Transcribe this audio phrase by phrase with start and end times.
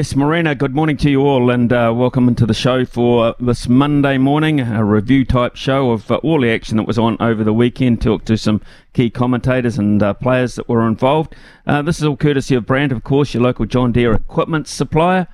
[0.00, 3.68] Yes, Marina, good morning to you all, and uh, welcome into the show for this
[3.68, 7.44] Monday morning, a review type show of uh, all the action that was on over
[7.44, 8.00] the weekend.
[8.00, 8.62] Talk to some
[8.94, 11.36] key commentators and uh, players that were involved.
[11.66, 15.28] Uh, this is all courtesy of Brandt, of course, your local John Deere equipment supplier.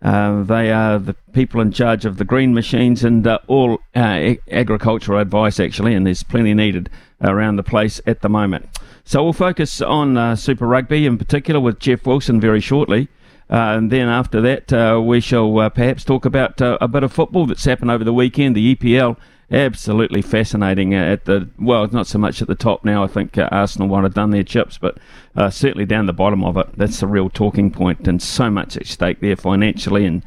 [0.00, 5.18] Uh, they are the people in charge of the green machines and uh, all agricultural
[5.18, 6.88] advice, actually, and there's plenty needed
[7.22, 8.68] around the place at the moment.
[9.04, 13.08] So we'll focus on Super Rugby in particular with Jeff Wilson very shortly.
[13.52, 17.02] Uh, and then after that, uh, we shall uh, perhaps talk about uh, a bit
[17.02, 18.56] of football that's happened over the weekend.
[18.56, 19.18] The EPL,
[19.50, 23.04] absolutely fascinating at the well, not so much at the top now.
[23.04, 24.96] I think uh, Arsenal might have done their chips, but
[25.36, 28.74] uh, certainly down the bottom of it, that's the real talking point, and so much
[28.78, 30.24] at stake there financially and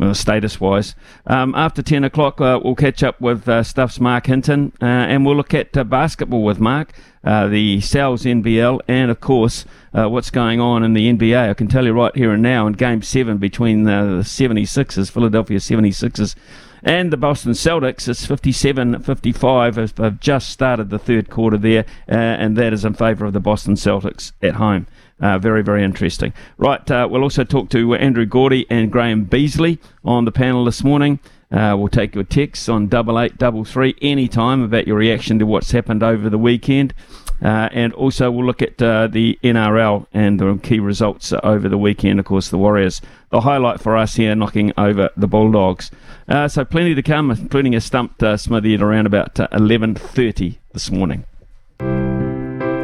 [0.00, 0.94] well, status wise.
[1.26, 5.26] Um, after 10 o'clock, uh, we'll catch up with uh, Stuff's Marc Hinton uh, and
[5.26, 10.08] we'll look at uh, basketball with Marc, uh, the Sal's NBL, and of course, uh,
[10.08, 11.50] what's going on in the NBA.
[11.50, 15.58] I can tell you right here and now in game seven between the 76ers, Philadelphia
[15.58, 16.34] 76ers,
[16.82, 19.76] and the Boston Celtics, it's 57 55.
[19.76, 23.74] Have just started the third quarter there, and that is in favour of the Boston
[23.74, 24.86] Celtics at home.
[25.20, 26.32] Uh, very, very interesting.
[26.56, 30.82] Right, uh, we'll also talk to Andrew Gourdie and Graeme Beasley on the panel this
[30.82, 31.20] morning.
[31.52, 35.46] Uh, we'll take your texts on double eight double three anytime about your reaction to
[35.46, 36.94] what's happened over the weekend,
[37.42, 41.76] uh, and also we'll look at uh, the NRL and the key results over the
[41.76, 42.20] weekend.
[42.20, 45.90] Of course, the Warriors, the highlight for us here, knocking over the Bulldogs.
[46.28, 50.88] Uh, so plenty to come, including a stumped Smithy at around about eleven thirty this
[50.88, 51.24] morning.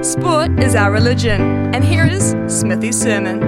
[0.07, 1.41] Sport is our religion,
[1.75, 3.41] and here is Smithy's sermon.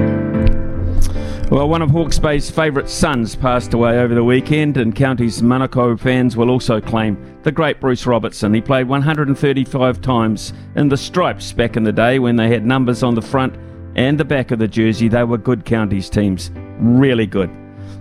[1.53, 5.97] Well, one of Hawke's Bay's favourite sons passed away over the weekend, and Counties Manukau
[5.97, 8.53] fans will also claim the great Bruce Robertson.
[8.53, 13.05] He played 135 times in the Stripes back in the day when they had numbers
[13.05, 13.55] on the front
[13.95, 15.07] and the back of the jersey.
[15.07, 17.51] They were good Counties teams, really good.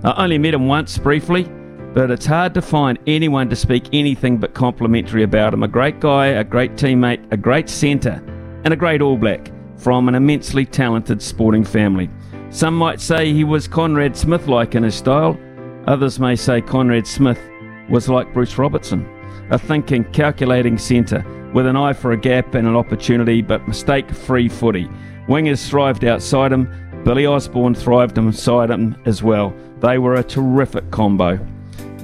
[0.04, 1.44] I only met him once briefly,
[1.94, 5.62] but it's hard to find anyone to speak anything but complimentary about him.
[5.62, 8.20] A great guy, a great teammate, a great centre
[8.64, 12.10] and a great All Black from an immensely talented sporting family.
[12.50, 15.38] Some might say he was Conrad Smith like in his style,
[15.86, 17.40] others may say Conrad Smith
[17.90, 19.08] was like Bruce Robertson,
[19.52, 24.10] a thinking, calculating centre with an eye for a gap and an opportunity, but mistake
[24.12, 24.88] free footy.
[25.28, 26.70] Wingers thrived outside him,
[27.04, 29.54] Billy Osborne thrived inside him as well.
[29.80, 31.40] They were a terrific combo.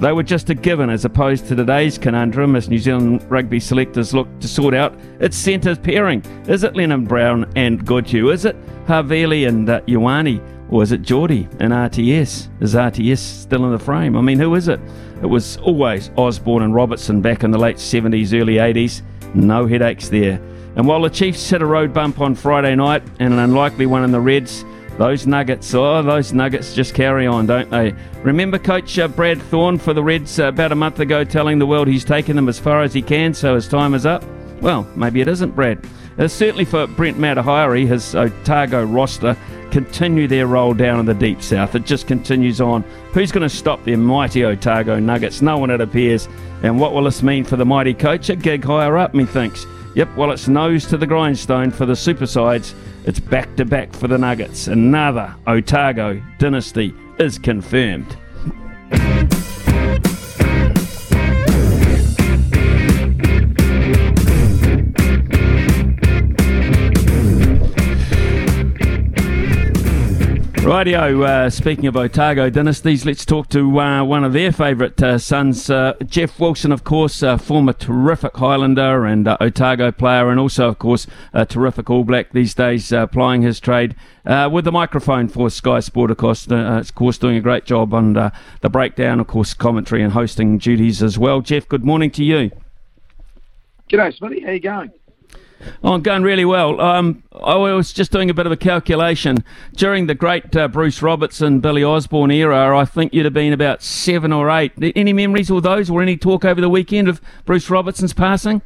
[0.00, 4.12] They were just a given as opposed to today's conundrum as New Zealand rugby selectors
[4.12, 6.20] look to sort out its centre pairing.
[6.48, 8.30] Is it Lienert-Brown and Goodhue?
[8.30, 8.56] Is it
[8.86, 10.42] Havili and uh, Ioane?
[10.68, 12.48] Or is it Jordie and RTS?
[12.60, 14.16] Is RTS still in the frame?
[14.16, 14.80] I mean, who is it?
[15.22, 19.02] It was always Osborne and Robertson back in the late 70s, early 80s.
[19.34, 20.40] No headaches there.
[20.76, 24.02] And while the Chiefs hit a road bump on Friday night and an unlikely one
[24.02, 24.64] in the Reds,
[24.98, 27.94] those Nuggets, oh, those Nuggets just carry on, don't they?
[28.22, 31.66] Remember Coach uh, Brad Thorn for the Reds uh, about a month ago telling the
[31.66, 34.24] world he's taken them as far as he can, so his time is up?
[34.60, 35.84] Well, maybe it isn't, Brad.
[36.16, 39.36] Uh, certainly for Brent Matehaere, his Otago roster
[39.72, 41.74] continue their roll down in the deep south.
[41.74, 42.82] It just continues on.
[43.12, 45.42] Who's going to stop their mighty Otago Nuggets?
[45.42, 46.28] No one, it appears.
[46.62, 48.30] And what will this mean for the mighty coach?
[48.30, 49.66] A gig higher up, methinks.
[49.96, 52.74] Yep, well, it's nose to the grindstone for the super sides.
[53.06, 54.66] It's back to back for the Nuggets.
[54.66, 58.16] Another Otago dynasty is confirmed.
[70.64, 75.18] Rightio, uh, speaking of Otago dynasties, let's talk to uh, one of their favourite uh,
[75.18, 80.66] sons, uh, Jeff Wilson, of course, former terrific Highlander and uh, Otago player, and also,
[80.66, 83.94] of course, a terrific All Black these days, uh, plying his trade
[84.24, 88.14] with the microphone for Sky Sport, of course, of course doing a great job on
[88.14, 91.42] the breakdown, of course, commentary and hosting duties as well.
[91.42, 92.50] Jeff, good morning to you.
[93.90, 94.42] G'day, Smitty.
[94.42, 94.90] How you going?
[95.82, 96.80] Oh, going really well.
[96.80, 99.44] Um, I was just doing a bit of a calculation.
[99.74, 103.82] During the great uh, Bruce Robertson, Billy Osborne era, I think you'd have been about
[103.82, 104.72] seven or eight.
[104.96, 108.62] Any memories of those or any talk over the weekend of Bruce Robertson's passing?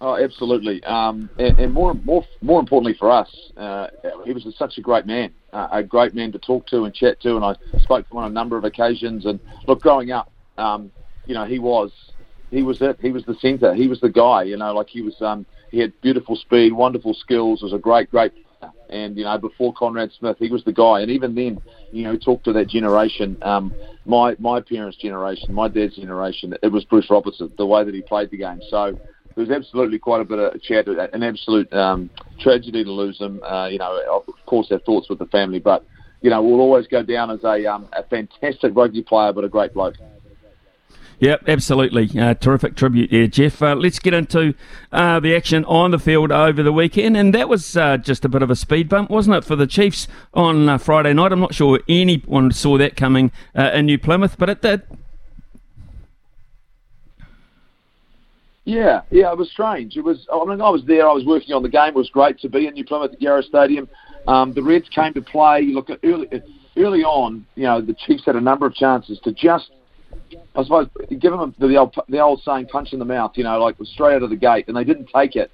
[0.00, 0.82] Oh, absolutely.
[0.84, 3.88] Um, and, and, more, more, more importantly for us, uh,
[4.24, 7.20] he was such a great man, uh, a great man to talk to and chat
[7.22, 7.34] to.
[7.34, 9.26] And I spoke to him on a number of occasions.
[9.26, 10.92] And look, growing up, um,
[11.26, 11.90] you know, he was,
[12.50, 12.98] he was it.
[13.00, 13.74] He was the centre.
[13.74, 14.44] He was the guy.
[14.44, 15.20] You know, like he was.
[15.20, 17.62] Um, he had beautiful speed, wonderful skills.
[17.62, 18.32] Was a great, great.
[18.32, 18.72] player.
[18.90, 21.00] And you know, before Conrad Smith, he was the guy.
[21.00, 21.60] And even then,
[21.92, 23.36] you know, talk to that generation.
[23.42, 23.74] Um,
[24.06, 26.54] my my parents' generation, my dad's generation.
[26.62, 28.60] It was Bruce Robertson, the way that he played the game.
[28.70, 28.98] So
[29.34, 32.10] there was absolutely quite a bit of chat, an absolute um,
[32.40, 33.42] tragedy to lose him.
[33.42, 35.84] Uh, you know, of course, our thoughts with the family, but
[36.20, 39.48] you know, we'll always go down as a, um, a fantastic rugby player, but a
[39.48, 39.94] great bloke.
[41.20, 42.08] Yep, absolutely.
[42.18, 43.60] Uh, terrific tribute there, Jeff.
[43.60, 44.54] Uh, let's get into
[44.92, 47.16] uh, the action on the field over the weekend.
[47.16, 49.66] And that was uh, just a bit of a speed bump, wasn't it, for the
[49.66, 51.32] Chiefs on uh, Friday night?
[51.32, 54.82] I'm not sure anyone saw that coming uh, in New Plymouth, but it did.
[58.64, 59.96] Yeah, yeah, it was strange.
[59.96, 60.26] It was.
[60.32, 61.08] I mean, I was there.
[61.08, 61.88] I was working on the game.
[61.88, 63.88] It was great to be in New Plymouth at Yarrow Stadium.
[64.28, 65.62] Um, the Reds came to play.
[65.62, 66.28] Look, early,
[66.76, 69.70] early on, you know, the Chiefs had a number of chances to just
[70.56, 73.32] I suppose give them the old the old saying, punch in the mouth.
[73.36, 75.50] You know, like straight out of the gate, and they didn't take it.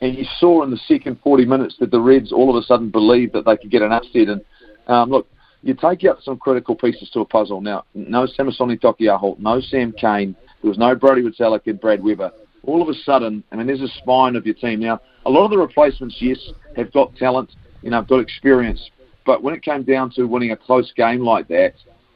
[0.00, 2.90] And you saw in the second 40 minutes that the Reds all of a sudden
[2.90, 4.28] believed that they could get an upset.
[4.28, 4.42] And
[4.86, 5.26] um, look,
[5.62, 7.60] you take out some critical pieces to a puzzle.
[7.60, 12.30] Now, no Samisoni Taukei'aho, no Sam Cane, there was no Brodie Retallick and Brad Weber.
[12.64, 14.80] All of a sudden, I mean, there's a spine of your team.
[14.80, 16.38] Now, a lot of the replacements, yes,
[16.76, 17.50] have got talent,
[17.82, 18.90] you know, have got experience.
[19.26, 21.74] But when it came down to winning a close game like that,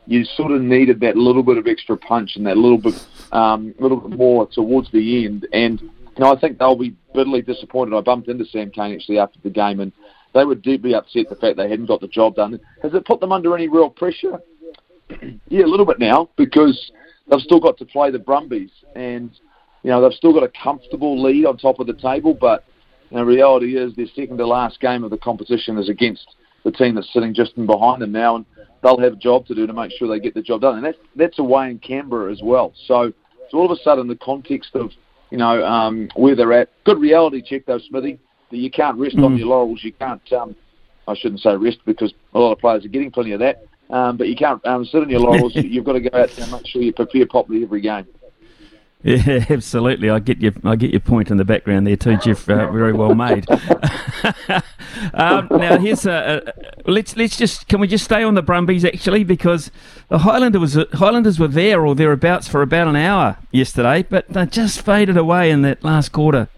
[0.09, 2.95] you sort of needed that little bit of extra punch and that little bit,
[3.31, 5.47] um, little bit more towards the end.
[5.53, 5.91] And you
[6.25, 7.95] know, I think they'll be bitterly disappointed.
[7.95, 9.93] I bumped into Sam Cane actually after the game, and
[10.33, 12.59] they were deeply upset the fact they hadn't got the job done.
[12.83, 14.41] Has it put them under any real pressure?
[15.49, 16.91] yeah, a little bit now because
[17.31, 19.31] they've still got to play the Brumbies, and
[19.83, 22.33] you know they've still got a comfortable lead on top of the table.
[22.33, 22.65] But
[23.13, 26.35] the reality is, their second to last game of the competition is against
[26.65, 28.47] the team that's sitting just in behind them now, and
[28.83, 30.77] they'll have a job to do to make sure they get the job done.
[30.77, 32.73] And that's that's away in Canberra as well.
[32.87, 33.13] So,
[33.51, 34.91] so all of a sudden, the context of
[35.31, 38.19] you know um, where they're at, good reality check though, Smithy.
[38.51, 39.25] That you can't rest mm.
[39.25, 39.81] on your laurels.
[39.83, 40.33] You can't.
[40.33, 40.57] Um,
[41.07, 43.65] I shouldn't say rest because a lot of players are getting plenty of that.
[43.91, 45.53] Um, but you can't um, sit on your laurels.
[45.55, 48.07] You've got to go out there and make sure you prepare properly every game.
[49.03, 50.11] Yeah, absolutely.
[50.11, 52.49] I get your I get your point in the background there too, Jeff.
[52.49, 53.49] Uh, very well made.
[55.15, 58.85] um, now here's a, a, let's let's just can we just stay on the Brumbies
[58.85, 59.71] actually because
[60.09, 64.47] the Highlander was Highlanders were there or thereabouts for about an hour yesterday, but they
[64.47, 66.49] just faded away in that last quarter.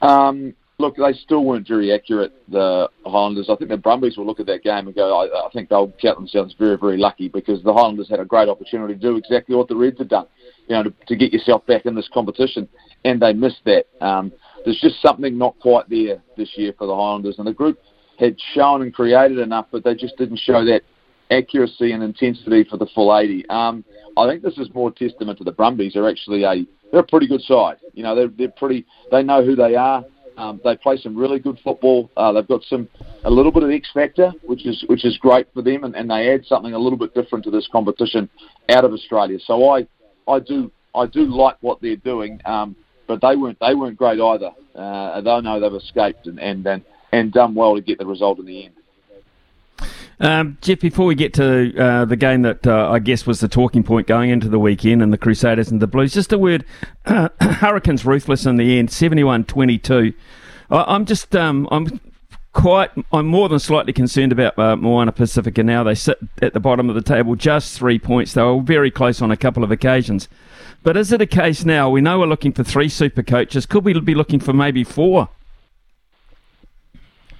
[0.00, 3.48] Um, look, they still weren't very accurate, the Highlanders.
[3.48, 5.92] I think the Brumbies will look at that game and go, I, I think they'll
[6.02, 9.54] count themselves very, very lucky because the Highlanders had a great opportunity to do exactly
[9.54, 10.26] what the Reds had done,
[10.68, 12.68] you know, to, to get yourself back in this competition,
[13.04, 13.86] and they missed that.
[14.04, 14.32] Um,
[14.64, 17.78] there's just something not quite there this year for the Highlanders, and the group
[18.18, 20.82] had shown and created enough, but they just didn't show that
[21.30, 23.48] accuracy and intensity for the full 80.
[23.48, 23.84] Um,
[24.16, 25.94] I think this is more testament to the Brumbies.
[25.94, 27.78] They're actually a they're a pretty good side.
[27.94, 28.84] You know, they're they're pretty.
[29.10, 30.04] They know who they are.
[30.36, 32.10] Um, they play some really good football.
[32.16, 32.88] Uh, they've got some
[33.24, 36.10] a little bit of X factor, which is which is great for them, and, and
[36.10, 38.28] they add something a little bit different to this competition
[38.70, 39.38] out of Australia.
[39.44, 39.86] So I
[40.28, 44.20] I do I do like what they're doing, um, but they weren't they weren't great
[44.20, 44.50] either.
[44.74, 48.38] Uh, they know they've escaped and, and and and done well to get the result
[48.38, 48.74] in the end.
[50.22, 53.48] Um, Jeff, before we get to uh, the game that uh, I guess was the
[53.48, 56.64] talking point going into the weekend and the Crusaders and the Blues, just a word
[57.06, 60.14] uh, Hurricanes ruthless in the end, 71 22.
[60.70, 62.00] I'm just, um, I'm
[62.52, 65.82] quite, I'm more than slightly concerned about uh, Moana Pacifica now.
[65.82, 68.32] They sit at the bottom of the table, just three points.
[68.32, 70.28] They were very close on a couple of occasions.
[70.84, 71.90] But is it a case now?
[71.90, 73.66] We know we're looking for three super coaches.
[73.66, 75.30] Could we be looking for maybe four?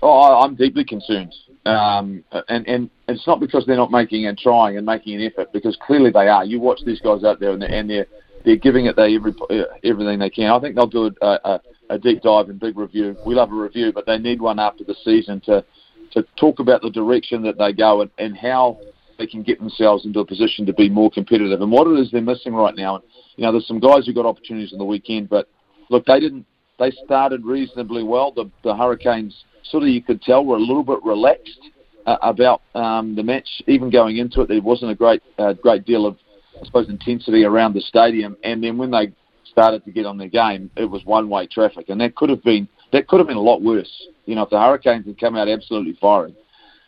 [0.03, 1.33] Oh, I'm deeply concerned.
[1.65, 5.53] Um, and, and it's not because they're not making and trying and making an effort,
[5.53, 6.45] because clearly they are.
[6.45, 8.07] You watch these guys out there, and they're, and they're
[8.45, 10.51] they're giving it they every uh, everything they can.
[10.51, 11.59] I think they'll do a, a, uh, uh,
[11.91, 13.17] a deep dive and big review.
[13.25, 15.65] We love a review, but they need one after the season to
[16.13, 18.81] to talk about the direction that they go and, and how
[19.19, 22.11] they can get themselves into a position to be more competitive and what it is
[22.11, 22.97] they're missing right now.
[22.97, 23.05] And,
[23.37, 25.49] you know, there's some guys who got opportunities on the weekend, but
[25.91, 26.47] look, they didn't.
[26.79, 28.33] They started reasonably well.
[28.33, 31.71] The, the Hurricanes sort of you could tell were a little bit relaxed
[32.07, 33.49] uh, about um, the match.
[33.67, 36.17] Even going into it, there wasn't a great uh, great deal of
[36.61, 38.37] I suppose intensity around the stadium.
[38.45, 39.13] And then when they
[39.45, 42.69] started to get on their game, it was one-way traffic, and that could have been
[42.93, 43.91] that could have been a lot worse.
[44.27, 46.37] You know, if the Hurricanes had come out absolutely firing.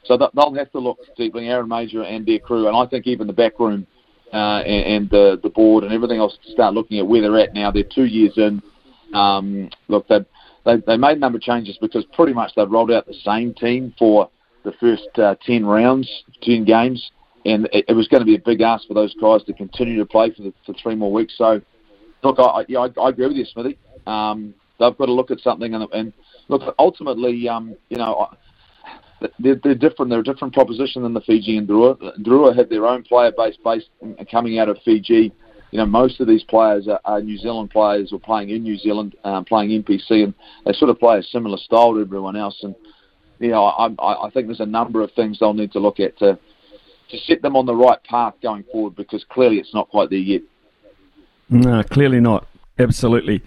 [0.04, 3.26] So they'll have to look deeply, Aaron Mauger and their crew, and I think even
[3.26, 3.86] the back room
[4.34, 7.38] uh, and, and the the board and everything else to start looking at where they're
[7.38, 7.70] at now.
[7.70, 8.62] They're two years in.
[9.14, 10.18] Um, look, they
[10.64, 13.54] they they made a number of changes because pretty much they've rolled out the same
[13.54, 14.30] team for
[14.64, 16.10] the first uh, ten rounds,
[16.42, 17.10] ten games,
[17.44, 19.98] and it, it was going to be a big ask for those guys to continue
[19.98, 21.34] to play for the, for three more weeks.
[21.36, 21.60] So,
[22.22, 23.78] look, I, yeah, I, I agree with you, Smithy.
[24.06, 26.12] Um, they've got to look at something and, and
[26.48, 28.28] look ultimately, um, you know.
[29.38, 30.10] They're, they're different.
[30.10, 31.96] They're a different proposition than the Fijian Drua.
[32.22, 33.88] Drua had their own player base based
[34.30, 35.32] coming out of Fiji.
[35.74, 38.78] You know, most of these players are, are New Zealand players or playing in New
[38.78, 40.32] Zealand, um, playing NPC, and
[40.64, 42.56] they sort of play a similar style to everyone else.
[42.62, 42.76] And
[43.40, 45.98] you know, I, I, I think there's a number of things they'll need to look
[45.98, 46.38] at to
[47.10, 50.20] to set them on the right path going forward because clearly it's not quite there
[50.20, 50.42] yet.
[51.50, 52.46] No, clearly not.
[52.78, 53.42] Absolutely.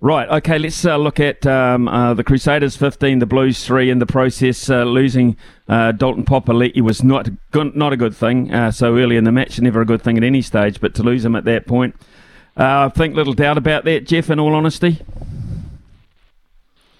[0.00, 3.98] Right, okay, let's uh, look at um, uh, the Crusaders 15, the Blues 3 in
[3.98, 4.70] the process.
[4.70, 5.36] Uh, losing
[5.68, 9.32] uh, Dalton Papali'i was not, good, not a good thing uh, so early in the
[9.32, 11.96] match, never a good thing at any stage, but to lose him at that point,
[12.56, 15.00] uh, I think little doubt about that, Jeff, in all honesty.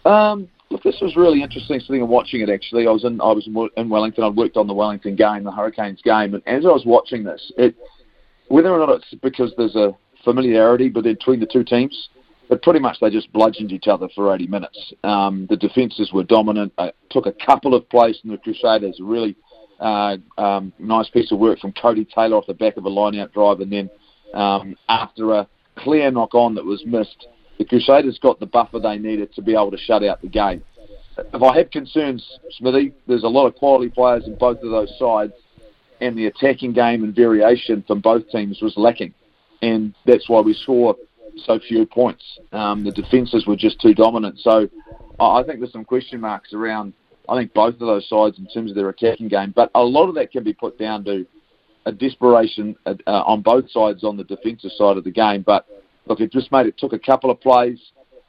[0.05, 2.89] Um, look, this was really interesting sitting and watching it, actually.
[2.89, 6.03] I was in, I was in Wellington, I'd worked on the Wellington game, the Hurricanes
[6.03, 7.77] game, and as I was watching this, it,
[8.49, 12.09] whether or not it's because there's a familiarity between the two teams,
[12.49, 14.93] but pretty much they just bludgeoned each other for 80 minutes.
[15.05, 16.73] Um, the defences were dominant.
[17.11, 18.99] Took a couple of plays from the Crusaders.
[19.01, 19.37] Really
[19.81, 23.33] uh, um, nice piece of work from Cody Taylor off the back of a line-out
[23.33, 23.91] drive, and then
[24.35, 27.27] um, after a clear knock-on that was missed,
[27.59, 30.63] the Crusaders got the buffer they needed to be able to shut out the game.
[31.19, 34.93] If I have concerns, Smithy, there's a lot of quality players in both of those
[34.99, 35.33] sides,
[36.01, 39.13] and the attacking game and variation from both teams was lacking,
[39.63, 40.95] and that's why we saw
[41.45, 42.23] so few points.
[42.53, 44.39] Um, the defences were just too dominant.
[44.41, 44.69] So
[45.21, 46.93] I think there's some question marks around.
[47.29, 50.09] I think both of those sides in terms of their attacking game, but a lot
[50.09, 51.27] of that can be put down to
[51.85, 55.43] a desperation uh, uh, on both sides on the defensive side of the game.
[55.43, 55.67] But
[56.07, 57.79] look, it just made it took a couple of plays.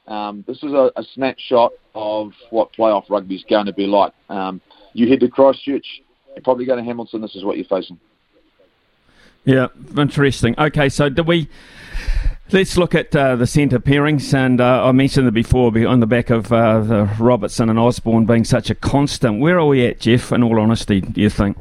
[0.06, 4.12] Um, this is a, a, snapshot of what playoff rugby is going to be like.
[4.28, 4.60] Um,
[4.92, 5.86] you head to Christchurch,
[6.34, 7.20] you're probably going to Hamilton.
[7.20, 8.00] This is what you're facing.
[9.44, 10.54] Yeah, interesting.
[10.58, 11.48] Okay, so do we?
[12.52, 16.06] Let's look at uh, the centre pairings, and uh, I mentioned it before on the
[16.06, 19.38] back of uh, the Robertson and Osborne being such a constant.
[19.38, 20.32] Where are we at, Jeff?
[20.32, 21.56] In all honesty, do you think?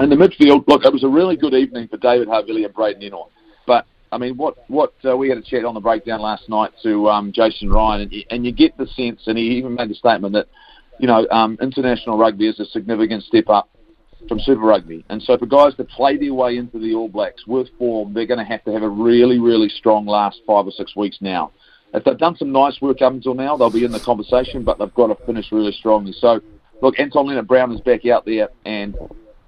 [0.00, 3.02] In the midfield, look, it was a really good evening for David Havili and Braydon
[3.02, 3.28] Ennor.
[3.68, 6.72] But I mean, what what uh, we had a chat on the breakdown last night
[6.82, 9.90] to um, Jason Ryan, and you, and you get the sense, and he even made
[9.90, 10.48] the statement that
[10.98, 13.68] you know um, international rugby is a significant step up
[14.28, 15.04] from Super Rugby.
[15.08, 18.26] And so for guys to play their way into the All Blacks with form, they're
[18.26, 21.52] going to have to have a really, really strong last five or six weeks now.
[21.94, 24.78] If they've done some nice work up until now, they'll be in the conversation, but
[24.78, 26.12] they've got to finish really strongly.
[26.12, 26.40] So,
[26.82, 28.96] look, Anton Lienert-Brown is back out there, and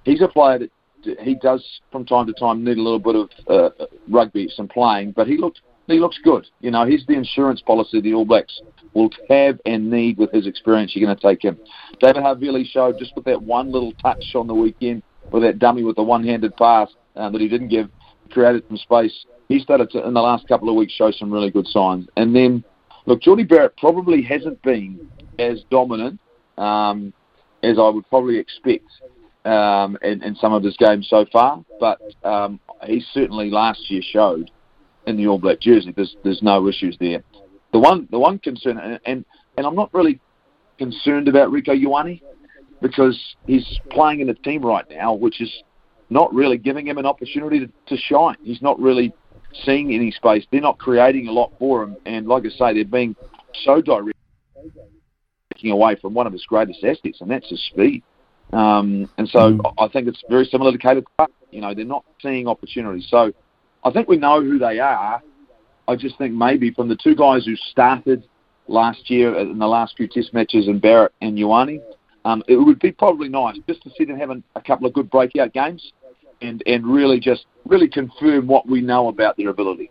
[0.03, 3.29] he's a player that he does from time to time need a little bit of
[3.47, 6.45] uh, rugby, some playing, but he looked he looks good.
[6.61, 8.61] You know, he's the insurance policy of the All Blacks
[8.93, 10.95] will have and need with his experience.
[10.95, 11.57] You're going to take him.
[11.99, 15.83] David Havili showed just with that one little touch on the weekend with that dummy
[15.83, 17.89] with the one-handed pass uh, that he didn't give,
[18.31, 19.25] created some space.
[19.47, 22.07] He started to, in the last couple of weeks, show some really good signs.
[22.17, 22.63] And then,
[23.05, 25.07] look, Jordie Barrett probably hasn't been
[25.39, 26.19] as dominant
[26.57, 27.13] um,
[27.63, 28.85] as I would probably expect
[29.45, 34.01] um, in, in some of his games so far, but um, he certainly last year
[34.01, 34.51] showed
[35.07, 35.93] in the All Black jersey.
[35.95, 37.23] There's there's no issues there.
[37.71, 39.25] The one the one concern, and and,
[39.57, 40.19] and I'm not really
[40.77, 42.21] concerned about Rieko Ioane
[42.81, 45.51] because he's playing in a team right now which is
[46.09, 48.35] not really giving him an opportunity to, to shine.
[48.41, 49.13] He's not really
[49.65, 50.45] seeing any space.
[50.51, 53.15] They're not creating a lot for him, and like I say, they're being
[53.63, 54.17] so direct,
[55.53, 58.03] taking away from one of his greatest assets, and that's his speed.
[58.53, 59.73] Um, and so mm.
[59.77, 61.31] I think it's very similar to Caleb Clarke.
[61.51, 63.07] You know, they're not seeing opportunities.
[63.09, 63.31] So
[63.83, 65.21] I think we know who they are.
[65.89, 68.23] I just think maybe from the two guys who started
[68.67, 71.81] last year in the last few Test matches, and Barrett and Ioane,
[72.25, 75.09] um, it would be probably nice just to see them having a couple of good
[75.09, 75.93] breakout games,
[76.43, 79.89] and and really just really confirm what we know about their ability.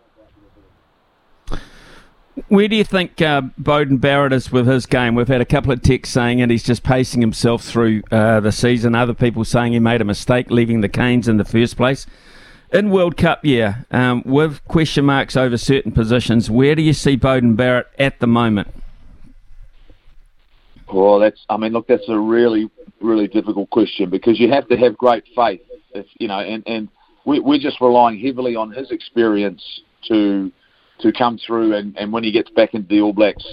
[2.47, 5.15] Where do you think uh, Beauden Barrett is with his game?
[5.15, 8.53] We've had a couple of texts saying that he's just pacing himself through uh, the
[8.53, 8.95] season.
[8.95, 12.07] Other people saying he made a mistake leaving the Canes in the first place
[12.71, 17.17] in World Cup year, um, with question marks over certain positions, where do you see
[17.17, 18.67] Beauden Barrett at the moment?
[20.91, 21.39] Well, that's.
[21.49, 22.69] I mean, look, that's a really,
[23.01, 25.61] really difficult question because you have to have great faith,
[25.93, 26.89] if, you know, and and
[27.25, 29.63] we, we're just relying heavily on his experience
[30.07, 30.51] to
[31.01, 33.45] to come through and, and when he gets back into the All Blacks,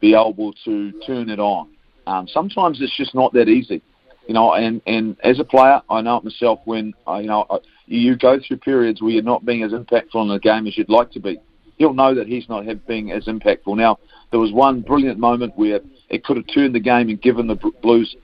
[0.00, 1.68] be able to turn it on.
[2.06, 3.82] Um, sometimes it's just not that easy,
[4.28, 4.54] you know.
[4.54, 8.16] And, and as a player, I know it myself when I, you know I, you
[8.16, 11.10] go through periods where you're not being as impactful in the game as you'd like
[11.12, 11.40] to be.
[11.78, 13.76] He'll know that he's not being as impactful.
[13.76, 13.98] Now
[14.30, 17.56] there was one brilliant moment where it could have turned the game and given the
[17.82, 18.14] Blues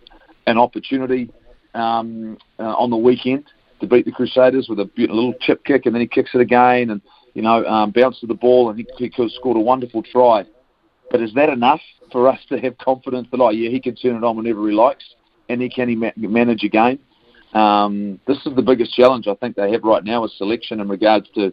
[0.46, 1.30] an opportunity
[1.74, 3.44] um, uh, on the weekend
[3.80, 6.90] to beat the Crusaders with a little chip kick, and then he kicks it again,
[6.90, 7.00] and
[7.34, 10.44] you know, um, bounces the ball, and he, he could have scored a wonderful try.
[11.10, 11.80] But is that enough
[12.12, 14.74] for us to have confidence that, oh yeah, he can turn it on whenever he
[14.74, 15.04] likes,
[15.48, 16.98] and he can he ma- manage a game?
[17.54, 20.88] Um, this is the biggest challenge I think they have right now is selection in
[20.88, 21.52] regards to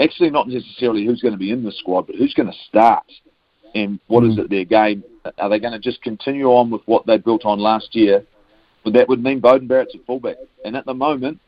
[0.00, 3.04] actually not necessarily who's going to be in the squad, but who's going to start
[3.74, 5.04] and what is it their game?
[5.38, 8.24] Are they going to just continue on with what they built on last year?
[8.84, 11.40] But that would mean Beauden Barrett's at fullback, and at the moment,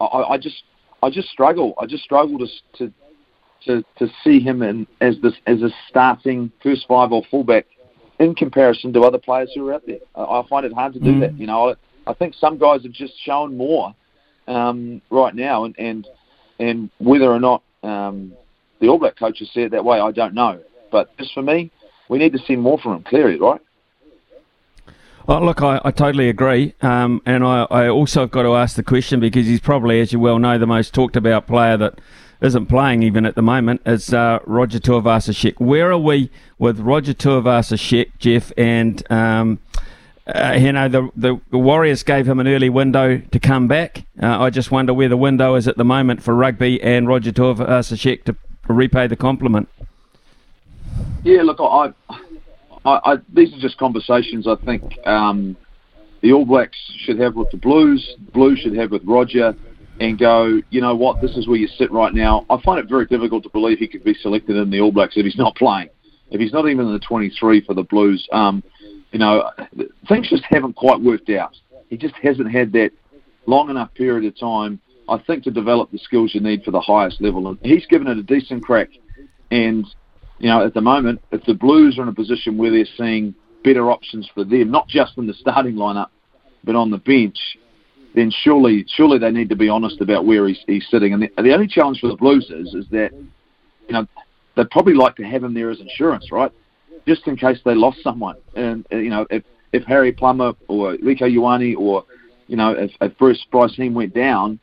[0.00, 0.62] I, I just
[1.02, 1.74] I just struggle.
[1.80, 2.46] I just struggle to
[2.78, 2.92] to
[3.64, 7.66] to, to see him in, as this as a starting first five or fullback
[8.22, 9.98] in comparison to other players who are out there.
[10.14, 11.20] I, find it hard to do mm.
[11.20, 11.36] that.
[11.36, 11.74] You know, I,
[12.06, 13.94] I think some guys have just shown more
[14.46, 16.06] um, right now, and, and
[16.58, 18.32] and whether or not um,
[18.80, 20.60] the All Black coaches see it that way, I don't know.
[20.90, 21.70] But just for me,
[22.08, 23.02] we need to see more from him.
[23.02, 23.60] Clearly, right?
[25.28, 26.74] Oh, look, I, I totally agree.
[26.82, 30.12] Um, and I, I also have got to ask the question because he's probably, as
[30.12, 32.00] you well know, the most talked about player that
[32.42, 35.54] isn't playing even at the moment is uh, Roger Tuivasa-Sheck.
[35.58, 38.52] Where are we with Roger Tuivasa-Sheck, Jeff?
[38.56, 39.60] And um,
[40.26, 44.04] uh, you know the, the, Warriors gave him an early window to come back.
[44.20, 47.32] Uh, I just wonder where the window is at the moment for rugby and Roger
[47.32, 48.36] Tuivasa-Sheck to
[48.68, 49.68] repay the compliment.
[51.24, 51.92] Yeah, look, I,
[52.84, 55.56] I, I, these are just conversations I think um,
[56.20, 58.14] the All Blacks should have with the Blues.
[58.26, 59.54] The Blues should have with Roger
[60.02, 62.44] and go, you know what, this is where you sit right now.
[62.50, 65.16] I find it very difficult to believe he could be selected in the All Blacks
[65.16, 65.90] if he's not playing,
[66.32, 68.26] if he's not even in the 23 for the Blues.
[68.32, 68.64] Um,
[69.12, 69.48] you know,
[70.08, 71.56] things just haven't quite worked out.
[71.88, 72.90] He just hasn't had that
[73.46, 76.80] long enough period of time, I think, to develop the skills you need for the
[76.80, 77.46] highest level.
[77.46, 78.88] And he's given it a decent crack.
[79.52, 79.86] And,
[80.38, 83.36] you know, at the moment, if the Blues are in a position where they're seeing
[83.62, 86.08] better options for them, not just in the starting lineup,
[86.64, 87.38] but on the bench,
[88.14, 91.12] then surely surely they need to be honest about where he's, he's sitting.
[91.12, 94.06] And the, the only challenge for the Blues is is that you know
[94.56, 96.52] they'd probably like to have him there as insurance, right?
[97.06, 98.36] Just in case they lost someone.
[98.54, 102.04] And uh, you know if if Harry Plummer or Rieko Ioane or
[102.48, 104.58] you know if, if Bruce Bryce Heem went down,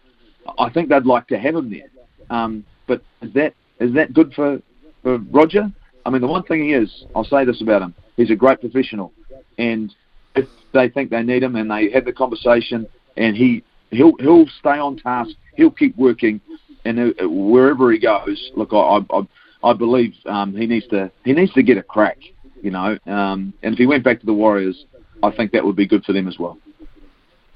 [0.57, 1.89] I think they'd like to have him there.
[2.29, 4.61] Um, but is that is that good for
[5.01, 5.71] for Roger?
[6.05, 8.61] I mean, the one thing he is, I'll say this about him: he's a great
[8.61, 9.11] professional,
[9.57, 9.93] and
[10.35, 14.47] if they think they need him and they have the conversation and he he'll he'll
[14.59, 15.31] stay on task.
[15.55, 16.41] He'll keep working,
[16.85, 19.27] and uh, wherever he goes, look, I I,
[19.63, 22.17] I believe um, he needs to he needs to get a crack,
[22.61, 22.97] you know.
[23.05, 24.85] Um, and if he went back to the Warriors,
[25.21, 26.57] I think that would be good for them as well.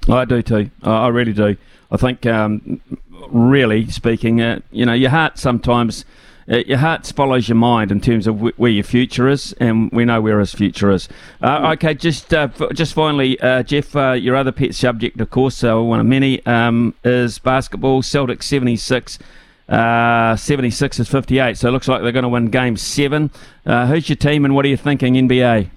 [0.08, 0.70] I do too.
[0.82, 1.56] I really do.
[1.90, 2.80] I think, um,
[3.28, 6.04] really speaking, uh, you know, your heart sometimes
[6.46, 10.20] your heart follows your mind in terms of where your future is, and we know
[10.20, 11.08] where his future is.
[11.42, 15.30] Uh, okay, just uh, f- just finally, uh, Jeff, uh, your other pet subject, of
[15.30, 18.02] course, uh, one of many, um, is basketball.
[18.02, 19.18] Celtic 76.
[19.66, 23.30] 76 is 58, so it looks like they're going to win game seven.
[23.64, 25.70] who's your team and what are you thinking, NBA?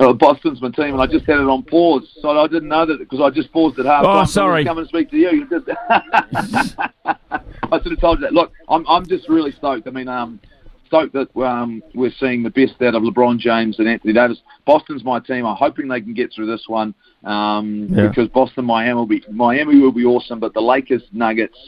[0.00, 2.86] Uh, Boston's my team, and I just had it on pause, so I didn't know
[2.86, 4.04] that because I just paused at half.
[4.06, 4.64] Oh, sorry.
[4.64, 5.30] Come and speak to you.
[5.30, 8.32] you just I should have told you that.
[8.32, 9.86] Look, I'm I'm just really stoked.
[9.86, 10.40] I mean, um,
[10.86, 14.38] stoked that um, we're seeing the best out of LeBron James and Anthony Davis.
[14.66, 15.44] Boston's my team.
[15.44, 18.08] I'm hoping they can get through this one um, yeah.
[18.08, 21.58] because Boston, Miami will be Miami will be awesome, but the Lakers, Nuggets.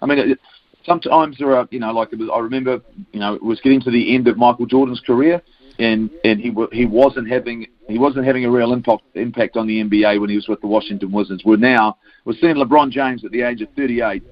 [0.00, 0.38] I mean, it,
[0.86, 2.80] sometimes there are you know like was, I remember
[3.12, 5.42] you know it was getting to the end of Michael Jordan's career
[5.80, 9.82] and and he he wasn't having he wasn't having a real impact impact on the
[9.82, 11.42] NBA when he was with the Washington Wizards.
[11.44, 14.22] We're now we're seeing LeBron James at the age of 38,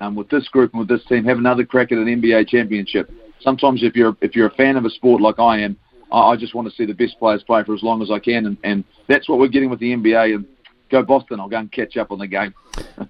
[0.00, 3.12] um, with this group and with this team have another crack at an NBA championship.
[3.40, 5.76] Sometimes if you're if you're a fan of a sport like I am,
[6.10, 8.18] I, I just want to see the best players play for as long as I
[8.18, 10.34] can, and, and that's what we're getting with the NBA.
[10.34, 10.46] And
[10.90, 11.38] go Boston!
[11.38, 12.54] I'll go and catch up on the game.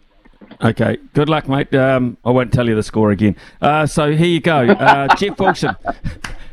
[0.62, 1.74] Okay, good luck, mate.
[1.74, 3.35] Um, I won't tell you the score again.
[3.61, 5.74] Uh, so here you go, uh, Jeff Wilson.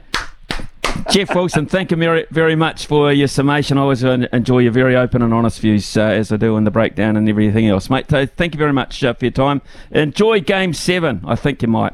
[1.10, 3.78] Jeff Wilson, thank you very, very much for your summation.
[3.78, 6.72] I always enjoy your very open and honest views, uh, as I do in the
[6.72, 8.06] breakdown and everything else, mate.
[8.10, 9.62] So thank you very much uh, for your time.
[9.92, 11.22] Enjoy Game Seven.
[11.26, 11.94] I think you might.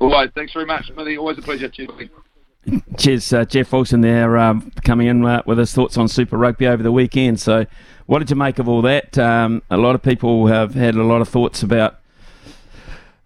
[0.00, 0.32] All right.
[0.34, 1.16] Thanks very much, Smithy.
[1.16, 1.68] Always a pleasure.
[1.68, 1.90] Cheers.
[2.96, 6.68] Cheers, uh, Jeff Wilson there, um, coming in uh, with his thoughts on Super Rugby
[6.68, 7.40] over the weekend.
[7.40, 7.66] So,
[8.06, 9.18] what did you make of all that?
[9.18, 11.98] Um, a lot of people have had a lot of thoughts about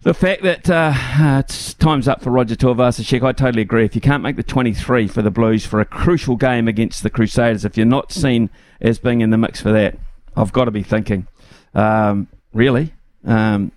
[0.07, 1.43] The fact that uh, uh,
[1.79, 3.83] time's up for Roger Tuivasa-Sheck, I totally agree.
[3.83, 7.09] If you can't make the 23 for the Blues for a crucial game against the
[7.09, 9.99] Crusaders, if you're not seen as being in the mix for that,
[10.37, 11.27] I've got to be thinking,
[11.75, 12.93] um, really,
[13.25, 13.73] um,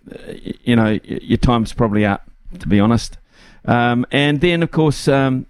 [0.63, 3.19] you know, your time's probably up, to be honest.
[3.65, 5.47] Um, and then, of course, um,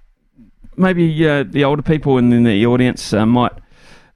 [0.79, 3.53] maybe uh, the older people in the audience uh, might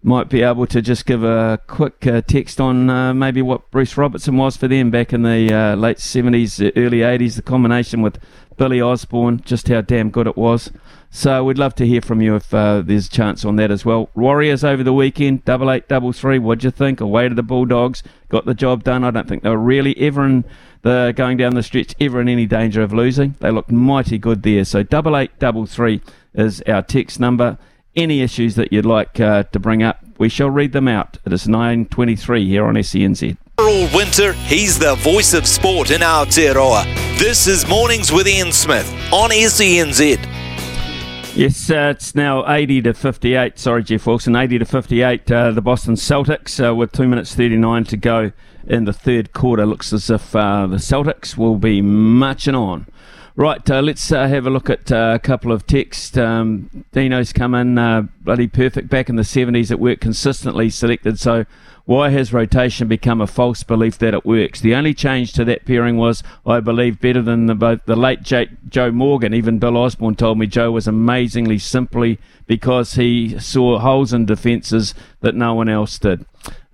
[0.05, 3.97] might be able to just give a quick uh, text on uh, maybe what Bruce
[3.97, 8.19] Robertson was for them back in the uh, late 70s, early 80s, the combination with
[8.59, 10.71] Billy Osborne, just how damn good it was.
[11.09, 13.87] So we'd love to hear from you if uh, there's a chance on that as
[13.87, 14.11] well.
[14.15, 16.39] Warriors over the weekend, double eight, double three.
[16.39, 17.01] What'd you think?
[17.01, 19.05] Away to the Bulldogs, got the job done.
[19.05, 20.45] I don't think they were really ever in
[20.83, 23.37] the going down the stretch, ever in any danger of losing.
[23.41, 24.67] They looked mighty good there.
[24.67, 26.03] So double eight, double three
[26.35, 27.57] is our text number
[27.97, 31.19] any issues that you'd like uh, to bring up, we shall read them out.
[31.25, 33.37] It is 9.23 here on SENZ.
[33.59, 36.85] All winter, he's the voice of sport in Aotearoa.
[37.19, 40.19] This is Mornings with Ian Smith on SENZ.
[41.37, 43.59] Yes, uh, it's now 80 to 58.
[43.59, 44.37] Sorry, Jeff Wilson.
[44.37, 45.31] 80 to 58.
[45.31, 48.33] Uh, the Boston Celtics, uh, with 2 minutes 39 to go
[48.69, 52.87] in the third quarter, looks as if uh, the Celtics will be marching on.
[53.37, 56.17] Right, uh, let's uh, have a look at uh, a couple of texts.
[56.17, 59.73] Um, Dino's come in, uh, bloody perfect back in the 70s.
[59.73, 61.19] It worked consistently selected.
[61.19, 61.45] So,
[61.85, 64.61] why has rotation become a false belief that it works?
[64.61, 68.23] The only change to that pairing was, I believe, better than the, both the late
[68.23, 69.35] Joe Morgan.
[69.35, 74.95] Even Bill Osborne told me Joe was amazingly simply because he saw holes in defences
[75.23, 76.25] that no one else did.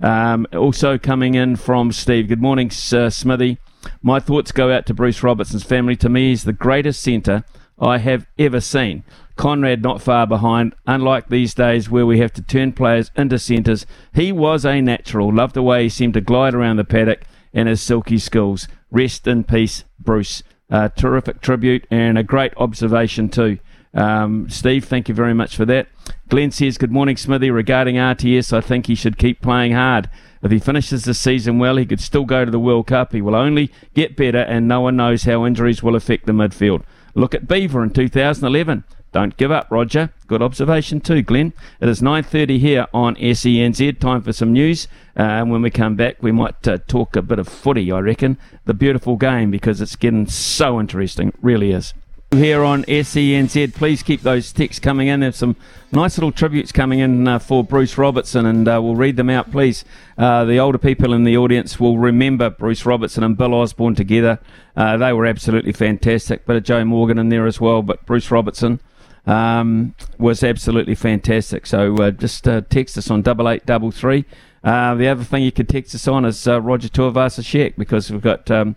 [0.03, 2.29] Um, also coming in from Steve.
[2.29, 3.59] Good morning, Smithy.
[4.03, 5.97] My thoughts go out to Bruce Robertson's family.
[5.97, 7.45] To me, he's the greatest centre
[7.79, 9.05] I have ever seen.
[9.37, 10.75] Conrad not far behind.
[10.87, 15.33] Unlike these days where we have to turn players into centres, he was a natural.
[15.35, 18.69] Loved the way he seemed to glide around the paddock and his silky skills.
[18.91, 20.43] Rest in peace, Bruce.
[20.71, 23.59] Uh, terrific tribute and a great observation too.
[23.93, 25.89] Um, Steve, thank you very much for that.
[26.29, 27.51] Glenn says, Good morning, Smithy.
[27.51, 30.09] Regarding RTS, I think he should keep playing hard.
[30.43, 33.13] If he finishes the season well, he could still go to the World Cup.
[33.13, 36.83] He will only get better, and no one knows how injuries will affect the midfield.
[37.15, 38.85] Look at Beaver in 2011.
[39.13, 40.11] Don't give up, Roger.
[40.29, 41.53] Good observation too, Glenn.
[41.81, 43.99] It is 9.30 here on SENZ.
[43.99, 44.87] Time for some news.
[45.19, 47.99] Uh, and when we come back, we might uh, talk a bit of footy, I
[47.99, 48.39] reckon.
[48.67, 51.29] The beautiful game, because it's getting so interesting.
[51.29, 51.93] It really is
[52.33, 53.75] here on SENZ.
[53.75, 55.21] Please keep those texts coming in.
[55.21, 55.57] There's some
[55.91, 59.51] nice little tributes coming in uh, for Bruce Robertson, and uh, we'll read them out,
[59.51, 59.85] please.
[60.17, 64.39] Uh, the older people in the audience will remember Bruce Robertson and Bill Osborne together.
[64.77, 66.47] Uh, they were absolutely fantastic.
[66.47, 68.79] Bit of Joe Morgan in there as well, but Bruce Robertson
[69.27, 71.67] um, was absolutely fantastic.
[71.67, 74.25] So uh, just uh, text us on double eight double three.
[74.63, 78.49] the other thing you could text us on is Roger Tuivasa-Sheck because we've got.
[78.51, 78.77] Um,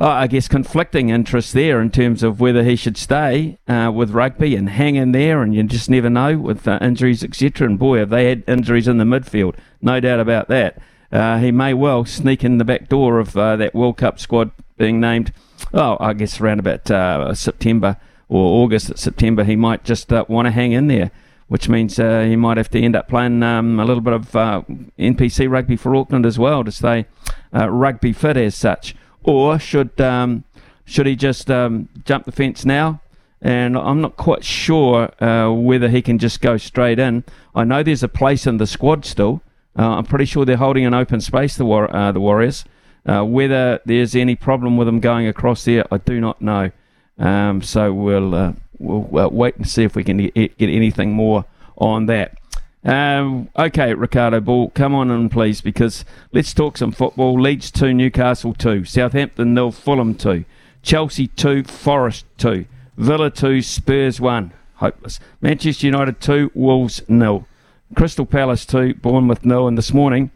[0.00, 4.10] oh, I guess, conflicting interests there in terms of whether he should stay uh, with
[4.10, 7.66] rugby and hang in there, and you just never know with uh, injuries, etc.
[7.66, 10.80] And boy, have they had injuries in the midfield, no doubt about that.
[11.10, 14.50] Uh, he may well sneak in the back door of uh, that World Cup squad
[14.76, 15.32] being named.
[15.72, 17.96] Oh, I guess around about uh, September
[18.28, 21.10] or August, September, he might just uh, want to hang in there
[21.48, 24.36] which means uh, he might have to end up playing um, a little bit of
[24.36, 24.62] uh,
[24.98, 27.06] NPC rugby for Auckland as well to stay
[27.54, 28.94] uh, rugby fit as such
[29.28, 30.44] or should um,
[30.86, 33.00] should he just um, jump the fence now?
[33.42, 37.24] And I'm not quite sure uh, whether he can just go straight in.
[37.54, 39.42] I know there's a place in the squad still.
[39.78, 41.56] Uh, I'm pretty sure they're holding an open space.
[41.56, 42.64] The war- uh, the Warriors.
[43.06, 46.70] Uh, whether there's any problem with them going across there, I do not know.
[47.18, 51.44] Um, so we'll uh, we'll wait and see if we can get anything more
[51.76, 52.38] on that.
[52.84, 57.40] Um, okay, Riccardo Ball, come on in, please, because let's talk some football.
[57.40, 60.44] Leeds 2, Newcastle 2, Southampton nil, Fulham 2,
[60.82, 64.52] Chelsea 2, Forest 2, Villa 2, Spurs 1.
[64.76, 65.18] Hopeless.
[65.40, 67.48] Manchester United 2, Wolves nil,
[67.96, 69.66] Crystal Palace 2, Bournemouth nil.
[69.66, 70.30] And this morning,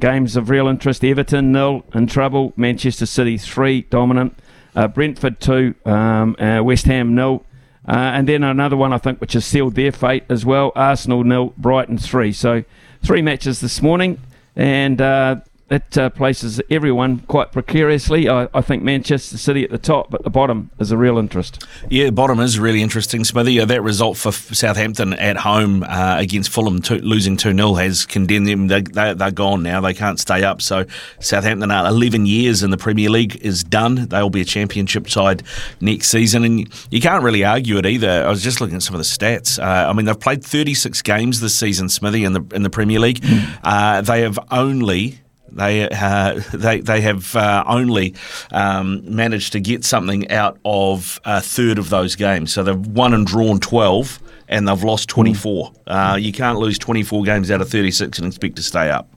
[0.00, 4.38] games of real interest Everton nil, in trouble, Manchester City 3, dominant,
[4.74, 7.45] uh, Brentford 2, um, uh, West Ham nil.
[7.88, 10.72] Uh, and then another one, I think, which has sealed their fate as well.
[10.74, 12.32] Arsenal nil, Brighton three.
[12.32, 12.64] So
[13.04, 14.20] three matches this morning,
[14.56, 15.36] and uh,
[15.68, 18.28] it uh, places everyone quite precariously.
[18.28, 21.66] I, I, think Manchester City at the top, but the bottom is a real interest.
[21.90, 23.60] Yeah, bottom is really interesting, Smithy.
[23.60, 28.06] Uh, that result for Southampton at home uh, against Fulham, two, losing 2 0, has
[28.06, 28.68] condemned them.
[28.68, 29.80] They, they, they're gone now.
[29.80, 30.62] They can't stay up.
[30.62, 30.84] So
[31.18, 34.06] Southampton are 11 years in the Premier League is done.
[34.06, 35.42] They'll be a championship side
[35.80, 36.44] next season.
[36.44, 38.24] And you can't really argue it either.
[38.24, 39.60] I was just looking at some of the stats.
[39.60, 43.00] Uh, I mean, they've played 36 games this season, Smithy, in the, in the Premier
[43.00, 43.20] League.
[43.20, 44.06] Mm.
[44.06, 45.18] they have only
[45.50, 48.14] They uh, they they have uh, only
[48.52, 52.52] um, managed to get something out of a third of those games.
[52.52, 55.72] So they've won and drawn twelve, and they've lost twenty four.
[55.86, 58.90] Uh, you can't lose twenty four games out of thirty six and expect to stay
[58.90, 59.08] up.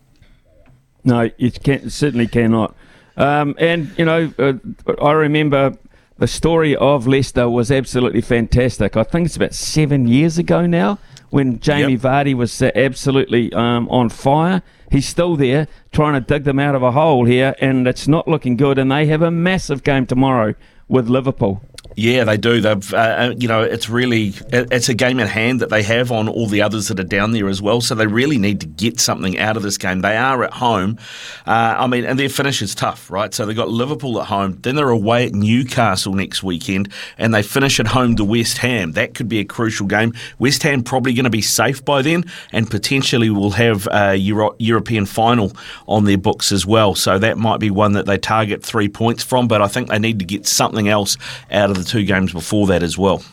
[1.03, 2.75] No, you can, certainly cannot.
[3.17, 4.53] Um, and you know, uh,
[5.01, 5.77] I remember
[6.19, 8.97] the story of Leicester was absolutely fantastic.
[8.97, 12.01] I think it's about seven years ago now when Jamie yep.
[12.01, 14.61] Vardy was absolutely um, on fire.
[14.91, 18.27] He's still there trying to dig them out of a hole here, and it's not
[18.27, 18.77] looking good.
[18.77, 20.55] And they have a massive game tomorrow
[20.87, 21.61] with Liverpool.
[21.95, 22.61] Yeah, they do.
[22.61, 26.11] They've, uh, uh, you know, it's really it's a game in hand that they have
[26.11, 27.81] on all the others that are down there as well.
[27.81, 30.01] So they really need to get something out of this game.
[30.01, 30.97] They are at home.
[31.45, 33.33] Uh, I mean, and their finish is tough, right?
[33.33, 37.41] So they've got Liverpool at home, then they're away at Newcastle next weekend, and they
[37.41, 38.93] finish at home to West Ham.
[38.93, 40.13] That could be a crucial game.
[40.37, 42.23] West Ham probably going to be safe by then,
[42.53, 45.51] and potentially will have a Euro- European final
[45.87, 46.95] on their books as well.
[46.95, 49.47] So that might be one that they target three points from.
[49.47, 51.17] But I think they need to get something else
[51.51, 53.23] out of the two games before that as well.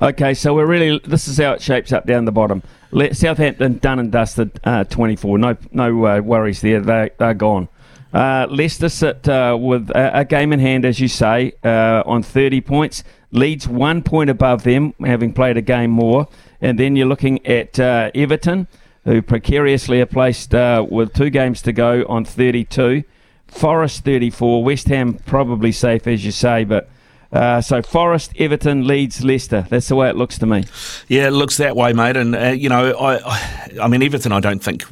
[0.00, 2.62] Okay, so we're really this is how it shapes up down the bottom.
[2.90, 5.38] Let, Southampton done and dusted, uh, 24.
[5.38, 6.80] No, no uh, worries there.
[6.80, 7.68] They, they're gone.
[8.12, 12.22] Uh, Leicester sit uh, with a, a, game in hand, as you say, uh, on
[12.22, 13.02] 30 points.
[13.32, 16.28] Leeds one point above them, having played a game more.
[16.60, 18.68] And then you're looking at uh, Everton,
[19.04, 23.02] who precariously are placed with two games to go on 32.
[23.48, 24.62] Forest 34.
[24.62, 26.88] West Ham probably safe, as you say, but.
[27.32, 29.66] Uh, so Forest, Everton, Leeds, Leicester.
[29.68, 30.64] That's the way it looks to me.
[31.08, 32.16] Yeah, it looks that way, mate.
[32.16, 34.32] And uh, you know, I, I mean, Everton.
[34.32, 34.84] I don't think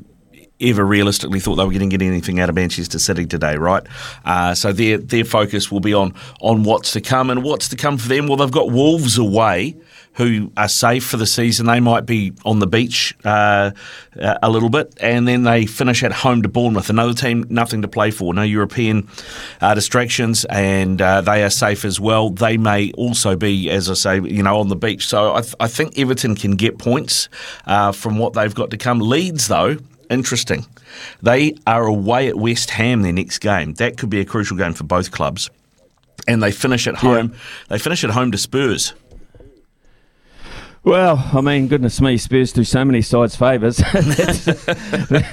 [0.62, 3.82] ever realistically thought they were going to get anything out of Manchester City today, right?
[4.24, 7.76] Uh, so their their focus will be on on what's to come and what's to
[7.76, 8.28] come for them.
[8.28, 9.76] Well, they've got Wolves away
[10.14, 11.66] who are safe for the season.
[11.66, 13.70] They might be on the beach uh,
[14.16, 17.88] a little bit, and then they finish at home to Bournemouth, another team, nothing to
[17.88, 19.08] play for, no European
[19.60, 22.30] uh, distractions, and uh, they are safe as well.
[22.30, 25.06] They may also be, as I say, you know, on the beach.
[25.06, 27.28] So I, th- I think Everton can get points
[27.66, 29.00] uh, from what they've got to come.
[29.00, 29.78] Leeds, though,
[30.10, 30.66] interesting.
[31.22, 33.74] They are away at West Ham their next game.
[33.74, 35.48] That could be a crucial game for both clubs.
[36.28, 37.32] And they finish at home.
[37.32, 37.38] Yeah.
[37.68, 38.92] They finish at home to Spurs.
[40.84, 43.80] Well, I mean, goodness me, Spurs do so many sides favours.
[43.94, 45.24] and,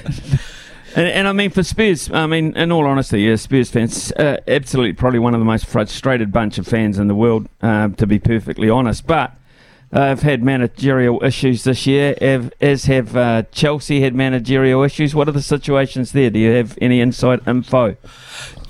[0.94, 4.92] and, I mean, for Spurs, I mean, in all honesty, yeah, Spurs fans, uh, absolutely
[4.92, 8.20] probably one of the most frustrated bunch of fans in the world, uh, to be
[8.20, 9.08] perfectly honest.
[9.08, 9.32] But
[9.92, 12.14] uh, have had managerial issues this year,
[12.60, 15.16] as have uh, Chelsea had managerial issues.
[15.16, 16.30] What are the situations there?
[16.30, 17.96] Do you have any inside info?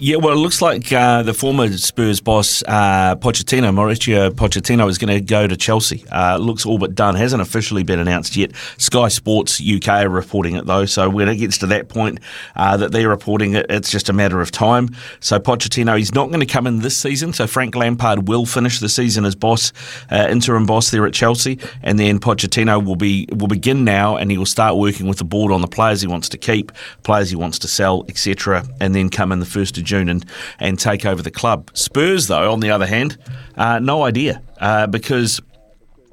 [0.02, 4.96] Yeah, well, it looks like uh, the former Spurs boss, uh, Pochettino, Mauricio Pochettino, is
[4.96, 6.06] going to go to Chelsea.
[6.10, 7.16] Uh, looks all but done.
[7.16, 8.52] Hasn't officially been announced yet.
[8.78, 10.86] Sky Sports UK are reporting it, though.
[10.86, 12.20] So when it gets to that point
[12.56, 14.88] uh, that they're reporting it, it's just a matter of time.
[15.20, 17.34] So Pochettino, he's not going to come in this season.
[17.34, 19.70] So Frank Lampard will finish the season as boss,
[20.10, 21.58] uh, interim boss there at Chelsea.
[21.82, 25.24] And then Pochettino will, be, will begin now and he will start working with the
[25.24, 28.66] board on the players he wants to keep, players he wants to sell, etc.
[28.80, 30.24] And then come in the 1st of June and,
[30.59, 31.70] and take over the club.
[31.74, 33.18] Spurs, though, on the other hand,
[33.57, 35.40] uh, no idea uh, because.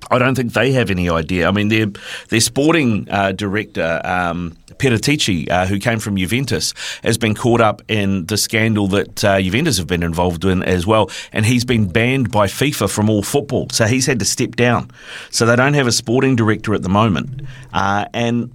[0.10, 1.50] I don't think they have any idea.
[1.50, 1.88] I mean, their
[2.30, 7.82] their sporting uh, director, um, Paratici, uh, who came from Juventus, has been caught up
[7.88, 11.88] in the scandal that uh, Juventus have been involved in as well, and he's been
[11.92, 13.68] banned by FIFA from all football.
[13.72, 14.92] So he's had to step down.
[15.30, 17.42] So they don't have a sporting director at the moment,
[17.74, 18.52] uh, and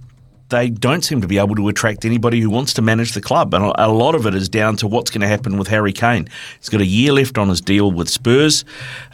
[0.53, 3.53] they don't seem to be able to attract anybody who wants to manage the club.
[3.53, 6.29] And a lot of it is down to what's going to happen with Harry Kane.
[6.59, 8.63] He's got a year left on his deal with Spurs.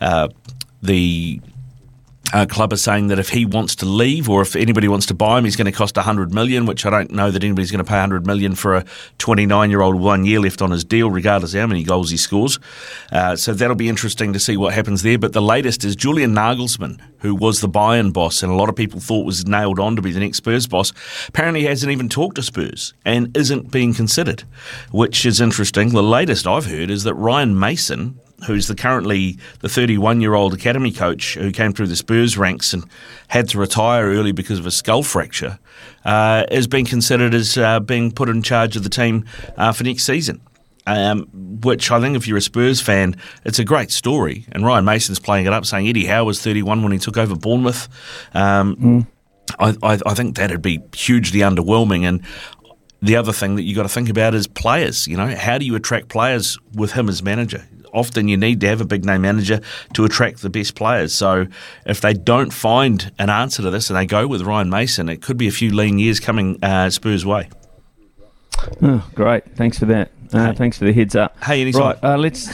[0.02, 0.28] Uh,
[0.82, 1.41] the
[2.33, 5.13] uh, club is saying that if he wants to leave or if anybody wants to
[5.13, 7.83] buy him, he's going to cost 100 million, which I don't know that anybody's going
[7.83, 8.85] to pay 100 million for a
[9.17, 12.17] 29 year old one year left on his deal, regardless of how many goals he
[12.17, 12.59] scores.
[13.11, 15.17] Uh, so that'll be interesting to see what happens there.
[15.17, 18.75] But the latest is Julian Nagelsmann, who was the Bayern boss and a lot of
[18.75, 20.93] people thought was nailed on to be the next Spurs boss,
[21.27, 24.43] apparently hasn't even talked to Spurs and isn't being considered,
[24.91, 25.89] which is interesting.
[25.89, 30.54] The latest I've heard is that Ryan Mason, who's the currently the 31 year old
[30.54, 32.86] academy coach who came through the Spurs ranks and
[33.28, 35.60] had to retire early because of a skull fracture,
[36.06, 39.25] uh, is being considered as uh, being put in charge of the team
[39.58, 40.41] uh, for next season.
[40.88, 41.28] Um,
[41.62, 44.45] which I think, if you're a Spurs fan, it's a great story.
[44.52, 47.36] And Ryan Mason's playing it up, saying Eddie Howe was 31 when he took over
[47.36, 47.88] Bournemouth.
[48.34, 49.08] Um, mm.
[49.60, 52.04] I, I, I think that'd be hugely underwhelming.
[52.04, 52.23] And
[53.02, 55.08] the other thing that you've got to think about is players.
[55.08, 57.65] You know, how do you attract players with him as manager?
[57.93, 59.62] Often you need to have a big name manager
[59.93, 61.13] to attract the best players.
[61.13, 61.47] So
[61.86, 65.21] if they don't find an answer to this and they go with Ryan Mason, it
[65.21, 67.49] could be a few lean years coming uh, Spurs' way.
[68.82, 69.43] Oh, great.
[69.56, 70.12] Thanks for that.
[70.34, 70.54] Uh, Hey.
[70.54, 71.41] Thanks for the heads up.
[71.43, 71.82] Hey, anytime.
[71.82, 72.47] Right, uh, let's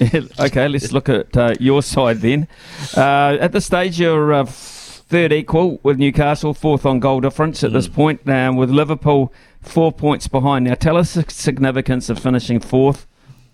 [0.40, 0.66] okay.
[0.66, 2.48] Let's look at uh, your side then.
[2.96, 7.72] Uh, at this stage, you're uh, third equal with Newcastle, fourth on goal difference at
[7.72, 7.94] this Mm.
[7.94, 10.64] point, um, with Liverpool four points behind.
[10.64, 13.06] Now, tell us the significance of finishing fourth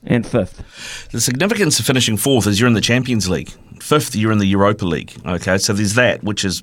[0.06, 1.10] and fifth.
[1.10, 3.50] The significance of finishing fourth is you're in the Champions League.
[3.80, 5.12] Fifth, you're in the Europa League.
[5.26, 6.62] Okay, so there's that, which is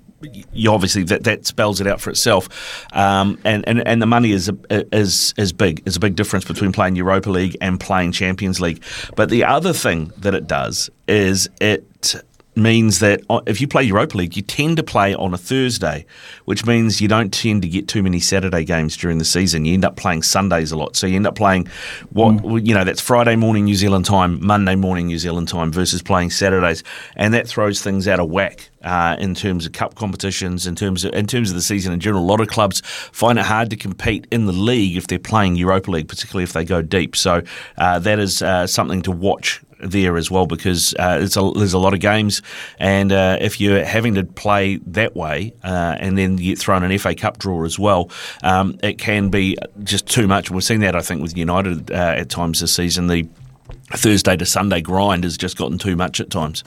[0.54, 2.48] you obviously that, that spells it out for itself.
[2.96, 5.84] Um, and, and and the money is is is big.
[5.86, 8.84] Is a big difference between playing Europa League and playing Champions League.
[9.16, 12.24] But the other thing that it does is it
[12.56, 16.06] means that if you play Europa League, you tend to play on a Thursday,
[16.46, 19.66] which means you don't tend to get too many Saturday games during the season.
[19.66, 21.68] You end up playing Sundays a lot, so you end up playing
[22.12, 26.02] what you know that's Friday morning New Zealand time, Monday morning New Zealand time versus
[26.02, 26.84] playing Saturdays,
[27.16, 28.70] and that throws things out of whack.
[28.84, 32.02] Uh, in terms of cup competitions, in terms of in terms of the season in
[32.02, 32.82] general, a lot of clubs
[33.14, 36.52] find it hard to compete in the league if they're playing Europa League, particularly if
[36.52, 37.16] they go deep.
[37.16, 37.44] So
[37.78, 41.74] uh, that is uh, something to watch there as well because uh, it's a, there's
[41.74, 42.42] a lot of games,
[42.80, 46.84] and uh, if you're having to play that way uh, and then you get thrown
[46.84, 48.10] an FA Cup draw as well,
[48.44, 50.50] um, it can be just too much.
[50.50, 53.08] We've seen that I think with United uh, at times this season.
[53.08, 53.28] The
[53.92, 56.64] Thursday to Sunday grind has just gotten too much at times.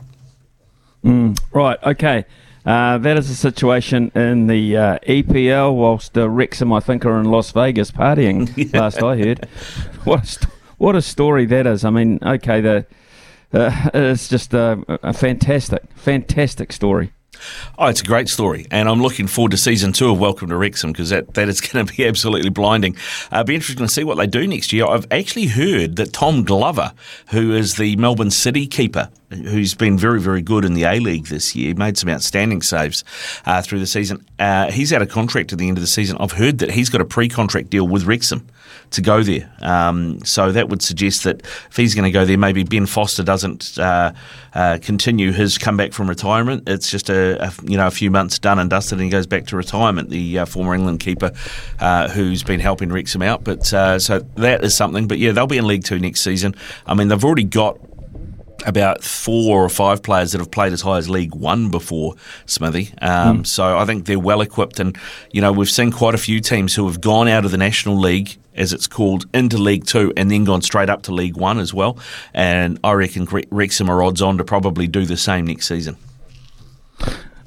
[1.52, 1.78] Right.
[1.82, 2.24] Okay.
[2.64, 5.74] Uh, that is the situation in the uh, EPL.
[5.74, 8.72] Whilst uh, Wrexham, I think, are in Las Vegas partying.
[8.74, 9.48] Last I heard.
[10.02, 11.84] What a st- what a story that is.
[11.84, 12.86] I mean, okay, the
[13.52, 17.12] uh, it's just a, a fantastic, fantastic story.
[17.78, 20.56] Oh, it's a great story, and I'm looking forward to season two of Welcome to
[20.56, 22.96] Wrexham because that, that is going to be absolutely blinding.
[23.30, 24.86] Uh, be interesting to see what they do next year.
[24.86, 26.92] I've actually heard that Tom Glover,
[27.30, 31.26] who is the Melbourne City keeper, who's been very, very good in the A League
[31.26, 33.04] this year, made some outstanding saves
[33.44, 34.24] uh, through the season.
[34.38, 36.16] Uh, he's out of contract at the end of the season.
[36.18, 38.46] I've heard that he's got a pre-contract deal with Wrexham
[38.90, 39.50] to go there.
[39.60, 43.22] Um, so that would suggest that if he's going to go there, maybe Ben Foster
[43.22, 44.12] doesn't uh,
[44.54, 46.68] uh, continue his comeback from retirement.
[46.68, 49.26] It's just a, a you know a few months done and dusted, and he goes
[49.26, 50.10] back to retirement.
[50.10, 51.32] The uh, former England keeper
[51.80, 55.08] uh, who's been helping Wrexham out, but uh, so that is something.
[55.08, 56.54] But yeah, they'll be in League Two next season.
[56.86, 57.78] I mean, they've already got
[58.66, 62.92] about four or five players that have played as high as League One before, Smithy.
[63.00, 64.98] Um, So I think they're well equipped, and
[65.30, 67.96] you know we've seen quite a few teams who have gone out of the National
[67.98, 71.58] League, as it's called, into League Two, and then gone straight up to League One
[71.58, 71.98] as well.
[72.34, 75.96] And I reckon Wrexham are odds on to probably do the same next season.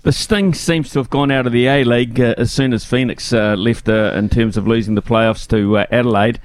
[0.04, 2.86] The Sting seems to have gone out of the A League uh, as soon as
[2.86, 6.40] Phoenix uh, left uh, in terms of losing the playoffs to uh, Adelaide.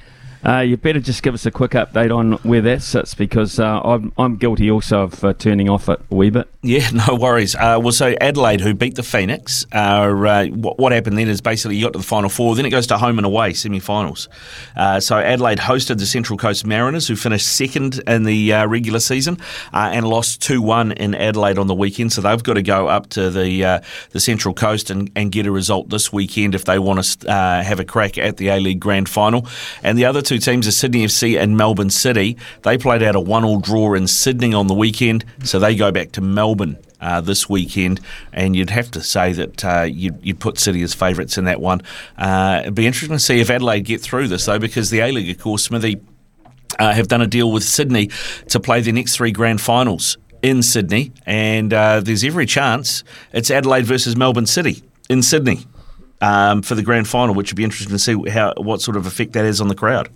[0.47, 3.81] Uh, you better just give us a quick update on where that sits because uh,
[3.81, 6.49] I'm, I'm guilty also of uh, turning off it a wee bit.
[6.63, 7.55] Yeah, no worries.
[7.55, 11.77] Uh, well, so Adelaide, who beat the Phoenix, uh, what, what happened then is basically
[11.77, 14.29] you got to the final four, then it goes to home and away semi-finals.
[14.77, 19.39] Uh, so Adelaide hosted the Central Coast Mariners, who finished second in the regular season
[19.73, 22.13] and lost two one in Adelaide on the weekend.
[22.13, 25.51] So they've got to go up to the the Central Coast and, and get a
[25.51, 29.09] result this weekend if they want to have a crack at the A League Grand
[29.09, 29.47] Final.
[29.83, 32.37] And the other two teams are Sydney FC and Melbourne City.
[32.63, 36.13] They played out a one-all draw in Sydney on the weekend, so they go back
[36.13, 36.79] to Melbourne.
[37.01, 38.01] Uh, this weekend,
[38.33, 41.61] and you'd have to say that uh, you'd, you'd put City as favourites in that
[41.61, 41.83] one.
[42.17, 45.13] Uh, it'd be interesting to see if Adelaide get through this, though, because the A
[45.13, 46.01] League, of course, Smithy,
[46.79, 48.09] uh, have done a deal with Sydney
[48.49, 53.51] to play their next three grand finals in Sydney, and uh, there's every chance it's
[53.51, 55.67] Adelaide versus Melbourne City in Sydney
[56.21, 59.07] um, for the grand final, which would be interesting to see how what sort of
[59.07, 60.09] effect that has on the crowd.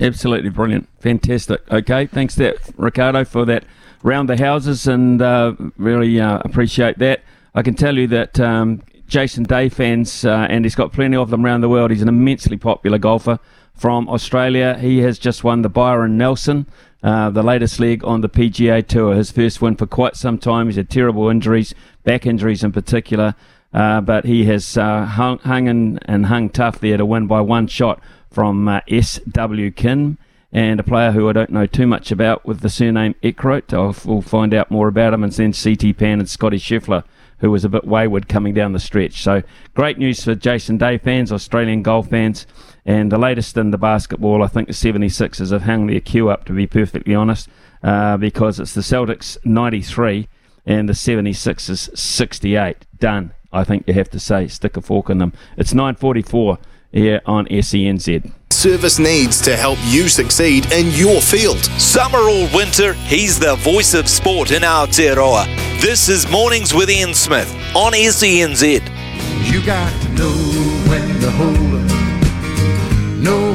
[0.00, 0.88] Absolutely brilliant.
[0.98, 1.60] Fantastic.
[1.70, 3.64] Okay, thanks that Riccardo for that
[4.02, 7.22] round the houses and uh, really uh, appreciate that.
[7.54, 11.30] I can tell you that um, Jason Day fans, uh, and he's got plenty of
[11.30, 13.38] them around the world, he's an immensely popular golfer
[13.72, 14.76] from Australia.
[14.78, 16.66] He has just won the Byron Nelson,
[17.02, 20.66] uh, the latest leg on the PGA Tour, his first win for quite some time.
[20.66, 23.36] He's had terrible injuries, back injuries in particular,
[23.72, 27.68] uh, but he has uh, hung, hung and hung tough there to win by one
[27.68, 28.00] shot
[28.34, 29.70] from uh, S.W.
[29.70, 30.18] Kim
[30.52, 33.72] and a player who I don't know too much about with the surname Eckroat.
[33.72, 35.22] I'll, we'll find out more about him.
[35.22, 37.04] And then CT Pan and Scotty Scheffler,
[37.38, 39.22] who was a bit wayward coming down the stretch.
[39.22, 39.42] So
[39.74, 42.46] great news for Jason Day fans, Australian golf fans.
[42.84, 46.44] And the latest in the basketball, I think the 76ers have hung their queue up,
[46.46, 47.48] to be perfectly honest,
[47.82, 50.28] uh, because it's the Celtics 93
[50.66, 52.86] and the 76ers 68.
[52.98, 54.48] Done, I think you have to say.
[54.48, 55.32] Stick a fork in them.
[55.56, 56.58] It's 944
[56.94, 58.32] here on SENZ.
[58.50, 61.62] Service needs to help you succeed in your field.
[61.78, 65.44] Summer or winter, he's the voice of sport in Aotearoa.
[65.82, 68.80] This is Mornings with Ian Smith on SENZ.
[69.52, 70.32] You got to know
[70.88, 73.54] when to hold 'em, know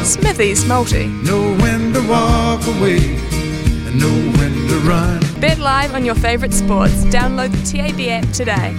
[0.00, 0.06] love.
[0.06, 1.06] Smithy's Multi.
[1.06, 2.98] Know when to walk away
[3.86, 5.20] and know when to run.
[5.40, 7.04] Bet live on your favourite sports.
[7.06, 8.74] Download the TAB app today.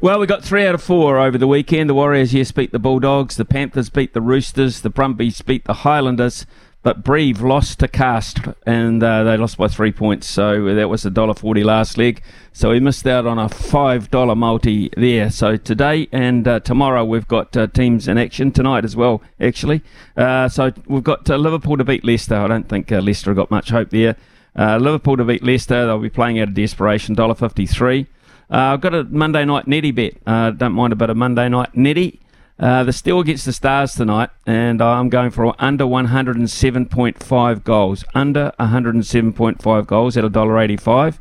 [0.00, 1.90] Well, we got three out of four over the weekend.
[1.90, 3.34] The Warriors, yes, beat the Bulldogs.
[3.34, 4.82] The Panthers beat the Roosters.
[4.82, 6.46] The Brumbies beat the Highlanders.
[6.84, 10.30] But Breve lost to Cast, and uh, they lost by three points.
[10.30, 12.22] So that was a dollar forty last leg.
[12.52, 15.30] So we missed out on a five dollar multi there.
[15.30, 19.20] So today and uh, tomorrow we've got uh, teams in action tonight as well.
[19.40, 19.82] Actually,
[20.16, 22.36] uh, so we've got uh, Liverpool to beat Leicester.
[22.36, 24.14] I don't think uh, Leicester got much hope there.
[24.56, 25.86] Liverpool to beat Leicester.
[25.86, 27.16] They'll be playing out of desperation.
[27.16, 28.06] Dollar fifty three.
[28.50, 30.24] I've got a Monday night netty bet.
[30.24, 32.20] don't mind a bit of Monday night netty.
[32.58, 38.04] Uh, the Steel against the Stars tonight, and I'm going for under 107.5 goals.
[38.14, 41.18] Under 107.5 goals at $1.85.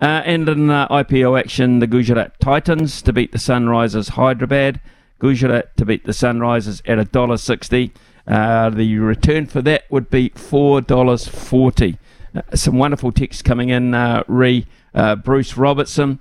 [0.00, 4.80] Uh, and in uh, IPL action, the Gujarat Titans to beat the Sunrisers Hyderabad.
[5.18, 7.90] Gujarat to beat the Sunrisers at $1.60.
[8.26, 11.96] Uh, the return for that would be $4.40.
[12.34, 16.18] Uh, some wonderful texts coming in, uh, re uh, Bruce Robertson.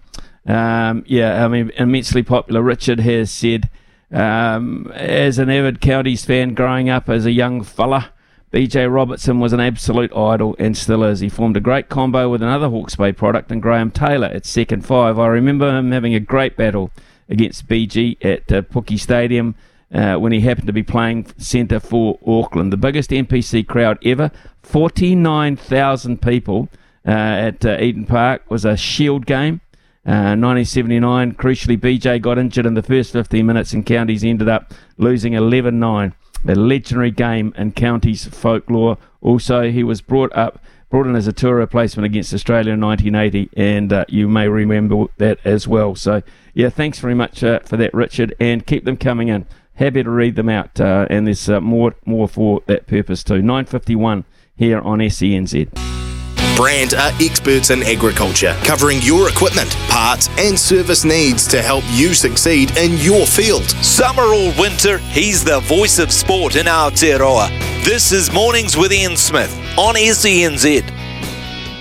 [0.47, 2.61] Um, yeah, I mean, immensely popular.
[2.61, 3.69] Richard has said,
[4.11, 8.11] um, as an avid Counties fan growing up as a young fella,
[8.53, 11.19] BJ Robertson was an absolute idol and still is.
[11.19, 14.85] He formed a great combo with another Hawke's Bay product and Graham Taylor at second
[14.85, 15.19] five.
[15.19, 16.91] I remember him having a great battle
[17.27, 19.55] against BG at uh, Pookie Stadium
[19.93, 22.71] uh, when he happened to be playing centre for Auckland.
[22.71, 24.31] The biggest NPC crowd ever,
[24.63, 26.69] 49,000 people
[27.05, 29.59] uh, at uh, Eden Park, was a shield game.
[30.07, 34.73] 1979, uh, crucially, BJ got injured in the first 15 minutes, and Counties ended up
[34.97, 36.13] losing 11 9.
[36.47, 38.97] A legendary game in Counties folklore.
[39.21, 43.49] Also, he was brought up, brought in as a tour replacement against Australia in 1980,
[43.57, 45.95] and uh, you may remember that as well.
[45.95, 46.21] So,
[46.53, 49.45] yeah, thanks very much uh, for that, Richard, and keep them coming in.
[49.73, 53.41] Happy to read them out, uh, and there's uh, more more for that purpose too.
[53.41, 54.23] 9:51
[54.55, 56.16] here on SENZ.
[56.57, 62.15] Brand are experts in agriculture, covering your equipment, parts, and service needs to help you
[62.15, 63.69] succeed in your field.
[63.85, 67.49] Summer or winter, he's the voice of sport in Aotearoa.
[67.85, 70.81] This is Mornings with Ian Smith on SENZ.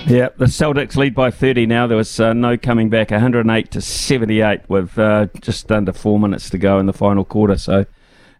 [0.05, 1.87] Yeah, the Celtics lead by 30 now.
[1.87, 6.51] There was uh, no coming back, 108 to 78, with uh, just under four minutes
[6.51, 7.57] to go in the final quarter.
[7.57, 7.87] So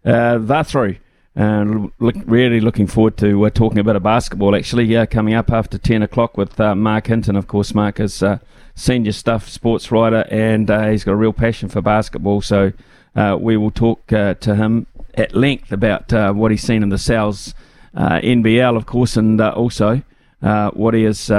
[0.04, 0.98] uh, they're through.
[1.38, 5.34] And look, really looking forward to uh, talking a bit of basketball actually uh, coming
[5.34, 7.36] up after 10 o'clock with uh, Marc Hinton.
[7.36, 8.40] Of course, Marc is uh,
[8.74, 12.40] senior stuff sports writer and uh, he's got a real passion for basketball.
[12.40, 12.72] So
[13.14, 17.54] uh, we will talk to him at length about what he's seen in the Sal's
[17.94, 20.02] NBL, of course, and also
[20.40, 21.30] what he has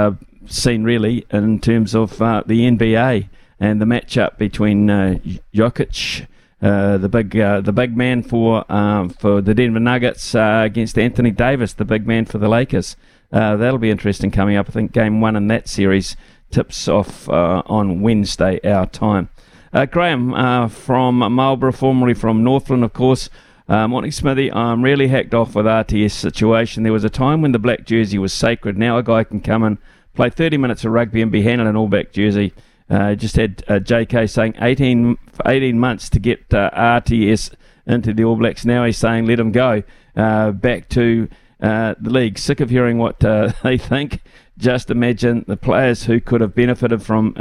[0.46, 3.28] seen really in terms of the NBA
[3.60, 4.88] and the matchup between
[5.54, 6.26] Jokic
[6.62, 10.98] uh, the big uh, the big man for um, for the Denver Nuggets uh, against
[10.98, 12.96] Anthony Davis, the big man for the Lakers.
[13.32, 14.68] Uh, that'll be interesting coming up.
[14.68, 16.16] I think game one in that series
[16.50, 19.30] tips off uh, on Wednesday our time.
[19.92, 23.30] Graham from Marlborough, formerly from Northland, of course.
[23.68, 24.52] morning, Smithy.
[24.52, 26.82] I'm really hacked off with RTS situation.
[26.82, 28.76] There was a time when the black jersey was sacred.
[28.76, 29.78] Now a guy can come and
[30.14, 32.52] play 30 minutes of rugby and be handed an all black jersey.
[32.90, 35.16] Uh, just had uh, JK saying 18,
[35.46, 37.52] 18 months to get uh, RTS
[37.86, 38.64] into the All Blacks.
[38.64, 39.84] Now he's saying let him go
[40.16, 41.28] uh, back to
[41.60, 42.36] uh, the league.
[42.36, 44.22] Sick of hearing what uh, they think.
[44.58, 47.32] Just imagine the players who could have benefited from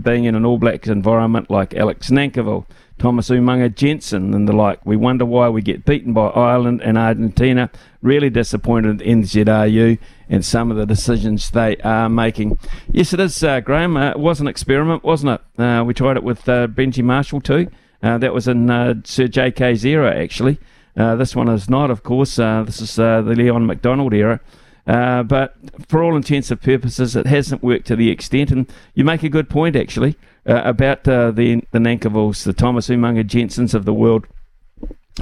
[0.00, 2.66] being in an All Blacks environment like Alex Nankivell,
[2.98, 4.84] Thomas Umaga Jensen, and the like.
[4.86, 7.70] We wonder why we get beaten by Ireland and Argentina.
[8.00, 9.98] Really disappointed in NZRU
[10.28, 12.58] and some of the decisions they are making.
[12.90, 13.96] Yes, it is, uh, Graham.
[13.96, 15.60] Uh, it was an experiment, wasn't it?
[15.62, 17.68] Uh, we tried it with uh, Benji Marshall too.
[18.02, 20.58] Uh, that was in uh, Sir J.K.'s era, actually.
[20.94, 22.36] this one is not, of course.
[22.36, 24.40] this is the Leon MacDonald era.
[24.86, 25.56] but
[25.88, 28.50] for all intents and purposes, it hasn't worked to the extent.
[28.50, 33.74] And you make a good point, actually, about the the Nankivells, the Thomas Umaga Jensens
[33.74, 34.26] of the world,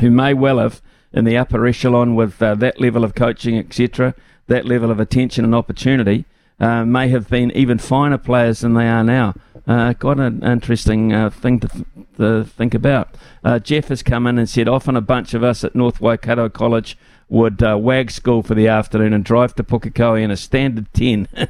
[0.00, 0.82] who may well have
[1.14, 4.14] in the upper echelon with that level of coaching, etc
[4.46, 6.24] that level of attention and opportunity,
[6.58, 9.34] uh, may have been even finer players than they are now.
[9.66, 11.84] Uh, quite an interesting uh, thing to, th-
[12.16, 13.14] to, think about.
[13.44, 16.48] Uh, Jeff has come in and said often a bunch of us at North Waikato
[16.48, 16.96] College
[17.28, 21.28] would uh, wag school for the afternoon and drive to Pukekohe in a standard 10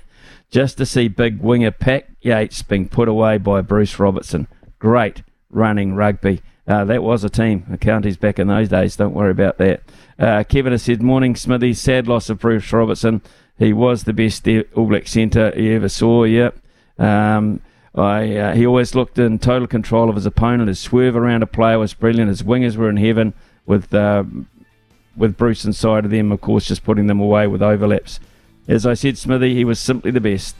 [0.50, 4.48] just to see big winger Pat Yates being put away by Bruce Robertson.
[4.78, 6.40] Great running rugby.
[6.66, 7.64] Uh, that was a team.
[7.68, 8.96] The counties back in those days.
[8.96, 9.82] Don't worry about that.
[10.18, 11.74] Uh, Kevin has said, Morning, Smithy.
[11.74, 13.22] Sad loss of Bruce Robertson.
[13.58, 16.24] He was the best All Black centre he ever saw.
[16.24, 16.58] Yep.
[16.98, 17.60] Um,
[17.94, 20.68] I, uh, he always looked in total control of his opponent.
[20.68, 22.28] His swerve around a player was brilliant.
[22.28, 23.32] His wingers were in heaven
[23.64, 24.24] with uh,
[25.16, 28.20] with Bruce inside of them, of course, just putting them away with overlaps.
[28.68, 30.56] As I said, Smithy, he was simply the best.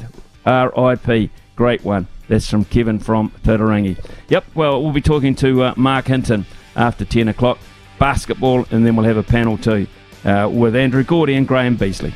[0.46, 1.30] R.I.P.
[1.56, 2.06] Great one.
[2.28, 4.02] That's from Kevin from Titirangi.
[4.28, 7.58] Yep, well, we'll be talking to uh, Marc Hinton after 10 o'clock.
[7.98, 9.86] Basketball, and then we'll have a panel too
[10.24, 12.14] uh, with Andrew Gourdie and Graeme Beasley.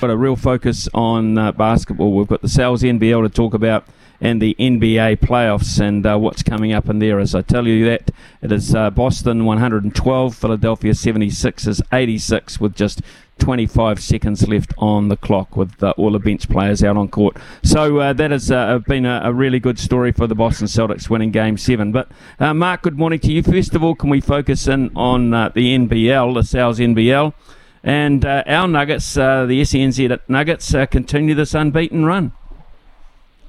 [0.00, 2.12] Got a real focus on uh, basketball.
[2.12, 3.84] We've got the Sal's NBL to talk about
[4.22, 7.18] and the NBA playoffs and uh, what's coming up in there.
[7.18, 12.76] As I tell you that, it is uh, Boston 112, Philadelphia 76 is 86 with
[12.76, 13.02] just
[13.40, 17.36] 25 seconds left on the clock with uh, all the bench players out on court.
[17.64, 21.10] So uh, that has uh, been a, a, really good story for the Boston Celtics
[21.10, 21.90] winning Game 7.
[21.90, 22.08] But
[22.38, 23.42] uh, Marc, good morning to you.
[23.42, 27.34] First of all, can we focus in on uh, the NBL, the Sal's NBL?
[27.82, 32.30] And uh, our Nuggets, the SENZ Nuggets, continue this unbeaten run.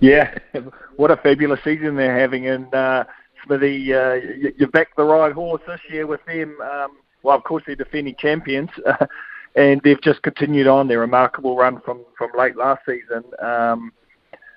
[0.04, 0.38] Yeah,
[0.98, 3.06] what a fabulous season they're having, and uh,
[3.46, 6.58] Smithy, uh, you, you backed the right horse this year with them.
[6.62, 9.06] Um, well, of course, they're defending champions, uh,
[9.56, 13.24] and they've just continued on their remarkable run from from late last season.
[13.42, 13.94] Um,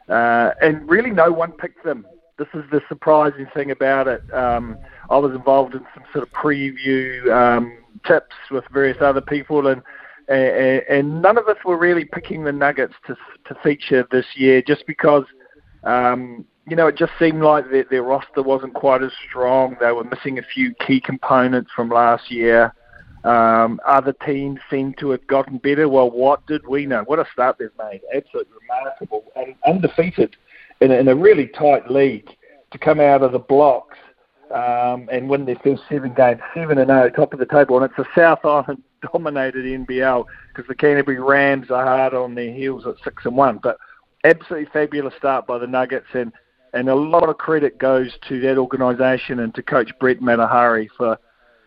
[0.08, 2.08] uh, and really, no one picked them.
[2.38, 4.22] This is the surprising thing about it.
[4.34, 4.76] Um,
[5.10, 9.80] I was involved in some sort of preview um, tips with various other people, and
[10.26, 14.60] and, and none of us were really picking the Nuggets to to feature this year,
[14.60, 15.24] just because
[15.86, 19.76] um, you know it just seemed like their, their roster wasn't quite as strong.
[19.80, 22.74] They were missing a few key components from last year.
[23.24, 25.88] Um, other teams seem to have gotten better.
[25.88, 27.02] Well, what did we know?
[27.06, 28.00] What a start they've made!
[28.14, 30.36] Absolutely remarkable and undefeated
[30.80, 32.28] in a, in a really tight league
[32.70, 33.96] to come out of the blocks
[34.54, 37.76] um, and win their first seven games, seven and zero, top of the table.
[37.82, 38.82] And it's a South Island
[39.12, 43.58] dominated NBL because the Canterbury Rams are hard on their heels at six and one.
[43.62, 43.76] But
[44.26, 46.32] absolutely fabulous start by the Nuggets, and
[46.72, 51.18] and a lot of credit goes to that organisation and to Coach Brent Matehaere for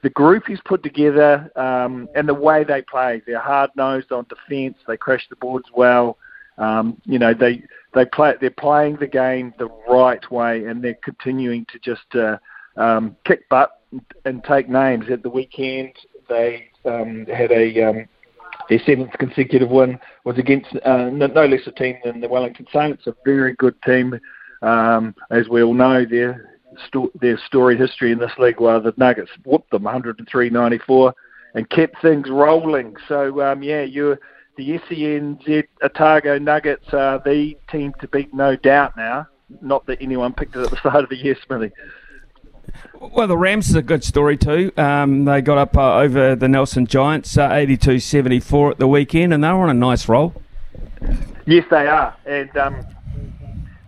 [0.03, 3.21] the group he's put together um, and the way they play.
[3.25, 4.77] They're hard nosed on defence.
[4.87, 6.17] They crash the boards well.
[6.57, 10.99] Um, you know they they play they're playing the game the right way, and they're
[11.03, 12.37] continuing to just uh,
[12.77, 13.81] um, kick butt
[14.25, 15.05] and take names.
[15.09, 15.93] At the weekend,
[16.27, 18.07] they um, had a um,
[18.67, 23.07] their seventh consecutive win was against uh, no, less a team than the Wellington Saints,
[23.07, 24.19] a very good team.
[24.61, 27.37] Um, as we all know, their sto- their
[27.77, 31.13] history in this league, where the Nuggets whooped them 103-94
[31.55, 32.95] and kept things rolling.
[33.07, 34.19] So um, yeah, you're
[34.57, 38.97] the SENZ Otago Nuggets are the team to beat, no doubt.
[38.97, 39.27] Now,
[39.61, 41.71] not that anyone picked it at the start of the year, Smithy.
[42.99, 44.71] Well, the Rams is a good story too.
[44.77, 49.43] Um, they got up uh, over the Nelson Giants, uh, 82-74 at the weekend, and
[49.43, 50.33] they were on a nice roll.
[51.45, 52.85] Yes, they are, and um,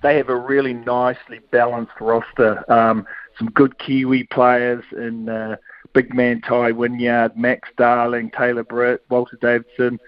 [0.01, 2.63] they have a really nicely balanced roster.
[2.71, 3.05] Um,
[3.37, 5.57] some good Kiwi players in uh,
[5.93, 9.99] big man Tai Wynyard, Max Darling, Taylor Britt, Walter Davidson.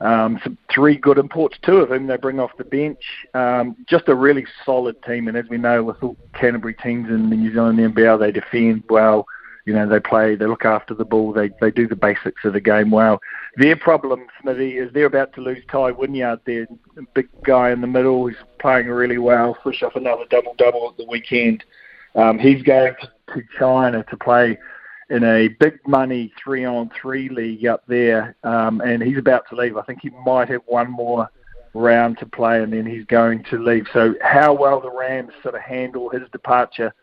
[0.00, 3.02] Um, some three good imports, two of whom they bring off the bench.
[3.34, 7.28] Um, just a really solid team, and as we know, with all Canterbury teams in
[7.28, 9.26] the New Zealand NBL, they defend well.
[9.66, 12.54] You know, they play, they look after the ball, they they do the basics of
[12.54, 13.20] the game well.
[13.56, 16.66] Their problem, Smithy, is they're about to lose Tai Wynyard, their
[17.12, 20.96] big guy in the middle, who's playing really well, fresh off another double double at
[20.96, 21.62] the weekend.
[22.14, 22.94] Um, he's going
[23.34, 24.58] to China to play
[25.10, 29.56] in a big money three on three league up there, um, and he's about to
[29.56, 29.76] leave.
[29.76, 31.28] I think he might have one more
[31.74, 33.86] round to play, and then he's going to leave.
[33.92, 36.94] So how well the Rams sort of handle his departure,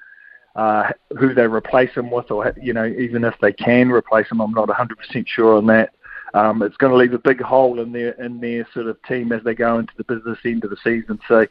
[0.55, 0.89] uh,
[1.19, 4.53] who they replace him with, or you know, even if they can replace him, I'm
[4.53, 5.93] not 100% sure on that.
[6.33, 9.31] Um, it's going to leave a big hole in their in their sort of team
[9.31, 11.19] as they go into the business end of the season.
[11.27, 11.45] So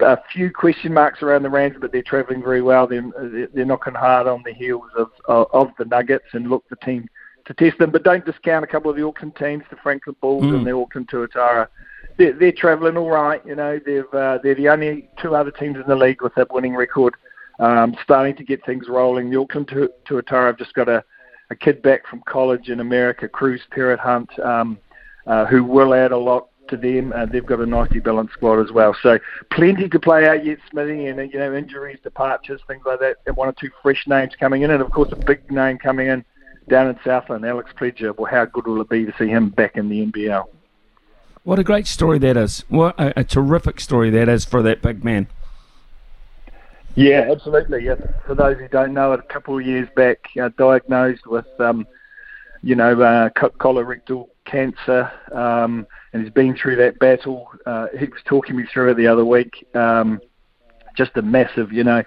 [0.00, 2.86] a few question marks around the Rams, but they're travelling very well.
[2.86, 6.76] They're, they're knocking hard on the heels of, of, of the Nuggets and look the
[6.76, 7.08] team
[7.46, 7.90] to test them.
[7.90, 10.56] But don't discount a couple of the Auckland teams, the Franklin Bulls mm.
[10.56, 11.68] and the Auckland Tuatara.
[12.16, 13.44] They're, they're travelling all right.
[13.46, 16.52] You know, they've uh, they're the only two other teams in the league with that
[16.52, 17.14] winning record,
[17.58, 19.30] um, starting to get things rolling.
[19.30, 19.68] The Auckland
[20.06, 21.02] Tuatara have just got a,
[21.50, 24.78] a kid back from college in America, Cruz Perrott-Hunt, um,
[25.26, 27.12] uh, who will add a lot to them.
[27.12, 28.96] Uh, they've got a nicely balanced squad as well.
[29.02, 29.18] So
[29.50, 33.16] plenty to play out yet, Smithy, and you know injuries, departures, things like that.
[33.26, 36.08] And one or two fresh names coming in, and of course a big name coming
[36.08, 36.24] in
[36.68, 38.16] down in Southland, Alex Pledger.
[38.16, 40.46] Well, how good will it be to see him back in the NBL?
[41.42, 42.64] What a great story that is!
[42.68, 45.26] What a, a terrific story that is for that big man.
[46.94, 47.84] Yeah, absolutely.
[47.84, 47.94] Yeah.
[48.26, 51.86] For those who don't know, it a couple of years back, uh, diagnosed with, um,
[52.62, 57.48] you know, uh, colorectal cancer, um, and he's been through that battle.
[57.66, 59.66] Uh, he was talking me through it the other week.
[59.74, 60.20] Um,
[60.96, 62.02] just a massive, you know,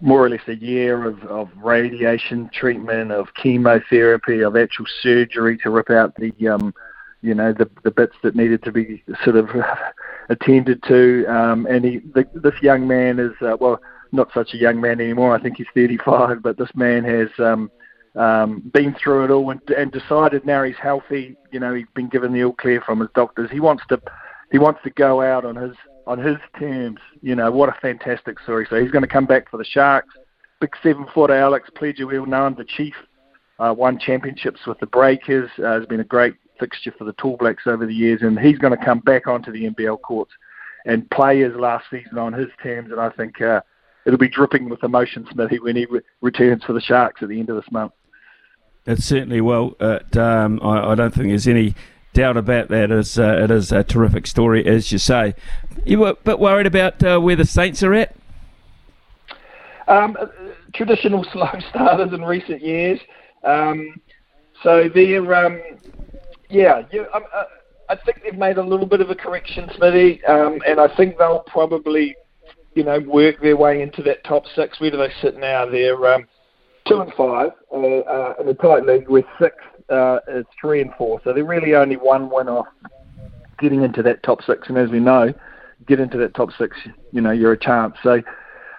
[0.00, 5.70] more or less a year of, of radiation treatment, of chemotherapy, of actual surgery to
[5.70, 6.74] rip out the, um,
[7.22, 9.48] you know, the the bits that needed to be sort of
[10.28, 11.24] attended to.
[11.26, 13.80] Um, and he, the, this young man is uh, well,
[14.12, 15.34] not such a young man anymore.
[15.34, 17.28] I think he's 35, but this man has.
[17.38, 17.70] Um,
[18.14, 21.36] um, been through it all and, and decided now he's healthy.
[21.50, 23.50] You know, he's been given the all clear from his doctors.
[23.50, 24.00] He wants to,
[24.50, 25.74] he wants to go out on his
[26.06, 26.98] on his terms.
[27.22, 28.66] You know, what a fantastic story.
[28.68, 30.14] So he's going to come back for the Sharks.
[30.60, 32.94] Big seven footer Alex Pledger, well known, the chief,
[33.58, 35.50] uh, won championships with the Breakers.
[35.58, 38.58] Uh, has been a great fixture for the Tall Blacks over the years, and he's
[38.58, 40.32] going to come back onto the NBL courts
[40.84, 42.90] and play his last season on his terms.
[42.90, 43.60] And I think uh,
[44.06, 47.38] it'll be dripping with emotion, Smithy, when he re- returns for the Sharks at the
[47.38, 47.92] end of this month.
[48.86, 49.76] It certainly will.
[49.80, 51.74] It, um, I, I, don't think there's any
[52.14, 52.90] doubt about that.
[52.90, 55.34] It's, uh, it is a terrific story, as you say.
[55.84, 58.16] You were a bit worried about uh, where the Saints are at?
[59.86, 60.26] Um, uh,
[60.74, 62.98] traditional slow starters in recent years.
[63.44, 64.00] Um,
[64.62, 65.60] so they're, um,
[66.50, 67.44] yeah, you, um, uh,
[67.88, 71.18] I think they've made a little bit of a correction, Smithy, um, and I think
[71.18, 72.16] they'll probably,
[72.74, 74.80] you know, work their way into that top six.
[74.80, 75.66] Where do they sit now?
[75.66, 76.04] They're
[76.86, 79.56] two and five uh, uh, in the tight league with six
[79.90, 81.20] uh, is three and four.
[81.24, 82.66] So they're really only one win off
[83.58, 84.68] getting into that top six.
[84.68, 85.32] And as we know,
[85.86, 86.76] get into that top six,
[87.12, 87.94] you know, you're a chance.
[88.02, 88.22] So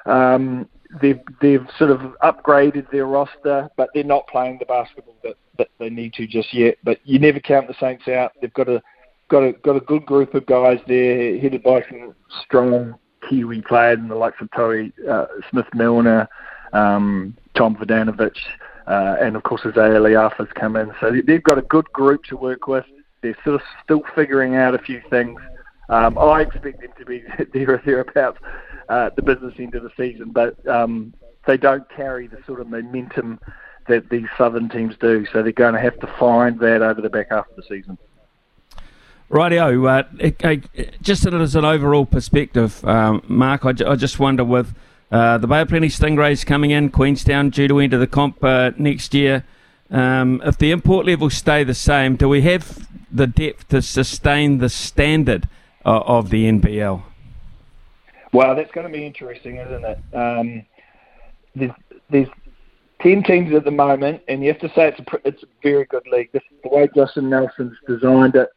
[0.05, 0.67] um,
[1.01, 5.69] they've they've sort of upgraded their roster, but they're not playing the basketball that, that
[5.79, 6.77] they need to just yet.
[6.83, 8.33] But you never count the Saints out.
[8.41, 8.81] They've got a
[9.29, 12.95] got a got a good group of guys there, headed by some strong
[13.29, 16.27] Kiwi players in the likes of Tohi uh, Smith Milner,
[16.73, 18.37] um, Tom Vodanovich,
[18.87, 20.93] uh, and of course Isaiah Le'afa's come in.
[20.99, 22.85] So they've got a good group to work with.
[23.21, 25.39] They're sort of still figuring out a few things.
[25.89, 28.39] Um, I expect them to be there or thereabouts
[28.89, 31.13] uh, the business end of the season, but um,
[31.45, 33.39] they don't carry the sort of momentum
[33.87, 35.25] that these southern teams do.
[35.31, 37.97] So they're going to have to find that over the back half of the season.
[39.29, 39.89] Rightio.
[39.89, 44.73] Uh, just as an overall perspective, um, Marc, I, I just wonder with
[45.13, 48.71] uh, the Bay of Plenty Stingrays coming in, Queenstown due to enter the comp uh,
[48.77, 49.45] next year.
[49.91, 54.57] Um, if the import levels stay the same, do we have the depth to sustain
[54.57, 55.47] the standard
[55.85, 57.03] uh, of the NBL?
[58.31, 59.99] Well, that's going to be interesting, isn't it?
[60.15, 60.65] Um,
[61.53, 61.71] there's,
[62.09, 62.29] there's
[62.99, 65.85] ten teams at the moment, and you have to say it's a it's a very
[65.85, 66.31] good league.
[66.31, 68.49] This, the way Justin Nelson's designed it,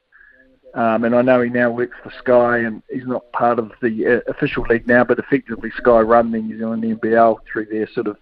[0.77, 4.07] um, and I know he now works for Sky, and he's not part of the
[4.07, 8.07] uh, official league now, but effectively Sky run the New Zealand NBL through their sort
[8.07, 8.19] of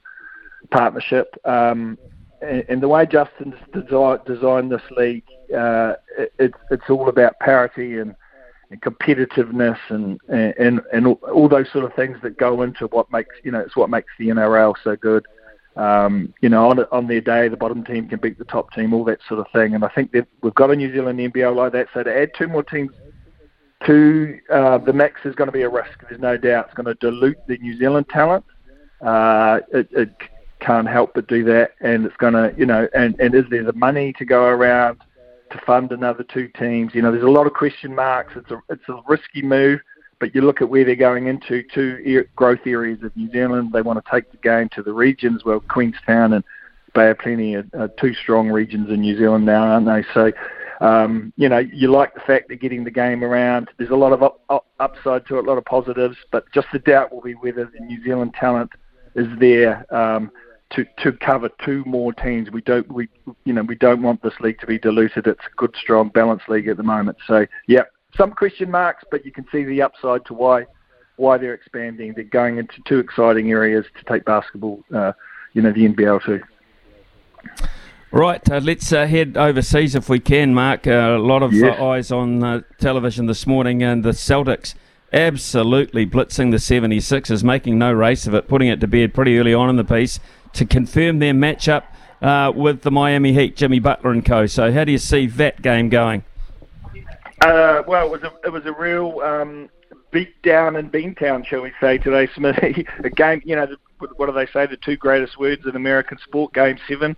[0.70, 1.34] partnership.
[1.44, 1.98] Um,
[2.42, 7.40] and, and the way Justin's desi- designed this league, uh, it, it's it's all about
[7.40, 8.14] parity and,
[8.70, 13.34] and competitiveness and, and and all those sort of things that go into what makes
[13.42, 15.26] you know it's what makes the NRL so good
[15.77, 18.95] um, you know, on on their day, the bottom team can beat the top team,
[18.95, 19.75] all that sort of thing.
[19.75, 21.89] And I think that we've got a New Zealand NBL like that.
[21.93, 22.91] So to add two more teams
[23.87, 26.01] to uh, the mix is going to be a risk.
[26.09, 28.45] There's no doubt it's going to dilute the New Zealand talent.
[29.01, 30.11] Uh, it, it
[30.61, 33.64] can't help but do that, and it's going to, you know, and and is there
[33.64, 35.03] the money to go around
[35.51, 36.95] to fund another two teams?
[36.95, 38.35] You know, there's a lot of question marks.
[38.37, 39.81] It's a it's a risky move.
[40.25, 43.72] But you look at where they're going into, two growth areas of New Zealand.
[43.75, 45.45] They want to take the game to the regions.
[45.45, 46.43] Well, Queenstown and
[46.95, 50.03] Bay of Plenty are, are two strong regions in New Zealand now, aren't they?
[50.14, 50.33] So,
[50.81, 53.68] um, you know, you like the fact they're getting the game around.
[53.77, 56.68] There's a lot of up, up, upside to it, a lot of positives, but just
[56.72, 58.70] the doubt will be whether the New Zealand talent
[59.14, 60.31] is there um,
[60.70, 62.51] to to cover two more teams.
[62.51, 63.11] We don't we
[63.45, 65.27] you know we don't want this league to be diluted.
[65.27, 67.18] It's a good, strong, balanced league at the moment.
[67.27, 67.83] So, yeah,
[68.16, 70.66] some question marks, but you can see the upside to why
[71.16, 72.12] why they're expanding.
[72.14, 75.12] They're going into two exciting areas to take basketball, uh,
[75.52, 76.42] you know, the NBL too.
[78.10, 80.86] Right, uh, let's uh, head overseas if we can, Marc.
[80.86, 84.74] Uh, a lot of uh, eyes on uh, television this morning, and the Celtics
[85.12, 89.54] absolutely blitzing the 76ers, making no race of it, putting it to bed pretty early
[89.54, 90.20] on in the piece
[90.52, 91.84] to confirm their matchup
[92.22, 94.46] uh, with the Miami Heat, Jimmy Butler and co.
[94.46, 96.24] So, how do you see that game going?
[97.45, 99.68] Uh, well, it was a it was a real um,
[100.12, 102.86] beat down in Beantown, shall we say today, Smithy?
[103.05, 103.66] a game, you know,
[103.99, 104.66] what do they say?
[104.66, 107.14] The two greatest words in American sport, Game Seven.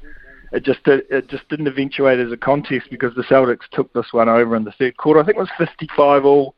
[0.51, 4.29] It just it just didn't eventuate as a contest because the Celtics took this one
[4.29, 5.20] over in the third quarter.
[5.20, 6.57] I think it was 55 all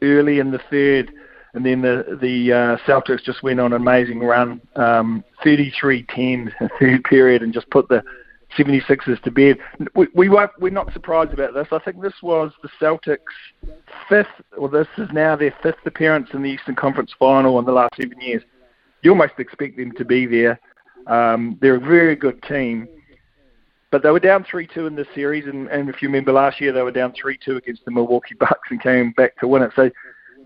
[0.00, 1.12] early in the third,
[1.52, 7.04] and then the the uh, Celtics just went on an amazing run, um, 33-10 third
[7.04, 8.02] period, and just put the
[8.56, 9.58] 76ers to bed.
[9.94, 11.68] We, we won't, we're not surprised about this.
[11.72, 13.18] I think this was the Celtics'
[14.08, 14.26] fifth,
[14.56, 17.94] or this is now their fifth appearance in the Eastern Conference Final in the last
[17.96, 18.42] seven years.
[19.02, 20.60] you almost expect them to be there.
[21.06, 22.88] Um, they're a very good team,
[23.90, 26.60] but they were down three two in this series, and, and if you remember last
[26.60, 29.62] year, they were down three two against the Milwaukee Bucks and came back to win
[29.62, 29.72] it.
[29.74, 29.90] So.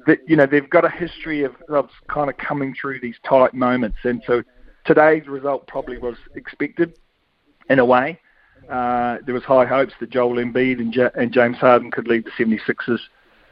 [0.06, 3.54] That, you know they've got a history of, of kind of coming through these tight
[3.54, 4.42] moments, and so
[4.84, 6.92] today's result probably was expected
[7.70, 8.18] in a way.
[8.68, 12.24] Uh, there was high hopes that Joel Embiid and, J- and James Harden could lead
[12.24, 12.98] the 76ers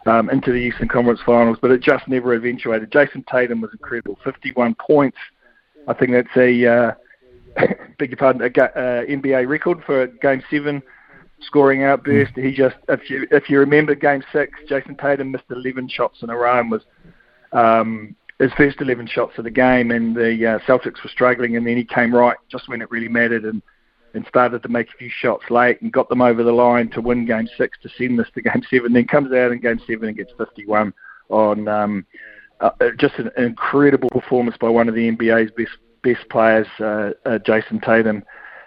[0.06, 2.90] um, into the Eastern Conference Finals, but it just never eventuated.
[2.90, 5.18] Jayson Tatum was incredible, 51 points.
[5.86, 6.92] I think that's a uh,
[7.98, 10.82] beg your pardon, a uh, NBA record for Game Seven
[11.42, 12.32] scoring outburst.
[12.36, 16.30] He just, if you if you remember Game Six, Jayson Tatum missed 11 shots in
[16.30, 16.82] a row and was
[17.52, 21.66] um, his first 11 shots of the game, and the uh, Celtics were struggling, and
[21.66, 23.62] then he came right just when it really mattered and
[24.14, 27.00] and started to make a few shots late and got them over the line to
[27.00, 28.92] win Game Six to send this to Game Seven.
[28.92, 30.92] Then comes out in Game Seven and gets 51
[31.28, 32.06] on um,
[32.60, 37.10] uh, uh, just an, incredible performance by one of the NBA's best best players, uh,
[37.26, 38.22] uh, Jayson Tatum.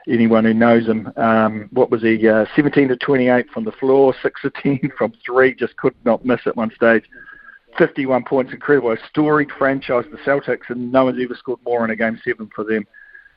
[0.08, 2.28] Anyone who knows him, um, what was he?
[2.28, 6.24] Uh, 17 to 28 from the floor, 6 to 10 from three, just could not
[6.24, 7.04] miss at one stage.
[7.78, 8.92] 51 points, incredible.
[8.92, 12.50] A storied franchise, the Celtics, and no one's ever scored more in a game seven
[12.56, 12.86] for them.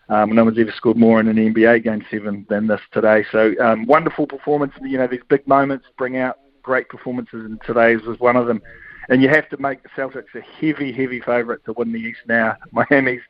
[0.08, 3.24] Um, no one's ever scored more in an NBA game seven than this today.
[3.30, 4.72] So um, wonderful performance.
[4.82, 8.62] You know, these big moments bring out great performances, and today's was one of them.
[9.10, 12.20] And you have to make the Celtics a heavy, heavy favourite to win the East
[12.26, 12.56] now.
[12.72, 13.20] Miami's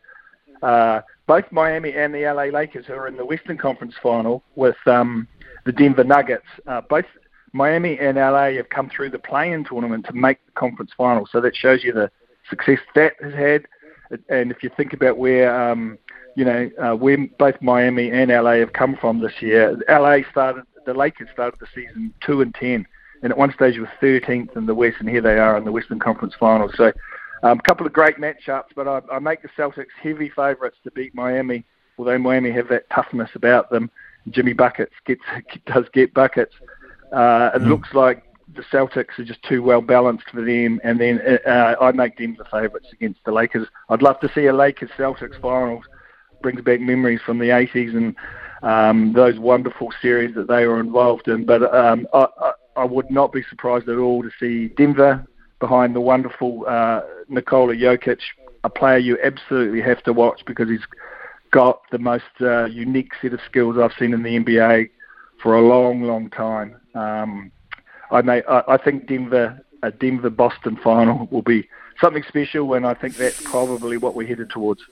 [0.62, 4.76] uh, both Miami and the LA Lakers, who are in the Western Conference Final with
[4.86, 5.28] um,
[5.66, 7.04] the Denver Nuggets, uh, both
[7.52, 11.26] Miami and LA have come through the play-in tournament to make the conference final.
[11.30, 12.10] So that shows you the
[12.48, 13.66] success that has had.
[14.28, 15.98] And if you think about where um,
[16.38, 20.62] you know uh, where both Miami and LA have come from this year, LA started
[20.86, 22.86] the Lakers started the season two and ten,
[23.24, 25.72] and at one stage were 13th in the West, and here they are in the
[25.72, 26.70] Western Conference Finals.
[26.76, 26.92] So
[27.42, 30.92] a um, couple of great matchups, but I, I make the Celtics heavy favourites to
[30.92, 31.64] beat Miami,
[31.98, 33.90] although Miami have that toughness about them.
[34.30, 35.22] Jimmy buckets gets
[35.66, 36.54] does get buckets.
[37.12, 37.66] Uh, it mm.
[37.68, 38.22] looks like
[38.54, 42.36] the Celtics are just too well balanced for them, and then uh, I make them
[42.38, 43.66] the favourites against the Lakers.
[43.88, 45.82] I'd love to see a Lakers Celtics finals.
[46.42, 48.14] Brings back memories from the 80s and
[48.62, 51.44] um, those wonderful series that they were involved in.
[51.44, 52.26] But um, I,
[52.76, 55.24] I, would not be surprised at all to see Denver
[55.60, 58.20] behind the wonderful uh, Nikola Jokic,
[58.64, 60.86] a player you absolutely have to watch because he's
[61.50, 64.90] got the most uh, unique set of skills I've seen in the NBA
[65.42, 66.76] for a long, long time.
[66.94, 67.52] Um,
[68.10, 71.68] I, may, I, I think Denver, a Denver Boston final will be
[72.00, 74.82] something special, and I think that's probably what we're headed towards.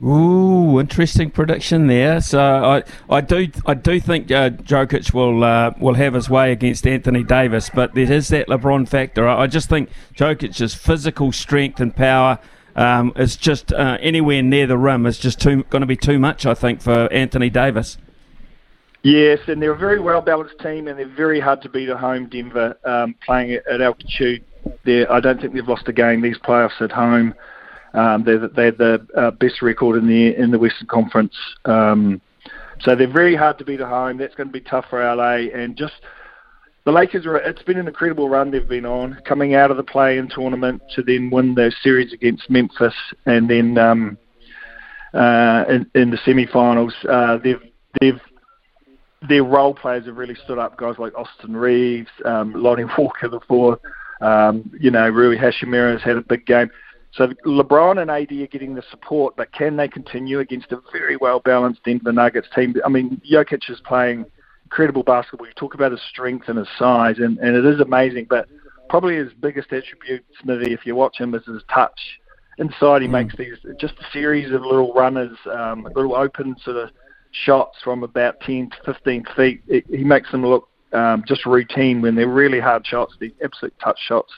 [0.00, 2.20] Ooh, interesting prediction there.
[2.20, 6.52] So I, I do, I do think uh, Jokic will uh, will have his way
[6.52, 9.26] against Anthony Davis, but there is that LeBron factor.
[9.26, 12.38] I, I just think Jokic's physical strength and power
[12.76, 16.46] um, is just uh, anywhere near the rim is just going to be too much.
[16.46, 17.98] I think for Anthony Davis.
[19.02, 21.96] Yes, and they're a very well balanced team, and they're very hard to beat at
[21.96, 22.28] home.
[22.28, 24.44] Denver um, playing at altitude.
[24.84, 27.34] They're, I don't think they've lost a game these playoffs at home.
[27.94, 31.34] Um, they're, they're the uh, best record in the in the Western Conference.
[31.64, 32.20] Um,
[32.80, 34.18] so they're very hard to beat at home.
[34.18, 35.48] That's going to be tough for LA.
[35.54, 35.94] And just
[36.84, 37.36] the Lakers are.
[37.36, 41.02] It's been an incredible run they've been on, coming out of the play-in tournament to
[41.02, 42.94] then win their series against Memphis,
[43.26, 44.18] and then um,
[45.12, 47.60] uh, in, in the semi-finals, uh, they've
[48.00, 48.20] they've
[49.28, 50.76] their role players have really stood up.
[50.76, 53.80] Guys like Austin Reaves, um, Lonnie Walker the fourth,
[54.20, 56.70] um, you know, Rui Hachimura has had a big game.
[57.12, 61.16] So LeBron and AD are getting the support, but can they continue against a very
[61.16, 62.74] well balanced Denver Nuggets team?
[62.84, 64.26] I mean, Jokic is playing
[64.64, 65.46] incredible basketball.
[65.46, 68.26] You talk about his strength and his size, and, and it is amazing.
[68.28, 68.48] But
[68.88, 71.98] probably his biggest attribute, Smithy, if you watch him, is his touch.
[72.58, 73.12] Inside, he mm.
[73.12, 76.90] makes these just a series of little runners, um, little open sort of
[77.30, 79.62] shots from about 10 to 15 feet.
[79.68, 83.74] It, he makes them look um, just routine when they're really hard shots, the absolute
[83.82, 84.32] touch shots.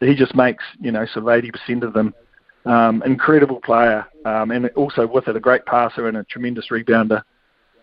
[0.00, 2.14] He just makes, you know, sort of 80% of them.
[2.66, 7.22] Um, incredible player, um, and also with it, a great passer and a tremendous rebounder.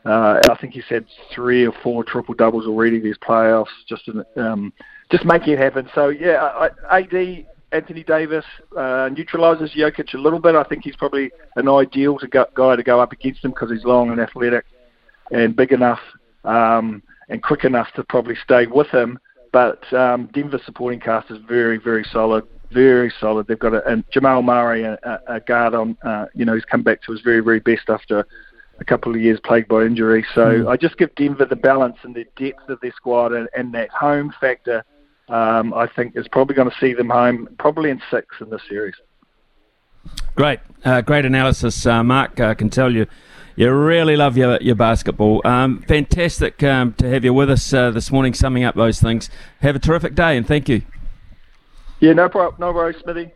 [0.05, 4.07] Uh, I think he's had three or four triple doubles already these playoffs, just
[4.37, 4.71] um,
[5.11, 5.89] just making it happen.
[5.95, 8.45] So yeah, I, AD Anthony Davis
[8.77, 10.55] uh, neutralises Jokic a little bit.
[10.55, 13.69] I think he's probably an ideal to go, guy to go up against him because
[13.71, 14.65] he's long and athletic
[15.31, 15.99] and big enough
[16.45, 19.19] um, and quick enough to probably stay with him.
[19.51, 23.47] But um, Denver supporting cast is very, very solid, very solid.
[23.47, 26.83] They've got a, and Jamal Murray, a, a guard on, uh, you know, he's come
[26.83, 28.25] back to his very, very best after
[28.79, 30.25] a couple of years plagued by injury.
[30.35, 30.69] So mm.
[30.69, 33.89] I just give Denver the balance and the depth of their squad and, and that
[33.89, 34.83] home factor–
[35.29, 38.61] um, I think is probably going to see them home probably in six in this
[38.67, 38.95] series.
[40.35, 42.39] Great, uh, great analysis, uh, Marc.
[42.39, 43.07] I can tell you,
[43.57, 45.41] you really love your your basketball.
[45.43, 49.29] Um, fantastic um, to have you with us uh, this morning, summing up those things.
[49.61, 50.83] Have a terrific day, and thank you.
[51.99, 52.55] Yeah, no problem.
[52.59, 53.31] No worries, Smithy.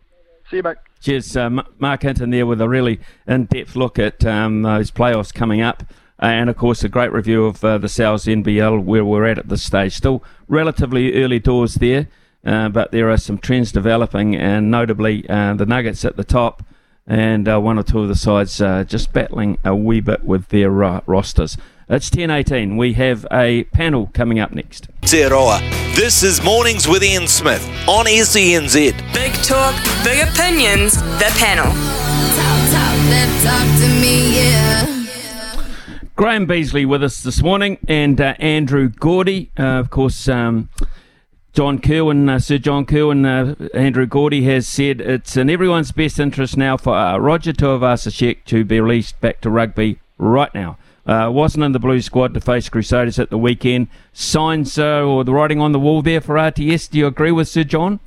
[0.48, 0.76] See you, mate.
[1.00, 5.60] Cheers, uh, Marc Hinton there with a really in-depth look at um, those playoffs coming
[5.60, 5.82] up.
[6.20, 9.48] And of course, a great review of uh, the Sal's NBL where we're at at
[9.48, 9.96] this stage.
[9.96, 12.06] Still relatively early doors there,
[12.46, 16.62] uh, but there are some trends developing, and notably uh, the Nuggets at the top,
[17.06, 20.48] and uh, one or two of the sides uh, just battling a wee bit with
[20.48, 21.56] their rosters.
[21.88, 22.78] It's 10.18.
[22.78, 24.88] We have a panel coming up next.
[25.02, 25.94] Aotearoa.
[25.94, 29.12] This is Mornings with Ian Smith on SENZ.
[29.12, 31.66] Big talk, big opinions, the panel.
[31.66, 34.98] Talk, talk, talk to me, yeah.
[36.14, 39.50] Graeme Beasley with us this morning, and uh, Andrew Gourdie.
[39.58, 40.28] uh, of course.
[40.28, 40.68] Um,
[41.52, 46.18] John Kirwan, uh, Sir John Kirwan, uh, Andrew Gourdie has said it's in everyone's best
[46.18, 50.78] interest now for uh, Roger Tuivasa-Sheck to be released back to rugby right now.
[51.04, 53.88] Uh, wasn't in the blue squad to face Crusaders at the weekend.
[54.14, 56.88] Signs or the writing on the wall there for RTS.
[56.88, 58.00] Do you agree with Sir John?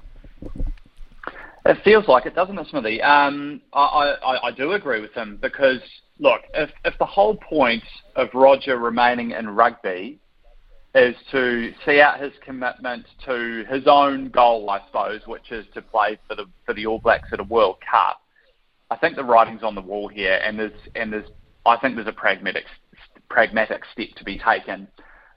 [1.68, 3.00] It feels like it, doesn't it, Smithy?
[3.04, 5.82] Um, I, I, I do agree with him because
[6.20, 7.84] look, if, if the whole point
[8.16, 10.20] of Roger remaining in rugby
[10.96, 15.82] is to see out his commitment to his own goal, I suppose, which is to
[15.82, 18.22] play for the for the All Blacks at a World Cup.
[18.90, 21.30] I think the writing's on the wall here, and there's and there's
[21.66, 22.64] I think there's a pragmatic
[23.30, 24.88] pragmatic step to be taken.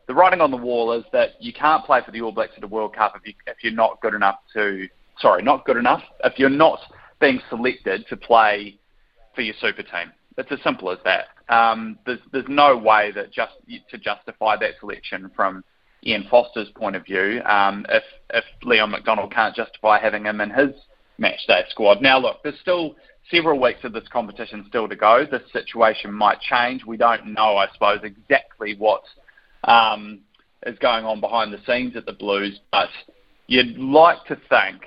[0.07, 2.63] The writing on the wall is that you can't play for the All Blacks at
[2.63, 4.89] a World Cup if you if you're not good enough to
[5.19, 6.79] sorry not good enough if you're not
[7.21, 8.79] being selected to play
[9.35, 10.13] for your super team.
[10.39, 11.27] It's as simple as that.
[11.53, 13.55] Um, there's, there's no way that just
[13.91, 15.65] to justify that selection from
[16.07, 20.51] Ian Foster's point of view um, if if Leon MacDonald can't justify having him in
[20.51, 20.71] his
[21.19, 22.01] match day squad.
[22.01, 22.95] Now, look, there's still
[23.33, 25.27] several weeks of this competition still to go.
[25.29, 26.85] This situation might change.
[26.87, 29.03] We don't know, I suppose, exactly what
[29.65, 30.21] um,
[30.67, 32.91] is going on behind the scenes at the Blues, but
[33.49, 34.83] you'd like to think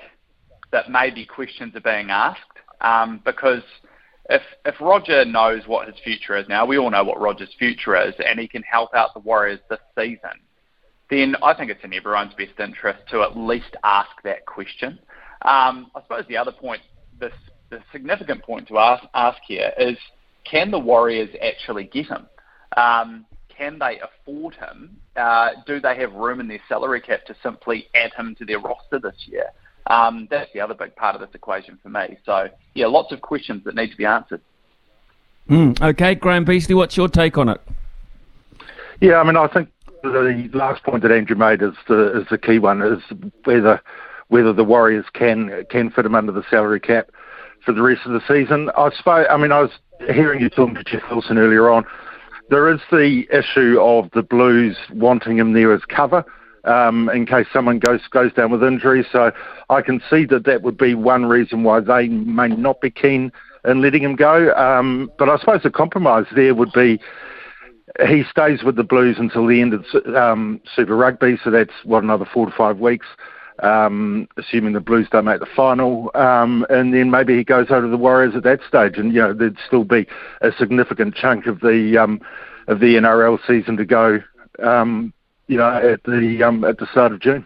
[0.72, 2.39] that maybe questions are being asked
[2.80, 3.64] um, because–
[4.32, 7.95] if if Roger knows what his future is now, we all know what Roger's future
[7.95, 10.39] is, and he can help out the Warriors this season,
[11.09, 14.99] then I think it's in everyone's best interest to at least ask that question.
[15.43, 16.82] Um, I suppose the other point,
[17.19, 17.34] this
[17.69, 19.97] the significant point to ask, ask here is,
[20.43, 22.27] can the Warriors actually get him?
[22.77, 24.97] Um, can they afford him?
[25.15, 28.59] Uh, do they have room in their salary cap to simply add him to their
[28.59, 29.45] roster this year?
[29.88, 32.17] Um, that's the other big part of this equation for me.
[32.25, 34.41] So, yeah, lots of questions that need to be answered.
[35.49, 37.61] Mm, okay, Graeme Beasley, what's your take on it?
[39.01, 39.69] Yeah, I mean, I think
[40.03, 43.01] the last point that Andrew made is the is the key one is
[43.43, 43.82] whether
[44.27, 47.09] whether the Warriors can can fit him under the salary cap
[47.65, 48.69] for the rest of the season.
[48.77, 49.25] I suppose.
[49.29, 51.86] I mean, I was hearing you talking to Jeff Wilson earlier on.
[52.49, 56.25] There is the issue of the Blues wanting him there as cover
[56.66, 59.05] um, in case someone goes goes down with injury.
[59.12, 59.32] So
[59.70, 63.32] I can see that that would be one reason why they may not be keen
[63.66, 64.53] in letting him go.
[64.55, 66.99] Um, but I suppose the compromise there would be
[68.07, 69.86] he stays with the Blues until the end of
[70.16, 73.07] um, Super Rugby, so that's what another four to five weeks.
[73.59, 77.82] Um, assuming the Blues don't make the final, um, and then maybe he goes over
[77.82, 80.07] to the Warriors at that stage, and you know there'd still be
[80.41, 82.22] a significant chunk of the um,
[82.68, 84.20] of the NRL season to go
[84.64, 85.14] um,
[85.48, 87.46] you know, at the um, at the start of June.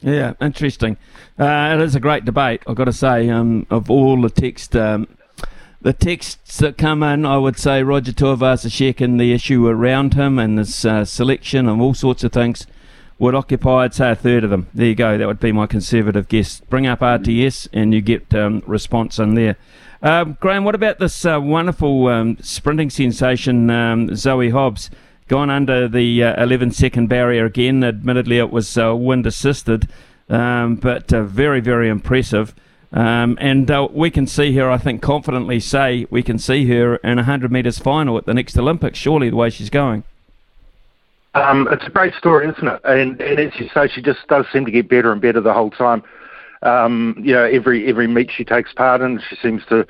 [0.00, 0.96] Yeah, interesting.
[1.38, 2.62] Uh, it is a great debate.
[2.66, 5.06] I've got to say, um, of all the text, um,
[5.80, 10.40] the texts that come in, I would say Roger Tuivasa-Sheck and the issue around him
[10.40, 12.66] and his uh, selection and all sorts of things
[13.20, 14.66] would occupy, I'd say, a third of them.
[14.74, 15.16] There you go.
[15.16, 16.60] That would be my conservative guess.
[16.62, 19.56] Bring up RTS and you get um, response in there.
[20.02, 24.90] Um, Graeme, what about this uh, wonderful um, sprinting sensation, um, Zoe Hobbs?
[25.32, 27.82] Gone under the uh, 11 second barrier again.
[27.82, 29.88] Admittedly, it was uh, wind assisted,
[30.28, 32.54] um, but uh, very, very impressive.
[32.92, 36.96] Um, and uh, we can see her, I think, confidently say we can see her
[36.96, 40.04] in a 100 metres final at the next Olympics, surely, the way she's going.
[41.32, 42.80] Um, it's a great story, isn't it?
[42.84, 45.54] And, and as you say, she just does seem to get better and better the
[45.54, 46.02] whole time.
[46.60, 49.86] Um, you know, every every meet she takes part in, she seems to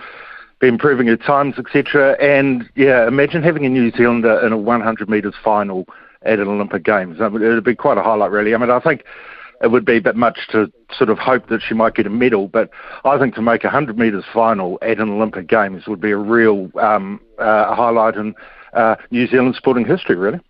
[0.68, 2.16] improving her times, etc.
[2.20, 5.86] And yeah, imagine having a New Zealander in a 100 metres final
[6.22, 7.20] at an Olympic Games.
[7.20, 8.54] I mean, it'd be quite a highlight, really.
[8.54, 9.04] I mean, I think
[9.62, 12.10] it would be a bit much to sort of hope that she might get a
[12.10, 12.70] medal, but
[13.04, 16.16] I think to make a 100 metres final at an Olympic Games would be a
[16.16, 18.34] real um, uh, highlight in
[18.72, 20.40] uh, New Zealand sporting history, really.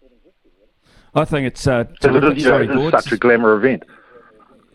[1.15, 2.23] I think it's uh, terrific.
[2.23, 3.85] It is, you know, it is such a glamour event.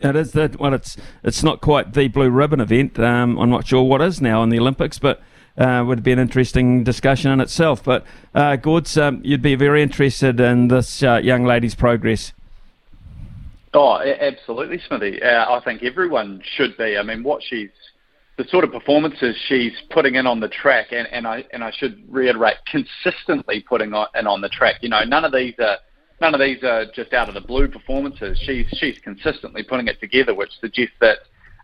[0.00, 0.60] It is that.
[0.60, 2.98] Well, it's it's not quite the blue ribbon event.
[2.98, 5.20] Um, I'm not sure what is now in the Olympics, but
[5.56, 7.82] uh, would be an interesting discussion in itself.
[7.82, 12.32] But uh, Gords, um, you'd be very interested in this uh, young lady's progress.
[13.74, 15.22] Oh, absolutely, Smithy.
[15.22, 16.96] Uh, I think everyone should be.
[16.96, 17.70] I mean, what she's
[18.38, 21.72] the sort of performances she's putting in on the track, and, and I and I
[21.72, 24.76] should reiterate, consistently putting on, in on the track.
[24.80, 25.78] You know, none of these are
[26.20, 28.38] none of these are just out of the blue performances.
[28.44, 31.18] She's she's consistently putting it together, which suggests that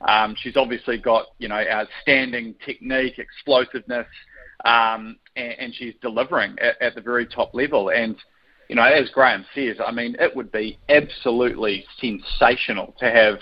[0.06, 4.06] um, she's obviously got you know outstanding technique, explosiveness,
[4.64, 7.90] um, and, and, she's delivering at, at, the very top level.
[7.90, 8.16] And
[8.68, 13.38] you know, as Graeme says, I mean, it would be absolutely sensational to have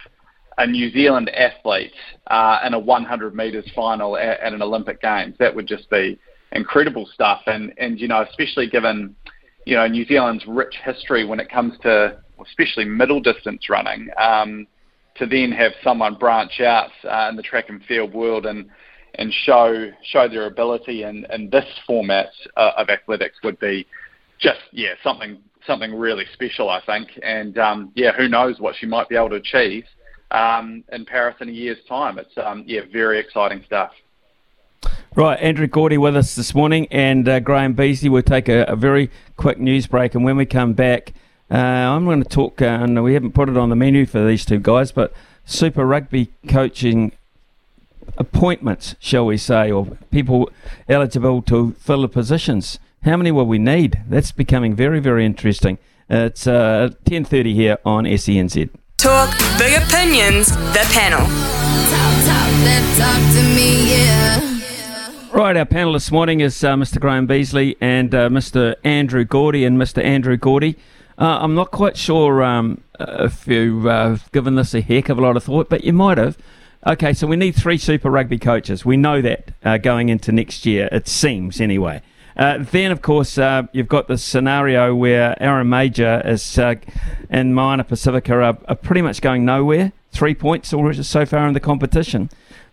[0.59, 1.95] a New Zealand athlete
[2.29, 5.35] uh, in a 100 metres final at, at, an Olympic Games.
[5.39, 6.19] That would just be
[6.53, 7.43] incredible stuff.
[7.47, 9.17] And and you know, especially given
[9.65, 14.09] you know New Zealand's rich history when it comes to especially middle distance running.
[14.19, 14.67] Um,
[15.17, 18.69] to then have someone branch out uh, in the track and field world and
[19.17, 23.87] and show show their ability in, in this format uh, of athletics would be
[24.39, 28.87] just yeah something something really special I think and um, yeah who knows what she
[28.87, 29.85] might be able to achieve
[30.31, 33.91] um, in Paris in a year's time it's um, yeah very exciting stuff.
[35.15, 38.09] Right, Andrew Gourdie with us this morning, and uh, Graeme Beasley.
[38.09, 41.13] We'll take a, a, very quick news break, and when we come back,
[41.51, 44.27] uh, I'm going to talk, uh, and we haven't put it on the menu for
[44.27, 45.13] these two guys, but
[45.45, 47.13] Super Rugby coaching
[48.17, 50.51] appointments, shall we say, or people
[50.89, 52.79] eligible to fill the positions.
[53.03, 54.01] How many will we need?
[54.09, 55.77] That's becoming very, very interesting.
[56.09, 58.71] It's uh, 10.30 here on SENZ.
[58.97, 61.21] Talk, big opinions, the panel.
[61.21, 64.42] Talk, talk, talk me, yeah.
[65.33, 67.01] Right, our panel this morning is uh, Mr.
[67.01, 68.75] Graeme Beasley and uh, Mr.
[68.85, 69.65] Andrew Gourdie.
[69.65, 70.05] And Mr.
[70.05, 70.77] Andrew Gourdie,
[71.17, 75.23] uh, I'm not quite sure um, if you've uh, given this a heck of a
[75.23, 76.37] lot of thought, but you might have.
[76.87, 78.85] Okay, so we need three Super Rugby coaches.
[78.85, 82.03] We know that uh, going into next year, it seems anyway.
[82.37, 83.39] Uh, then, of course,
[83.73, 89.23] you've got the scenario where Aaron Mauger is, and Moana Pacifica are, are, pretty much
[89.23, 89.93] going nowhere.
[90.11, 92.29] Three points already so far in the competition.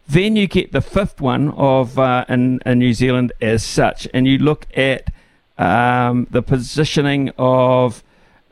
[0.10, 4.26] Then you get the fifth one of uh, in, in New Zealand as such, and
[4.26, 5.14] you look at
[5.60, 8.04] um, the positioning of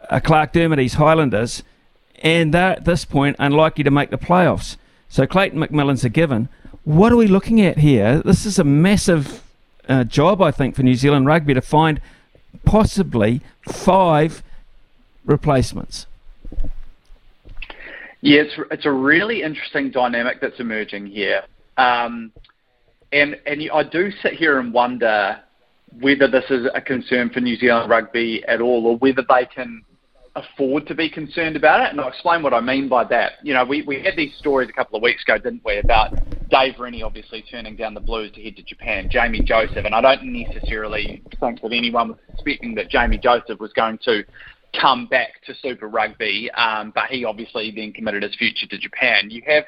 [0.07, 1.63] uh, Clarke Dermody's Highlanders,
[2.21, 4.77] and they're at this point unlikely to make the playoffs.
[5.09, 6.49] So Clayton McMillan's a given.
[6.83, 8.21] What are we looking at here?
[8.23, 9.41] This is a massive
[9.89, 11.99] uh, job, I think, for New Zealand rugby to find
[12.65, 14.43] possibly five
[15.25, 16.05] replacements.
[18.21, 21.43] Yeah, it's, it's a really interesting dynamic that's emerging here.
[21.77, 22.31] Um,
[23.13, 25.39] and and I do sit here and wonder
[26.01, 29.83] whether this is a concern for New Zealand rugby at all, or whether they can
[30.35, 31.91] afford to be concerned about it.
[31.91, 33.33] And I'll explain what I mean by that.
[33.43, 36.13] You know, we, we had these stories a couple of weeks ago, didn't we, about
[36.49, 40.01] Dave Rennie obviously turning down the Blues to head to Japan, Jamie Joseph, and I
[40.01, 44.23] don't necessarily think that anyone was expecting that Jamie Joseph was going to
[44.79, 49.29] come back to Super Rugby, um, but he obviously then committed his future to Japan.
[49.29, 49.63] You have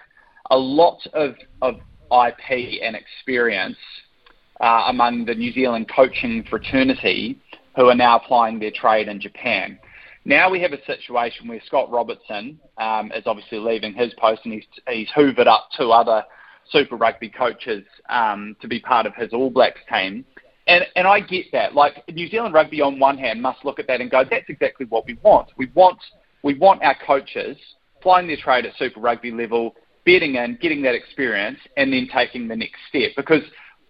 [0.51, 1.75] a lot of, of
[2.11, 3.77] IP and experience
[4.59, 7.39] uh, among the New Zealand coaching fraternity
[7.75, 9.79] who are now applying their trade in Japan.
[10.25, 14.53] Now we have a situation where Scott Robertson um, is obviously leaving his post and
[14.53, 16.23] he's, he's hoovered up two other
[16.71, 20.25] Super Rugby coaches um, to be part of his All Blacks team.
[20.69, 21.73] And, and I get that.
[21.73, 24.85] Like New Zealand Rugby, on one hand, must look at that and go, that's exactly
[24.85, 25.49] what we want.
[25.57, 25.97] We want
[26.43, 27.57] we want our coaches
[28.01, 32.47] flying their trade at Super Rugby level, bedding in, getting that experience, and then taking
[32.47, 33.11] the next step.
[33.17, 33.41] Because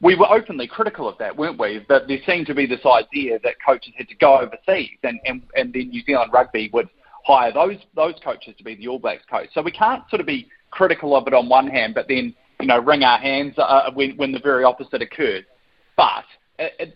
[0.01, 1.85] we were openly critical of that, weren't we?
[1.89, 5.43] That there seemed to be this idea that coaches had to go overseas, and, and,
[5.55, 6.89] and then New Zealand Rugby would
[7.25, 9.49] hire those those coaches to be the All Blacks coach.
[9.53, 12.67] So we can't sort of be critical of it on one hand, but then you
[12.67, 15.45] know wring our hands uh, when when the very opposite occurred.
[15.97, 16.23] But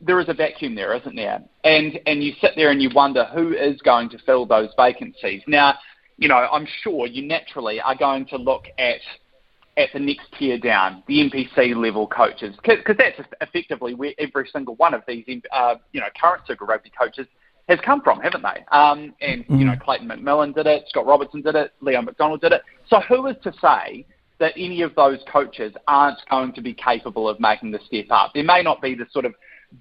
[0.02, 1.42] there is a vacuum there, isn't there?
[1.64, 5.42] And and you sit there and you wonder who is going to fill those vacancies.
[5.48, 5.76] Now,
[6.18, 9.00] you know, I'm sure you naturally are going to look at
[9.76, 14.76] at the next tier down, the NPC level coaches, because that's effectively where every single
[14.76, 17.26] one of these, uh, you know, current Super Rugby coaches
[17.70, 18.64] has come from, haven't they?
[18.72, 19.58] Um, and mm-hmm.
[19.58, 22.62] you know, Clayton McMillan did it, Scott Robertson did it, Leon MacDonald did it.
[22.88, 24.06] So who is to say
[24.40, 28.32] that any of those coaches aren't going to be capable of making the step up?
[28.34, 29.34] There may not be the sort of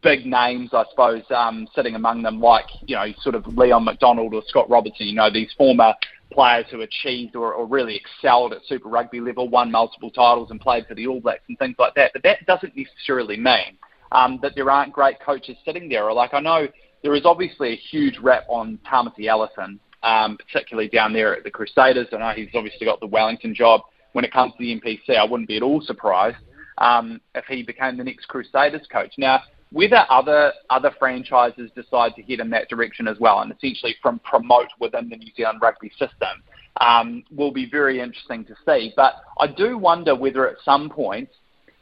[0.02, 4.34] big names, I suppose, um, sitting among them, like you know, sort of Leon MacDonald
[4.34, 5.06] or Scott Robertson.
[5.06, 5.94] You know, these former
[6.32, 10.60] players who achieved or, or really excelled at Super Rugby level, won multiple titles and
[10.60, 12.12] played for the All Blacks and things like that.
[12.14, 13.76] But that doesn't necessarily mean
[14.12, 16.04] um, that there aren't great coaches sitting there.
[16.04, 16.68] Or like I know
[17.02, 21.50] there is obviously a huge rap on Tamati Ellison um, particularly down there at the
[21.50, 22.08] Crusaders.
[22.12, 23.82] I know he's obviously got the Wellington job.
[24.12, 26.36] When it comes to the NPC, I wouldn't be at all surprised
[26.78, 29.14] um, if he became the next Crusaders coach.
[29.16, 29.40] Now,
[29.72, 34.18] whether other other franchises decide to head in that direction as well, and essentially from
[34.20, 36.42] promote within the New Zealand rugby system,
[36.80, 38.92] um, will be very interesting to see.
[38.96, 41.28] But I do wonder whether at some point,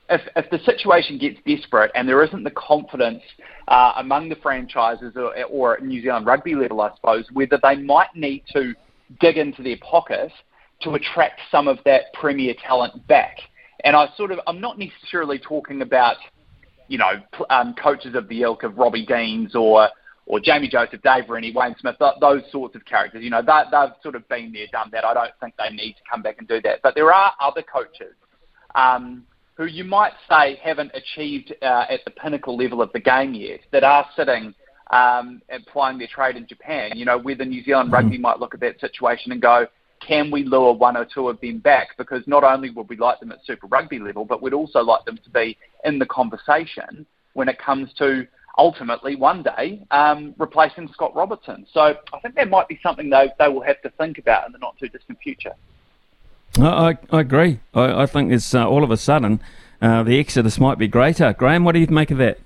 [0.08, 3.22] if, if the situation gets desperate and there isn't the confidence
[3.68, 7.76] uh, among the franchises or, or at New Zealand rugby level, I suppose, whether they
[7.76, 8.74] might need to
[9.20, 10.32] dig into their pocket
[10.82, 13.36] to attract some of that premier talent back.
[13.84, 16.16] And I sort of, I'm not necessarily talking about
[16.90, 17.12] you know,
[17.50, 19.88] um, coaches of the ilk of Robbie Deans or
[20.26, 23.22] or Jamie Joseph, Dave Rennie, Wayne Smith, th- those sorts of characters.
[23.22, 25.04] You know, they, they've sort of been there, done that.
[25.04, 26.80] I don't think they need to come back and do that.
[26.82, 28.14] But there are other coaches
[28.76, 29.24] um,
[29.54, 33.60] who you might say haven't achieved uh, at the pinnacle level of the game yet
[33.72, 34.54] that are sitting
[34.92, 36.92] um, applying their trade in Japan.
[36.94, 37.94] You know, whether New Zealand mm-hmm.
[37.94, 39.66] Rugby might look at that situation and go,
[40.00, 41.96] can we lure one or two of them back?
[41.96, 45.04] Because not only would we like them at Super Rugby level, but we'd also like
[45.04, 48.26] them to be in the conversation when it comes to
[48.58, 51.66] ultimately one day um, replacing Scott Robertson.
[51.72, 51.80] So
[52.12, 54.58] I think that might be something they, they will have to think about in the
[54.58, 55.54] not too distant future.
[56.58, 57.60] I, I agree.
[57.74, 59.40] I, I think it's uh, all of a sudden
[59.80, 61.32] uh, the exodus might be greater.
[61.32, 62.38] Graeme, what do you make of that?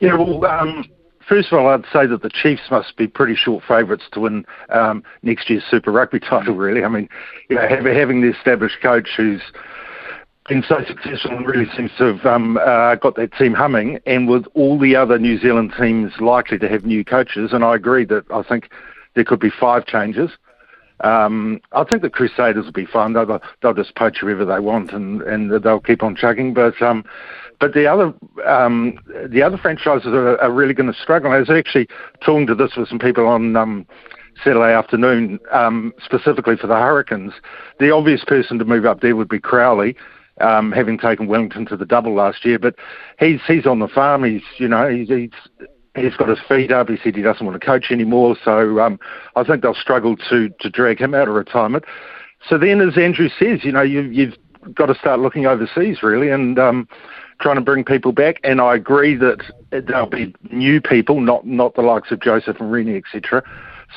[0.00, 0.84] Yeah, well, um,
[1.28, 4.44] first of all, I'd say that the Chiefs must be pretty short favourites to win
[4.70, 6.54] um, next year's Super Rugby title.
[6.54, 7.08] Really, I mean,
[7.48, 9.42] you know, having the established coach who's
[10.48, 14.28] been so successful and really seems to have um, uh, got that team humming, and
[14.28, 18.04] with all the other New Zealand teams likely to have new coaches, and I agree
[18.06, 18.70] that I think
[19.14, 20.30] there could be five changes.
[21.00, 23.12] Um, I think the Crusaders will be fine.
[23.12, 26.54] They'll, they'll just poach whoever they want, and, and they'll keep on chugging.
[26.54, 27.04] But um,
[27.60, 28.14] but the other
[28.46, 28.98] um,
[29.28, 31.32] the other franchises are, are really going to struggle.
[31.32, 31.88] I was actually
[32.24, 33.86] talking to this with some people on um,
[34.44, 37.32] Saturday afternoon, um, specifically for the Hurricanes.
[37.80, 39.96] The obvious person to move up there would be Crowley.
[40.40, 42.76] Um, having taken Wellington to the double last year, but
[43.18, 44.22] he's he's on the farm.
[44.22, 45.30] He's you know he's, he's
[45.96, 46.88] he's got his feet up.
[46.88, 48.36] He said he doesn't want to coach anymore.
[48.44, 49.00] So um,
[49.34, 51.84] I think they'll struggle to to drag him out of retirement.
[52.48, 54.36] So then, as Andrew says, you know you, you've
[54.74, 56.88] got to start looking overseas really, and um,
[57.40, 58.40] trying to bring people back.
[58.44, 62.72] And I agree that there'll be new people, not not the likes of Joseph and
[62.72, 63.42] Rennie, etc.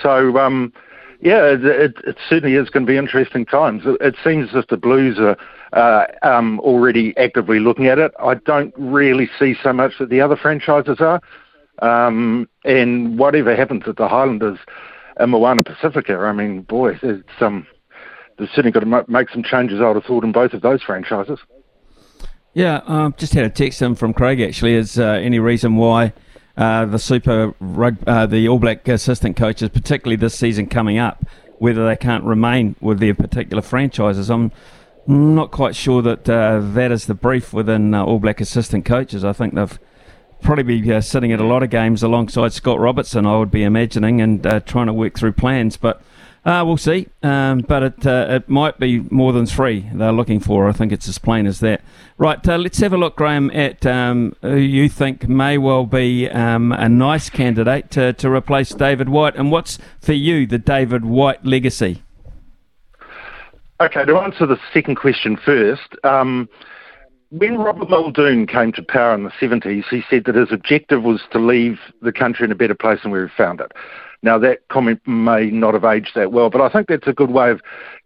[0.02, 0.74] So um,
[1.22, 3.84] yeah, it, it, it, certainly is going to be interesting times.
[3.86, 5.38] It, it seems as if the Blues are
[5.74, 8.12] uh, um, already actively looking at it.
[8.20, 11.22] I don't really see so much that the other franchises are.
[11.82, 14.60] Um, and whatever happens at the Highlanders
[15.18, 17.68] and Moana Pacifica, I mean, boy, it's um,
[18.38, 19.80] they've certainly got to make some changes.
[19.80, 21.39] I would have thought in both of those franchises.
[22.54, 24.74] Yeah, um, just had a text in from Craig actually.
[24.76, 26.14] Is uh, any reason why
[26.58, 31.26] uh, the Super rug, uh, the All Black assistant coaches, particularly this season coming up,
[31.60, 34.30] whether they can't remain with their particular franchises?
[34.30, 34.52] I'm
[35.08, 39.24] not quite sure that uh, that is the brief within uh, All Black assistant coaches.
[39.24, 39.80] I think they've
[40.41, 43.26] probably be uh, sitting at a lot of games alongside Scott Robertson.
[43.26, 46.02] I would be imagining and trying to work through plans, but.
[46.44, 50.39] Uh, we'll see, um, but it uh, it might be more than three they're looking
[50.39, 50.68] for.
[50.68, 51.82] I think it's as plain as that.
[52.18, 56.28] Right, uh, let's have a look, Graeme, at um, who you think may well be
[56.30, 61.06] um, a nice candidate to, to replace David White, and what's for you the David
[61.06, 62.02] White legacy?
[63.80, 66.50] Okay, to answer the second question first, um,
[67.30, 71.22] when Robert Muldoon came to power in the 70s, he said that his objective was
[71.32, 73.72] to leave the country in a better place than we found it.
[74.24, 77.32] Now, that comment may not have aged that well, but I think that's a good
[77.32, 77.62] way of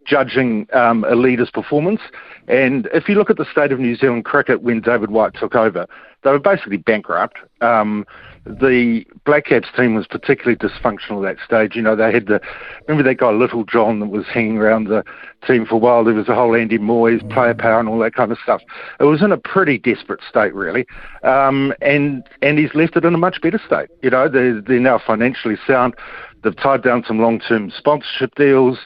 [0.06, 2.00] judging um, a leader's performance.
[2.48, 5.54] And if you look at the state of New Zealand cricket when David White took
[5.54, 5.86] over,
[6.22, 7.38] they were basically bankrupt.
[7.60, 8.06] Um,
[8.46, 11.76] the Black Caps team was particularly dysfunctional at that stage.
[11.76, 12.40] You know, they had the
[12.86, 15.04] remember that guy Little John that was hanging around the
[15.46, 16.04] team for a while.
[16.04, 18.62] There was a whole Andy Moles player power and all that kind of stuff.
[19.00, 20.86] It was in a pretty desperate state, really.
[21.22, 23.88] Um, and and he's left it in a much better state.
[24.02, 25.94] You know, they're they're now financially sound.
[26.42, 28.78] They've tied down some long-term sponsorship deals.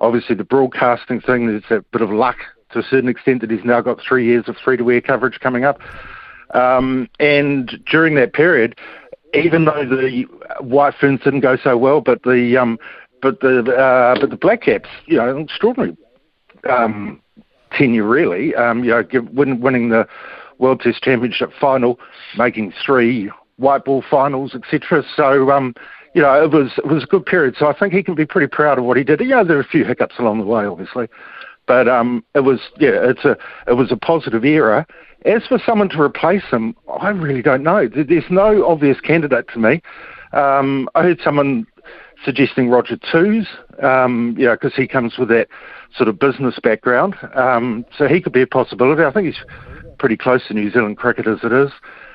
[0.00, 2.36] Obviously, the broadcasting thing, there's a bit of luck
[2.72, 5.80] to a certain extent that he's now got three years of free-to-air coverage coming up.
[6.54, 8.78] Um, and during that period,
[9.36, 10.24] even though the
[10.60, 12.78] White Ferns didn't go so well, but the um,
[13.22, 15.96] but the uh, but the Black Caps, you know, extraordinary
[16.68, 17.20] um,
[17.72, 18.54] tenure really.
[18.54, 20.06] Um, you know, win, winning the
[20.58, 21.98] World Test Championship final,
[22.36, 25.02] making three white ball finals, etc.
[25.16, 25.74] So um,
[26.14, 27.56] you know, it was it was a good period.
[27.58, 29.20] So I think he can be pretty proud of what he did.
[29.20, 31.08] You know, there were a few hiccups along the way, obviously,
[31.66, 33.36] but um, it was yeah, it's a
[33.66, 34.86] it was a positive era.
[35.24, 37.88] As for someone to replace him, I really don't know.
[37.88, 39.82] There's no obvious candidate to me.
[40.32, 41.66] Um, I heard someone
[42.24, 43.46] suggesting Roger Twose,
[43.82, 45.48] um, yeah, because he comes with that
[45.96, 47.14] sort of business background.
[47.34, 49.02] Um, so he could be a possibility.
[49.02, 49.44] I think he's
[49.98, 51.70] pretty close to New Zealand cricket as it is.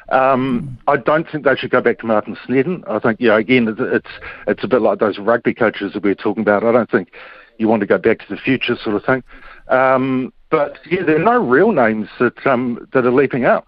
[0.10, 2.84] Um, I don't think they should go back to Martin Snedden.
[2.88, 4.08] I think, yeah, again, it's,
[4.46, 6.64] it's a bit like those rugby coaches that we were talking about.
[6.64, 7.12] I don't think
[7.58, 9.24] you want to go back to the future sort of thing.
[9.68, 13.68] Um, but yeah, there are no real names that um, that are leaping up.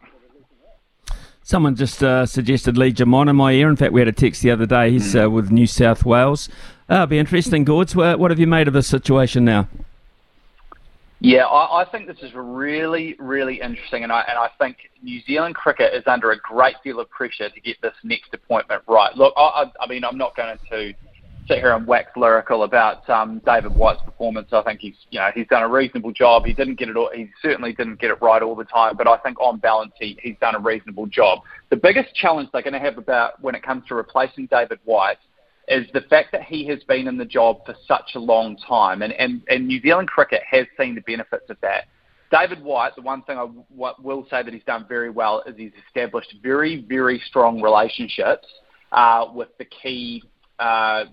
[1.46, 3.70] Someone just uh, suggested Lee Germon in my ear.
[3.70, 4.92] In fact, we had a text the other day.
[4.92, 6.48] He's uh, with New South Wales.
[6.90, 7.96] Uh, it'll be interesting, Gords.
[7.96, 9.68] What, what have you made of the situation now?
[11.20, 15.22] Yeah, I, I think this is really, really interesting, and I and I think New
[15.22, 19.16] Zealand cricket is under a great deal of pressure to get this next appointment right.
[19.16, 20.94] Look, I, I, I mean, I'm not going to
[21.48, 24.48] sit here and wax lyrical about um, David White's performance.
[24.52, 26.46] I think he's, you know, he's done a reasonable job.
[26.46, 27.12] He didn't get it all.
[27.14, 30.18] He certainly didn't get it right all the time, but I think on balance, he,
[30.22, 31.40] he's done a reasonable job.
[31.70, 35.18] The biggest challenge they're going to have about when it comes to replacing David White
[35.68, 39.02] is the fact that he has been in the job for such a long time,
[39.02, 41.86] and, and, and New Zealand cricket has seen the benefits of that.
[42.32, 45.56] David White, the one thing I w- will say that he's done very well is
[45.56, 48.48] he's established very, very strong relationships
[48.92, 50.24] uh, with the key
[50.60, 51.06] uh,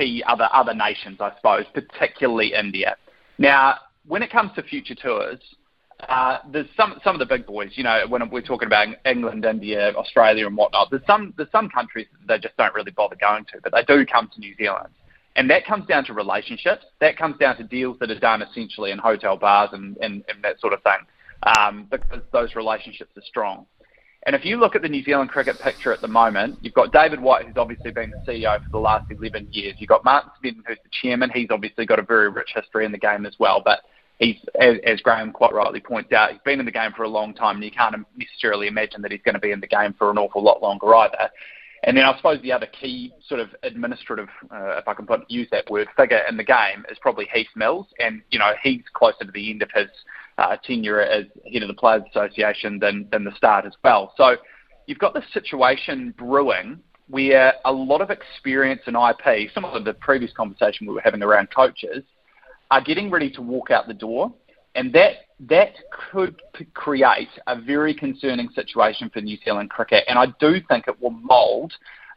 [0.00, 2.96] key other other nations, I suppose, particularly India.
[3.38, 5.38] Now, when it comes to future tours,
[6.08, 7.70] uh, there's some some of the big boys.
[7.74, 11.68] You know, when we're talking about England, India, Australia, and whatnot, there's some there's some
[11.68, 14.88] countries they just don't really bother going to, but they do come to New Zealand,
[15.36, 16.84] and that comes down to relationships.
[17.00, 20.42] That comes down to deals that are done essentially in hotel bars and and, and
[20.42, 21.00] that sort of thing,
[21.58, 23.66] um, because those relationships are strong.
[24.26, 26.92] And if you look at the New Zealand cricket picture at the moment, you've got
[26.92, 29.76] David White, who's obviously been the CEO for the last 11 years.
[29.78, 31.30] You've got Martin Snedden, who's the chairman.
[31.32, 33.62] He's obviously got a very rich history in the game as well.
[33.64, 33.80] But
[34.18, 37.08] he's, as, as Graeme quite rightly points out, he's been in the game for a
[37.08, 39.94] long time, and you can't necessarily imagine that he's going to be in the game
[39.96, 41.30] for an awful lot longer either.
[41.82, 45.30] And then I suppose the other key sort of administrative, uh, if I can put,
[45.30, 47.86] use that word, figure in the game is probably Heath Mills.
[47.98, 49.88] And, you know, he's closer to the end of his
[50.40, 54.14] uh, tenure as head of the Players Association than, than the start as well.
[54.16, 54.36] So
[54.86, 59.94] you've got this situation brewing where a lot of experience and IP, some of the
[59.94, 62.02] previous conversation we were having around coaches,
[62.70, 64.32] are getting ready to walk out the door.
[64.76, 65.74] And that that
[66.10, 66.40] could
[66.74, 70.04] create a very concerning situation for New Zealand cricket.
[70.06, 71.72] And I do think it will mould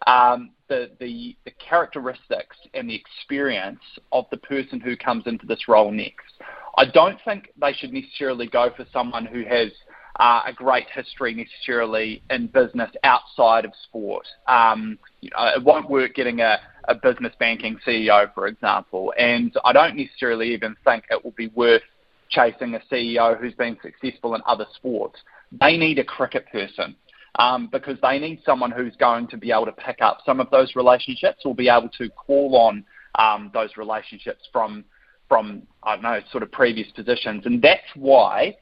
[0.06, 3.82] um, the, the, the characteristics and the experience
[4.12, 6.34] of the person who comes into this role next.
[6.78, 9.72] I don't think they should necessarily go for someone who has
[10.20, 14.26] uh, a great history necessarily in business outside of sport.
[14.48, 19.56] Um, you know, it won't work getting a, a business banking CEO, for example, and
[19.64, 21.82] I don't necessarily even think it will be worth
[22.30, 25.20] chasing a CEO who's been successful in other sports.
[25.52, 26.96] They need a cricket person
[27.38, 30.50] um, because they need someone who's going to be able to pick up some of
[30.52, 32.84] those relationships or be able to call on
[33.16, 34.84] um, those relationships from
[35.28, 38.56] from I don't know sort of previous positions, and that's why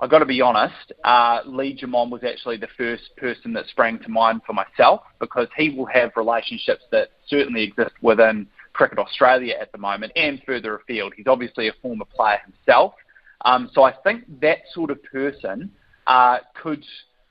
[0.00, 0.92] I've got to be honest.
[1.04, 5.48] Uh, Lee Germon was actually the first person that sprang to mind for myself because
[5.56, 10.76] he will have relationships that certainly exist within Cricket Australia at the moment and further
[10.76, 11.12] afield.
[11.16, 12.94] He's obviously a former player himself,
[13.44, 15.70] um, so I think that sort of person
[16.06, 16.84] uh, could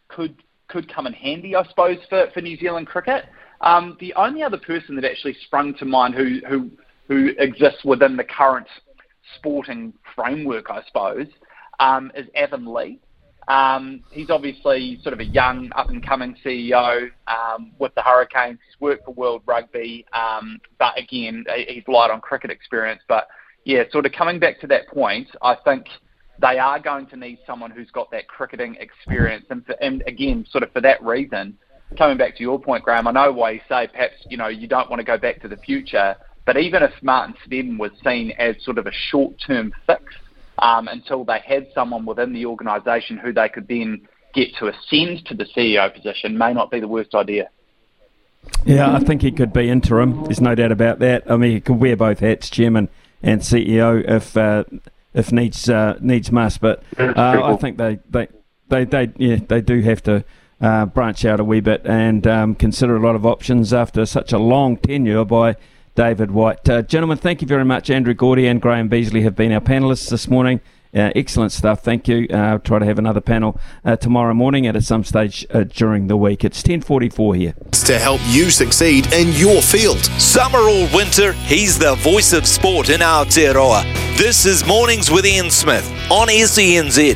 [0.08, 0.36] could
[0.68, 3.26] could come in handy, I suppose, for, for New Zealand cricket.
[3.60, 6.72] Um, the only other person that actually sprung to mind who, who
[7.11, 8.67] who exists within the current
[9.35, 11.27] sporting framework, I suppose,
[11.81, 13.01] um, is Avan Lee.
[13.49, 18.59] Um, he's obviously sort of a young, up and coming CEO um, with the Hurricanes.
[18.65, 23.01] He's worked for World Rugby, um, but again, he's light on cricket experience.
[23.09, 23.27] But
[23.65, 25.88] yeah, sort of coming back to that point, I think
[26.41, 29.47] they are going to need someone who's got that cricketing experience.
[29.49, 31.57] And, for, and again, sort of for that reason,
[31.97, 34.69] coming back to your point, Graeme, I know why you say perhaps you know you
[34.69, 36.15] don't want to go back to the future.
[36.45, 40.03] But even if Martin Snedden was seen as sort of a short-term fix
[40.59, 45.26] um, until they had someone within the organisation who they could then get to ascend
[45.27, 47.49] to the CEO position, may not be the worst idea.
[48.65, 50.23] Yeah, I think he could be interim.
[50.23, 51.30] There's no doubt about that.
[51.30, 52.89] I mean, he could wear both hats, chairman
[53.22, 54.63] and CEO, if uh,
[55.13, 56.59] if needs uh, needs must.
[56.59, 58.27] But uh, I think they, they
[58.69, 60.23] they they yeah they do have to.
[60.59, 64.31] Uh, branch out a wee bit and um, consider a lot of options after such
[64.31, 65.55] a long tenure by
[65.95, 66.68] David White.
[66.69, 67.89] Uh, gentlemen, thank you very much.
[67.89, 70.61] Andrew Gourdie and Graeme Beasley have been our panelists this morning.
[70.93, 71.84] Uh, excellent stuff.
[71.84, 72.27] Thank you.
[72.30, 76.07] Uh, I'll try to have another panel uh, tomorrow morning at some stage uh, during
[76.07, 76.43] the week.
[76.43, 77.53] It's 10:44 here.
[77.85, 80.03] To help you succeed in your field.
[80.19, 83.84] Summer or winter, he's the voice of sport in Aotearoa.
[84.18, 87.15] This is Mornings with Ian Smith on SENZ.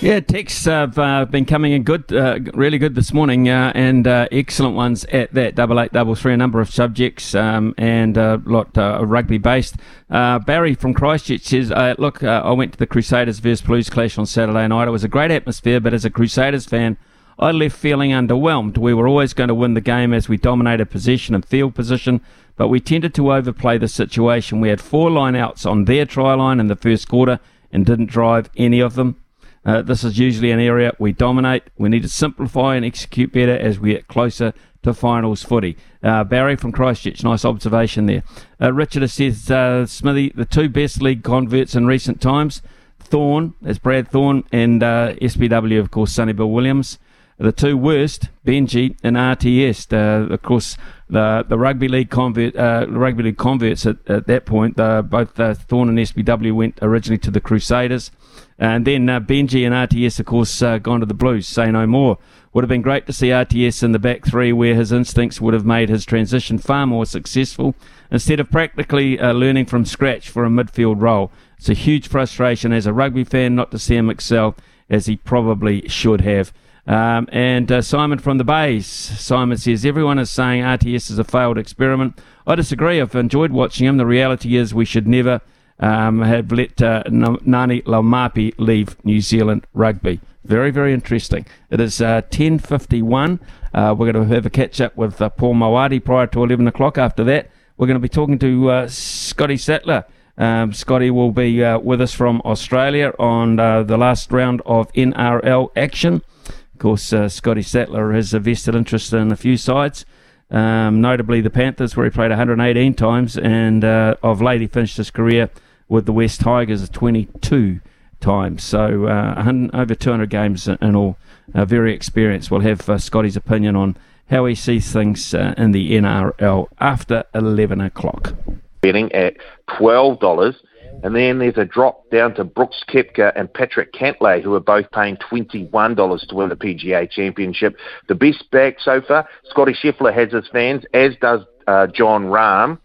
[0.00, 4.06] Yeah, texts have uh, been coming in good, uh, really good this morning, uh, and
[4.06, 5.56] uh, excellent ones at that.
[5.56, 9.74] Double eight, double three, a number of subjects, um, and a lot uh, rugby based.
[10.08, 14.26] Uh, Barry from Christchurch says, "Look, I went to the Crusaders versus Blues clash on
[14.26, 14.86] Saturday night.
[14.86, 16.96] It was a great atmosphere, but as a Crusaders fan."
[17.40, 18.78] I left feeling underwhelmed.
[18.78, 22.20] We were always going to win the game as we dominated possession and field position,
[22.56, 24.60] but we tended to overplay the situation.
[24.60, 27.38] We had four lineouts on their try line in the first quarter
[27.70, 29.16] and didn't drive any of them.
[29.64, 31.64] Uh, this is usually an area we dominate.
[31.76, 35.76] We need to simplify and execute better as we get closer to finals footy.
[36.02, 38.22] Uh, Barry from Christchurch, nice observation there.
[38.60, 42.62] Uh, Richard says, uh, Smithy, the two best league converts in recent times,
[43.00, 46.98] Thorn, as Brad Thorn, and uh, SBW, of course, Sonny Bill Williams.
[47.40, 49.92] The two worst, Benji and RTS.
[49.92, 50.76] Uh, of course,
[51.08, 54.74] the the rugby league convert, rugby league converts at, at that point.
[54.74, 58.10] both Thorn and SBW went originally to the Crusaders,
[58.58, 61.46] and then uh, Benji and RTS, of course, uh, gone to the Blues.
[61.46, 62.18] Say no more.
[62.52, 65.54] Would have been great to see RTS in the back three, where his instincts would
[65.54, 67.74] have made his transition far more successful,
[68.10, 71.30] instead of practically uh, learning from scratch for a midfield role.
[71.56, 74.56] It's a huge frustration as a rugby fan not to see him excel
[74.90, 76.52] as he probably should have.
[76.86, 78.86] Um, and uh, Simon from the Bays.
[78.86, 82.18] Simon says everyone is saying RTS is a failed experiment.
[82.46, 82.98] I disagree.
[82.98, 83.98] I've enjoyed watching him.
[83.98, 85.42] The reality is we should never
[85.80, 90.20] um, have let uh, Ngani Laumape leave New Zealand rugby.
[90.44, 91.46] Very, very interesting.
[91.70, 93.38] It is uh, 10.51.
[93.74, 96.66] Uh, we're going to have a catch up with uh, Paul Maoate prior to 11
[96.66, 96.96] o'clock.
[96.96, 100.04] After that, we're going to be talking to uh, Scotty Sattler.
[100.36, 105.70] Um, Scotty will be uh, with us from Australia on the last round of NRL
[105.76, 106.22] action.
[106.46, 110.06] Of course, Scotty Sattler has a vested interest in a few sides,
[110.48, 114.96] um, notably the Panthers, where he played 118 times, and uh, of late he finished
[114.96, 115.50] his career
[115.88, 117.80] with the West Tigers 22
[118.20, 118.64] times.
[118.64, 121.16] So uh, over 200 games in all.
[121.54, 122.50] Uh, very experienced.
[122.50, 123.96] We'll have uh, Scotty's opinion on
[124.28, 128.34] how he sees things uh, in the NRL after 11 o'clock.
[128.82, 129.36] Betting at
[129.70, 130.54] $12
[131.02, 134.90] and then there's a drop down to Brooks Koepka and Patrick Cantlay, who are both
[134.90, 137.76] paying $21 to win the PGA Championship.
[138.08, 142.78] The best back so far, Scottie Scheffler has his fans, as does uh, Jon Rahm.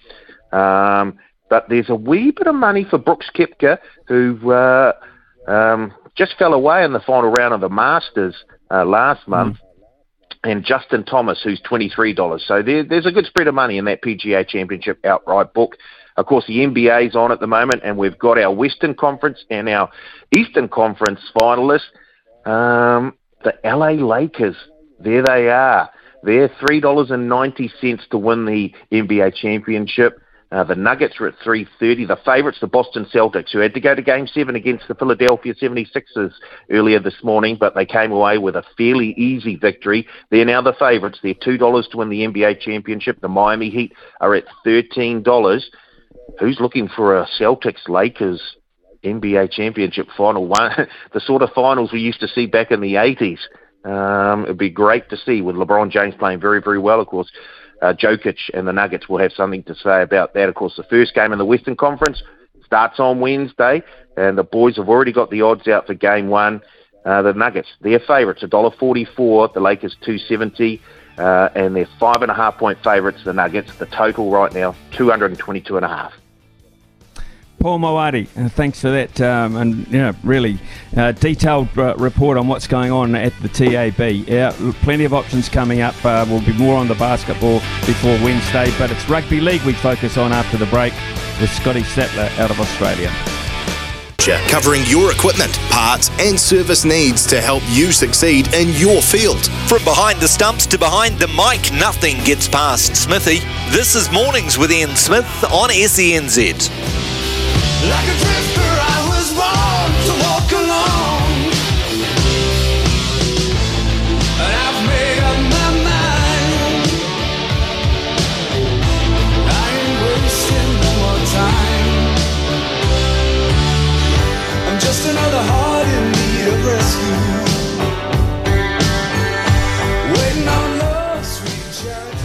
[0.52, 1.18] Um,
[1.54, 3.78] but there's a wee bit of money for Brooks Koepka,
[4.08, 4.94] who uh,
[5.48, 8.34] um, just fell away in the final round of the Masters
[8.72, 9.32] uh, last hmm.
[9.32, 9.58] month.
[9.58, 9.60] Mm.
[10.46, 12.42] And Justin Thomas, who's $23.
[12.42, 15.78] So there, there's a good spread of money in that PGA Championship outright book.
[16.18, 19.70] Of course, the NBA's on at the moment, and we've got our Western Conference and
[19.70, 19.92] our
[20.36, 21.82] Eastern Conference finalists.
[22.46, 23.14] Um,
[23.44, 24.56] the LA Lakers,
[25.00, 25.92] there they are.
[26.24, 30.20] They're three dollars and ninety cents to win the NBA championship.
[30.54, 32.08] Uh, the Nuggets are at 3.30.
[32.08, 35.56] The favourites, the Boston Celtics, who had to go to Game 7 against the Philadelphia
[35.56, 36.32] 76ers
[36.70, 40.08] earlier this morning, but they came away with a fairly easy victory.
[40.30, 41.20] They're now the favourites.
[41.24, 43.20] They're $2 to win the NBA championship.
[43.20, 45.24] The Miami Heat are at $13
[46.40, 48.42] who's looking for a Celtics Lakers
[49.04, 50.48] NBA championship final?
[50.48, 50.72] One,
[51.14, 53.40] the sort of finals we used to see back in the 80s.
[53.86, 57.30] Um, it'd be great to see with LeBron James playing very, very well, of course.
[57.84, 60.50] Uh, Jokic and the Nuggets will have something to say about that.
[60.50, 62.24] Of course, the first game in the Western Conference
[62.66, 63.84] starts on Wednesday,
[64.18, 66.62] and the boys have already got the odds out for game one.
[67.06, 70.82] Uh, the Nuggets, their favourites, $1.44, the Lakers 270
[71.18, 73.76] uh, and they're five and a half point favourites, the Nuggets.
[73.78, 76.14] The total right now, 222 and a half.
[77.64, 80.60] Paul Maoate, uh, thanks for that, um, and you know, really
[80.98, 84.28] uh, detailed uh, report on what's going on at the TAB.
[84.28, 85.96] Yeah, plenty of options coming up.
[86.04, 90.18] Uh, we'll be more on the basketball before Wednesday, but it's rugby league we focus
[90.18, 90.92] on after the break
[91.40, 93.10] with Scotty Sattler out of Australia
[94.48, 99.48] covering your equipment, parts, and service needs to help you succeed in your field.
[99.68, 103.40] From behind the stumps to behind the mic, nothing gets past Smithy.
[103.76, 107.23] This is Mornings with Ian Smith on SENZ.
[107.90, 108.43] Like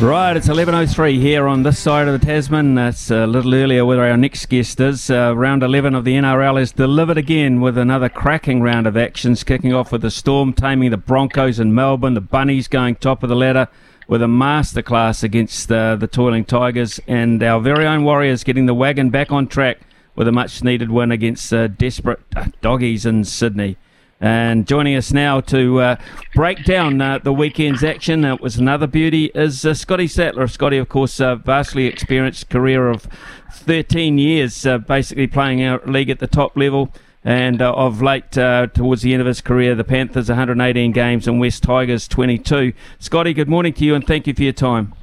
[0.01, 2.77] Right, it's 11.03 here on this side of the Tasman.
[2.77, 5.11] That's a little earlier where our next guest is.
[5.11, 9.43] Uh, round 11 of the NRL is delivered again with another cracking round of actions,
[9.43, 13.29] kicking off with the Storm taming the Broncos in Melbourne, the Bunnies going top of
[13.29, 13.67] the ladder
[14.07, 18.75] with a masterclass against uh, the toiling Tigers, and our very own Warriors getting the
[18.75, 19.81] wagon back on track
[20.15, 23.77] with a much needed win against uh, desperate uh, doggies in Sydney.
[24.21, 25.97] And joining us now to uh,
[26.35, 30.49] break down uh, the weekend's action, it was another beauty, is uh, Scotty Sattler.
[30.49, 33.07] Scotty, of course, a vastly experienced career of
[33.53, 36.93] 13 years, uh, basically playing our league at the top level.
[37.25, 41.29] And uh, of late, uh, towards the end of his career, the Panthers 118 games
[41.29, 42.73] and West Tigers 22.
[42.99, 44.95] Scotty, good morning to you and thank you for your time.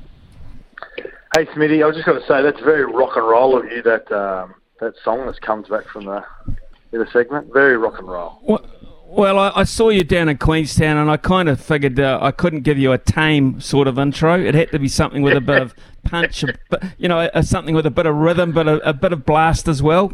[1.35, 3.81] Hey, Smitty, I was just going to say that's very rock and roll of you.
[3.81, 6.23] That um, that song that comes back from the
[6.91, 8.39] the segment, very rock and roll.
[8.41, 8.65] Well,
[9.07, 12.31] well, I, I, saw you down in Queenstown, and I kind of figured uh, I
[12.31, 14.39] couldn't give you a tame sort of intro.
[14.39, 16.53] It had to be something with a bit of punch, a,
[16.97, 19.67] you know, a, something with a bit of rhythm, but a, a bit of blast
[19.67, 20.13] as well.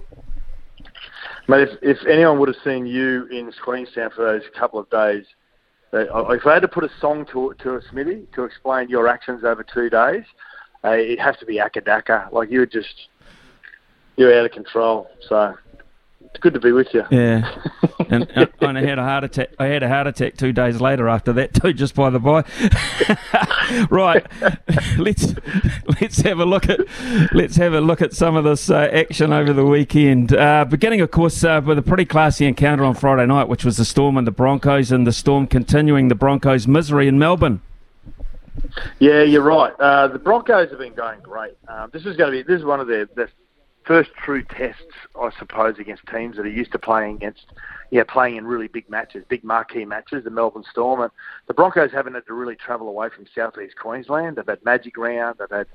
[1.48, 5.26] Mate, if, if anyone would have seen you in Queenstown for those couple of days,
[5.94, 9.44] if I had to put a song to to a Smithy to explain your actions
[9.44, 10.24] over two days,
[10.84, 12.32] uh, it has to be AC/DC.
[12.32, 13.08] Like you were just
[14.16, 15.10] you're out of control.
[15.28, 15.56] So
[16.32, 17.04] it's good to be with you.
[17.12, 17.62] Yeah,
[18.10, 18.26] and,
[18.62, 19.50] and I had a heart attack.
[19.60, 21.74] I had a heart attack two days later after that too.
[21.74, 22.46] Just by the by.
[23.90, 24.26] right,
[24.98, 25.36] let's
[26.00, 26.80] let's have a look at
[27.34, 30.34] let's have a look at some of this uh, action over the weekend.
[30.34, 33.76] Uh, beginning, of course, uh, with a pretty classy encounter on Friday night, which was
[33.76, 37.62] the Storm and the Broncos, and the Storm continuing the Broncos' misery in Melbourne.
[39.00, 39.74] Yeah, you're right.
[39.80, 41.58] Uh, the Broncos have been going great.
[41.68, 43.30] Um, this is going to be this is one of their, their
[43.86, 44.84] first true tests,
[45.20, 47.46] I suppose, against teams that are used to playing against,
[47.90, 50.24] yeah, playing in really big matches, big marquee matches.
[50.24, 51.12] The Melbourne Storm and
[51.48, 54.38] the Broncos haven't had to really travel away from southeast Queensland.
[54.38, 55.68] They've had Magic Round, they've had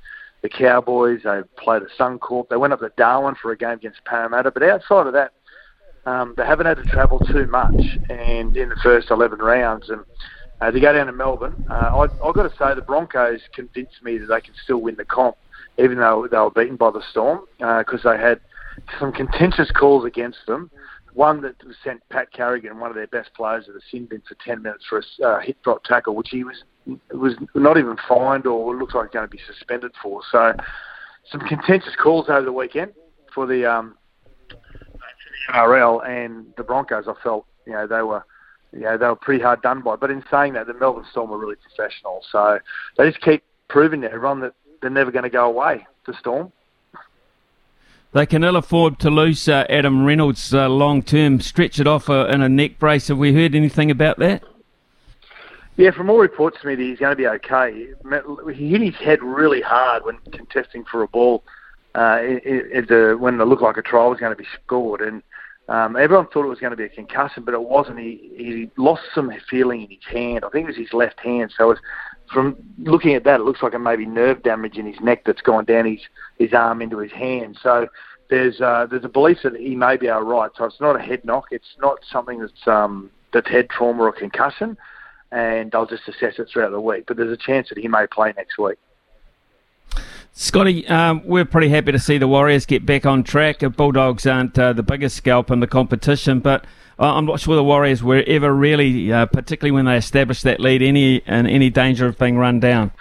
[0.43, 4.05] the Cowboys, they've played the Suncorp, they went up to Darwin for a game against
[4.05, 4.51] Parramatta.
[4.51, 5.33] But outside of that,
[6.05, 7.75] um, they haven't had to travel too much.
[8.09, 10.05] And in the first 11 rounds, and
[10.61, 14.03] uh, to go down to Melbourne, uh, I, I've got to say the Broncos convinced
[14.03, 15.37] me that they can still win the comp
[15.79, 18.41] even though they were beaten by the Storm, because uh, they had
[18.99, 20.71] some contentious calls against them.
[21.13, 24.37] One that sent Pat Carrigan, one of their best players, to the sin bin for
[24.45, 26.63] 10 minutes for a uh, hit drop tackle, which he was
[27.11, 30.21] was not even fined or looks like going to be suspended for.
[30.31, 30.53] So,
[31.31, 32.93] some contentious calls over the weekend
[33.35, 33.97] for the um,
[35.53, 37.07] NRL and the Broncos.
[37.09, 38.25] I felt you know they were
[38.73, 39.97] know they were pretty hard done by.
[39.97, 42.21] But in saying that, the Melbourne Storm were really professional.
[42.31, 42.59] So
[42.97, 45.87] they just keep proving to everyone that they're never going to go away.
[46.07, 46.53] The Storm.
[48.13, 51.41] They can ill afford to lose uh, Adam Reynolds uh, long term.
[51.41, 53.09] Stretch it off uh, in a neck brace.
[53.09, 54.43] Have we heard anything about that?
[55.77, 57.89] Yeah, from all reports, Smithy, he's going to be okay.
[58.55, 61.45] He hit his head really hard when contesting for a ball
[61.97, 65.01] uh, it, it, when it looked like a try was going to be scored.
[65.01, 65.23] And
[65.69, 67.99] um, everyone thought it was going to be a concussion, but it wasn't.
[67.99, 70.45] He, he lost some feeling in his hand.
[70.45, 71.53] I think it was his left hand.
[71.57, 71.79] So it was
[72.33, 75.43] from looking at that, it looks like a maybe nerve damage in his neck that's
[75.43, 76.01] gone down his,
[76.39, 77.59] his arm into his hand.
[77.63, 77.89] So
[78.29, 80.51] there's uh, there's a belief that he may be all right.
[80.57, 81.47] So it's not a head knock.
[81.51, 84.77] It's not something that's um, that's head trauma or concussion,
[85.31, 87.05] and they'll just assess it throughout the week.
[87.07, 88.79] But there's a chance that he may play next week.
[90.33, 93.61] Scotty, um, we're pretty happy to see the Warriors get back on track.
[93.61, 96.67] The Bulldogs aren't uh, the biggest scalp in the competition, but
[96.99, 100.83] I'm not sure the Warriors were ever really, uh, particularly when they established that lead,
[100.83, 102.93] any in any danger of being run down.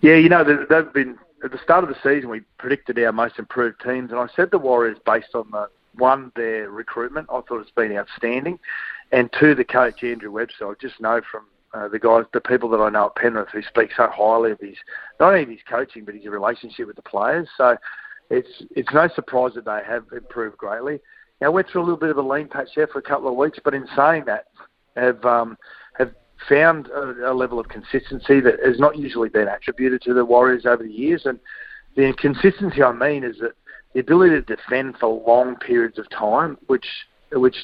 [0.00, 2.30] Yeah, you know they've been at the start of the season.
[2.30, 6.32] We predicted our most improved teams, and I said the Warriors based on the one
[6.34, 7.28] their recruitment.
[7.30, 8.58] I thought it's been outstanding,
[9.12, 10.68] and two the coach Andrew Webster.
[10.68, 13.62] I just know from uh, the guys, the people that I know at Penrith who
[13.62, 14.76] speak so highly of his
[15.20, 17.48] not only of his coaching but his relationship with the players.
[17.56, 17.76] So
[18.30, 21.00] it's it's no surprise that they have improved greatly.
[21.40, 23.36] Now, went through a little bit of a lean patch there for a couple of
[23.36, 24.46] weeks, but in saying that,
[24.96, 25.56] have um,
[25.98, 26.12] have
[26.48, 30.64] found a, a level of consistency that has not usually been attributed to the Warriors
[30.66, 31.26] over the years.
[31.26, 31.38] And
[31.94, 33.52] the inconsistency I mean is that
[33.92, 36.86] the ability to defend for long periods of time, which
[37.32, 37.56] which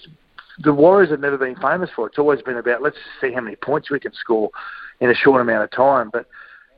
[0.58, 2.06] the Warriors have never been famous for.
[2.06, 4.50] It's always been about let's see how many points we can score
[5.00, 6.10] in a short amount of time.
[6.12, 6.26] But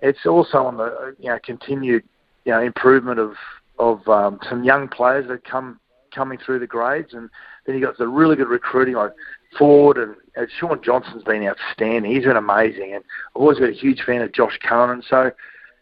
[0.03, 2.05] it's also on the you know continued
[2.45, 3.35] you know improvement of
[3.79, 5.81] of um, some young players that come
[6.15, 7.29] coming through the grades, and
[7.67, 9.13] then you got the really good recruiting like
[9.59, 12.11] Ford and, and Shaun Johnson's been outstanding.
[12.11, 13.05] He's been amazing, and
[13.35, 15.03] I've always been a huge fan of Josh Curran.
[15.09, 15.31] So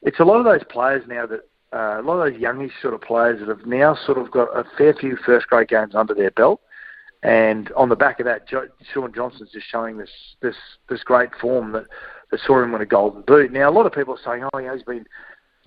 [0.02, 1.40] it's a lot of those players now that
[1.72, 4.48] uh, a lot of those youngish sort of players that have now sort of got
[4.56, 6.60] a fair few first grade games under their belt.
[7.22, 10.10] And on the back of that, jo- Shaun Johnson's just showing this
[10.40, 10.56] this
[10.88, 11.86] this great form that,
[12.30, 13.52] that saw him win a Golden Boot.
[13.52, 15.06] Now a lot of people are saying, oh, yeah, he's been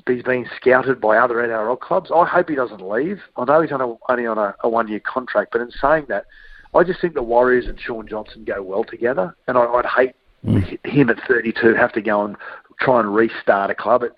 [0.07, 2.11] he's being scouted by other NRL clubs.
[2.13, 3.21] I hope he doesn't leave.
[3.37, 6.25] I know he's on a, only on a, a one-year contract, but in saying that,
[6.73, 10.11] I just think the Warriors and Shaun Johnson go well together, and I, would hate
[10.45, 10.85] mm.
[10.85, 12.35] him at 32 have to go and
[12.79, 14.03] try and restart a club.
[14.03, 14.13] It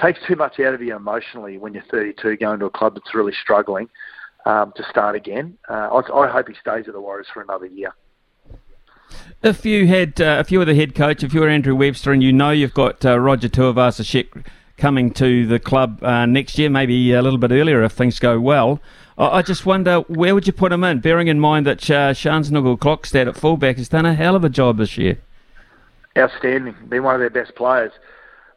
[0.00, 3.14] takes too much out of you emotionally when you're 32 going to a club that's
[3.14, 3.88] really struggling
[4.44, 5.56] um, to start again.
[5.68, 7.94] Uh, I, I hope he stays at the Warriors for another year.
[9.42, 12.12] If you had, uh, if you were the head coach, if you were Andrew Webster,
[12.12, 14.46] and you know you've got uh, Roger Tuivasa-Sheck
[14.76, 18.40] coming to the club uh, next year, maybe a little bit earlier if things go
[18.40, 18.80] well.
[19.18, 22.50] I just wonder where would you put him in, bearing in mind that uh, Charnze
[22.50, 25.18] Nicoll-Klokstad at fullback has done a hell of a job this year.
[26.16, 27.92] Outstanding, been one of their best players.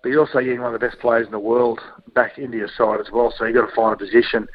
[0.01, 1.81] But you're also getting one of the best players in the world
[2.13, 3.33] back into your side as well.
[3.35, 4.47] So you've got to find a position.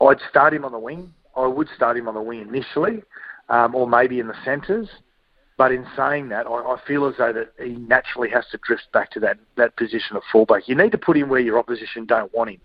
[0.00, 1.14] I'd start him on the wing.
[1.36, 3.02] I would start him on the wing initially,
[3.48, 4.88] um, or maybe in the centres.
[5.58, 8.88] But in saying that, I, I feel as though that he naturally has to drift
[8.92, 10.68] back to that, that position of fullback.
[10.68, 12.60] You need to put him where your opposition don't want him,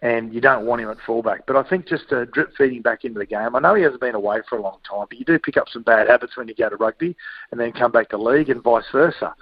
[0.00, 1.46] and you don't want him at fullback.
[1.46, 3.54] But I think just uh, drip feeding back into the game.
[3.54, 5.68] I know he hasn't been away for a long time, but you do pick up
[5.68, 7.14] some bad habits when you go to rugby
[7.50, 9.34] and then come back to league, and vice versa.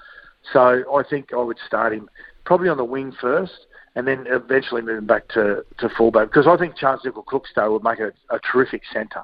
[0.52, 2.10] So I think I would start him
[2.44, 6.46] probably on the wing first, and then eventually move him back to, to fullback because
[6.46, 9.22] I think Charnze Nicoll would make a, a terrific centre.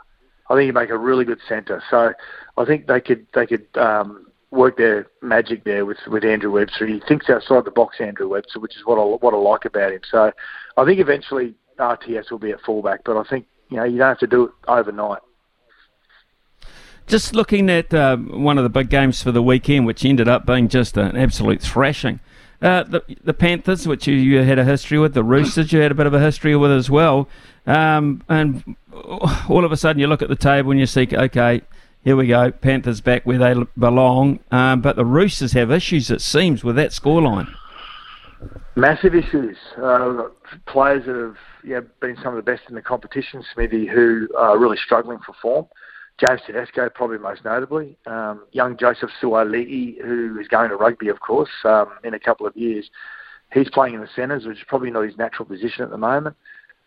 [0.51, 1.83] I think he'd make a really good centre.
[1.91, 2.13] So
[2.57, 6.87] I think they could they could um, work their magic there with, with Andrew Webster.
[6.87, 9.93] He thinks outside the box, Andrew Webster, which is what I what I like about
[9.93, 10.01] him.
[10.11, 10.33] So
[10.77, 14.09] I think eventually RTS will be at fullback, but I think you know you don't
[14.09, 15.21] have to do it overnight.
[17.07, 20.45] Just looking at uh, one of the big games for the weekend, which ended up
[20.45, 22.21] being just an absolute thrashing.
[22.61, 25.93] Uh, the the Panthers, which you, you, had a history with, the Roosters, you had
[25.93, 27.29] a bit of a history with as well.
[27.67, 28.77] Um, and
[29.49, 31.63] all of a sudden, you look at the table and you see, okay,
[32.05, 34.41] here we go, Panthers back where they belong.
[34.51, 37.53] Um, but the Roosters have issues, it seems, with that scoreline.
[38.77, 39.57] Massive issues.
[39.77, 40.29] Uh,
[40.67, 44.59] players that have yeah, been some of the best in the competition, Smithy, who are
[44.59, 45.67] really struggling for form.
[46.25, 47.97] James Tedesco, probably most notably.
[48.07, 52.47] Um, young Joseph Suaalii, who is going to rugby, of course, um, in a couple
[52.47, 52.91] of years.
[53.53, 56.37] He's playing in the centres, which is probably not his natural position at the moment.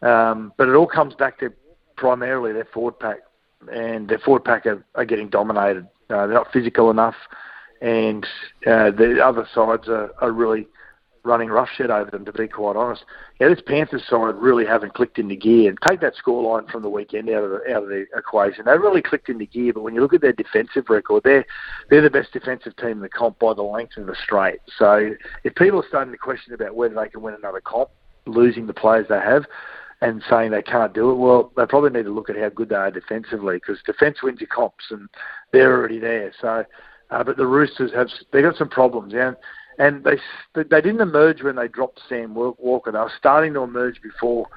[0.01, 1.53] Um, but it all comes back to
[2.01, 3.19] primarily their forward pack,
[3.71, 5.87] and their forward pack are, are getting dominated.
[6.09, 7.15] Uh, they're not physical enough,
[7.79, 8.25] and
[8.65, 10.67] uh, the other sides are, are really
[11.23, 13.05] running roughshed over them, to be quite honest.
[13.39, 15.69] Yeah, this Panthers side really haven't clicked into gear.
[15.69, 18.65] And take that scoreline from the weekend out of the, out of the equation.
[18.65, 21.45] They really clicked into gear, but when you look at their defensive record, they're
[21.91, 24.59] they're the best defensive team in the comp by the length of the straight.
[24.79, 25.11] So
[25.43, 27.89] if people are starting to question about whether they can win another comp,
[28.25, 29.45] losing the players they have,
[30.01, 32.69] and saying they can't do it, well, they probably need to look at how good
[32.69, 35.07] they are defensively because defence wins your comps, and
[35.51, 36.33] they're already there.
[36.39, 36.65] So.
[37.09, 39.33] Uh, but the Roosters have they got some problems, yeah
[39.81, 40.17] and they
[40.55, 42.91] they didn't emerge when they dropped Sam Walker.
[42.91, 44.47] They were starting to emerge before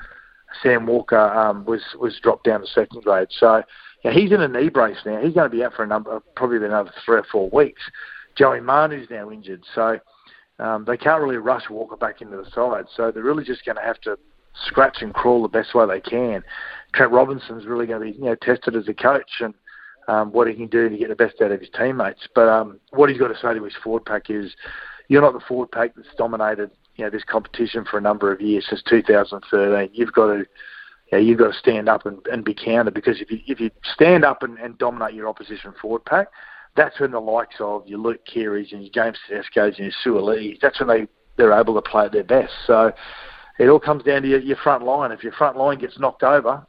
[0.62, 3.29] Sam Walker um, was was dropped down to second grade.
[3.31, 3.62] So
[4.05, 5.21] yeah, he's in a knee brace now.
[5.21, 7.83] He's going to be out for a number, probably another three or four weeks.
[8.37, 9.99] Joey Manu's now injured, so
[10.59, 12.87] um, they can't really rush Walker back into the side.
[12.95, 14.19] So they're really just going to have to
[14.67, 16.43] scratch and crawl the best way they can.
[16.95, 19.55] Trent Robinson's really going to be you know tested as a coach and
[20.09, 22.29] um, what he can do to get the best out of his teammates.
[22.35, 24.55] But um, what he's got to say to his forward pack is
[25.09, 28.41] you're not the forward pack that's dominated you know this competition for a number of
[28.41, 29.91] years since 2013.
[29.93, 30.47] You've got to you
[31.13, 33.71] know, you've got to stand up and, and be counted because if you if you
[33.95, 36.29] stand up and, and dominate your opposition forward pack,
[36.77, 40.61] that's when the likes of your Luke Kearys and your James Tedesco's and your Suaalii,
[40.61, 41.07] that's when they
[41.37, 42.53] they're able to play at their best.
[42.67, 42.93] So
[43.59, 45.13] it all comes down to your, your front line.
[45.13, 46.67] If your front line gets knocked over,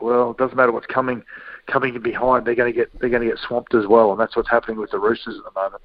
[0.00, 1.22] well, it doesn't matter what's coming
[1.66, 2.46] coming in behind.
[2.46, 4.78] They're going to get they're going to get swamped as well, and that's what's happening
[4.78, 5.82] with the Roosters at the moment.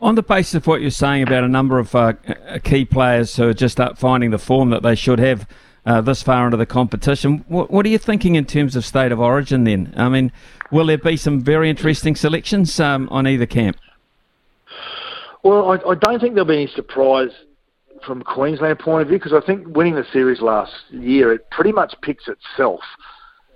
[0.00, 2.12] On the basis of what you're saying about a number of uh,
[2.62, 5.48] key players who are just finding the form that they should have
[5.84, 9.10] uh, this far into the competition, what, what, are you thinking in terms of state
[9.10, 9.92] of origin then?
[9.96, 10.30] I mean,
[10.70, 13.76] will there be some very interesting selections um, on either camp?
[15.42, 17.30] Well, I, I, don't think there'll be any surprise
[18.04, 21.72] from Queensland point of view because I think winning the series last year, it pretty
[21.72, 22.80] much picks itself.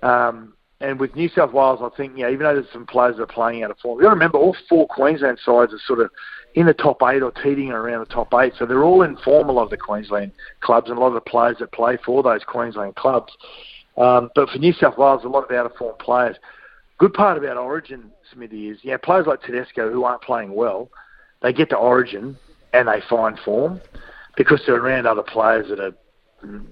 [0.02, 3.16] Um, and with New South Wales, I think, you know, even though there's some players
[3.16, 5.78] that are playing out of form, you got to remember all four Queensland sides are
[5.86, 6.10] sort of
[6.55, 8.52] in the top eight or teetering around the top eight.
[8.59, 11.14] So they're all in form, a lot of the Queensland clubs and a lot of
[11.14, 13.32] the players that play for those Queensland clubs.
[13.97, 16.36] Um, but for New South Wales, a lot of out of form players.
[16.98, 20.89] Good part about Origin, Smithy, is, yeah, players like Tedesco who aren't playing well,
[21.43, 22.36] they get to Origin
[22.73, 23.81] and they find form
[24.36, 25.94] because they're around other players that are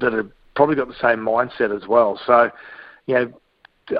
[0.00, 2.20] that have probably got the same mindset as well.
[2.26, 2.50] So,
[3.06, 3.32] you know,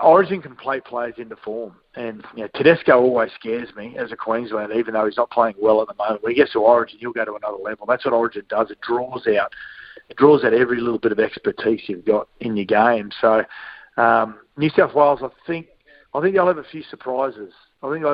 [0.03, 4.16] Origin can play players into form, and you know, Tedesco always scares me as a
[4.16, 6.23] Queenslander, even though he's not playing well at the moment.
[6.23, 7.87] When he gets to Origin, he'll go to another level.
[7.87, 8.70] That's what Origin does.
[8.70, 9.53] It draws out,
[10.09, 13.11] it draws out every little bit of expertise you've got in your game.
[13.20, 13.45] So,
[13.97, 15.66] um, New South Wales, I think,
[16.15, 17.53] I think they'll have a few surprises.
[17.82, 18.05] I think,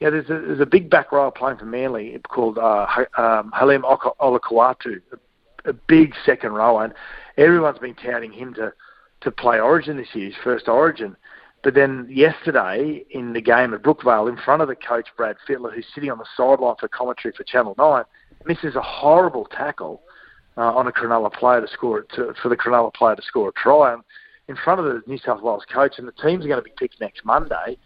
[0.00, 2.86] yeah, there's a, there's a big back row playing for Manly called uh,
[3.18, 3.82] um, Haumole
[4.20, 6.94] Olakau'atu, a, a big second row, and
[7.36, 8.72] everyone's been touting him to
[9.20, 11.14] to play Origin this year, his first Origin.
[11.62, 15.74] But then yesterday in the game at Brookvale, in front of the coach Brad Fittler,
[15.74, 18.04] who's sitting on the sideline for commentary for Channel Nine,
[18.46, 20.00] misses a horrible tackle
[20.56, 23.52] uh, on a Cronulla player to score to, for the Cronulla player to score a
[23.52, 23.92] try.
[23.92, 24.02] And
[24.48, 26.98] in front of the New South Wales coach, and the team's going to be picked
[27.00, 27.76] next Monday.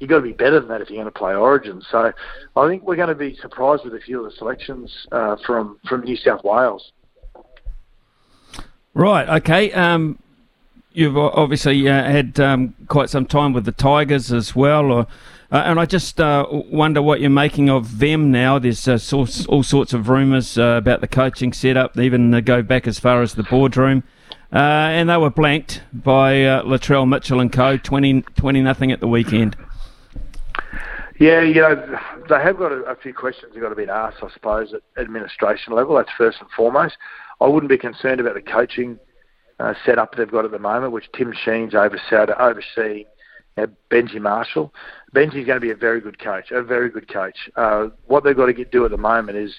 [0.00, 1.82] You've got to be better than that if you're going to play Origin.
[1.90, 2.12] So
[2.56, 5.78] I think we're going to be surprised with a few of the selections uh, from
[5.88, 6.92] from New South Wales.
[8.94, 9.28] Right.
[9.40, 9.72] Okay.
[9.72, 10.18] Um,
[10.92, 15.06] you've obviously uh, had um, quite some time with the Tigers as well, or,
[15.52, 18.58] uh, and I just uh, wonder what you're making of them now.
[18.58, 22.62] There's uh, source, all sorts of rumours uh, about the coaching setup, they even go
[22.62, 24.02] back as far as the boardroom.
[24.50, 26.34] and they were blanked by
[26.64, 27.76] Latrell Mitchell and co.
[27.76, 29.56] 20, 20 nothing at the weekend.
[31.18, 33.90] Yeah, you know, they have got a, a few questions that have got to be
[33.90, 35.96] asked, I suppose, at administration level.
[35.96, 36.96] That's first and foremost.
[37.40, 38.98] I wouldn't be concerned about the coaching
[39.58, 43.04] uh, setup they've got at the moment, which Tim Sheen's overseeing, overseeing
[43.56, 44.72] uh, Benji Marshall.
[45.12, 47.50] Benji's going to be a very good coach, a very good coach.
[47.56, 49.54] Uh, what they've got to get do at the moment is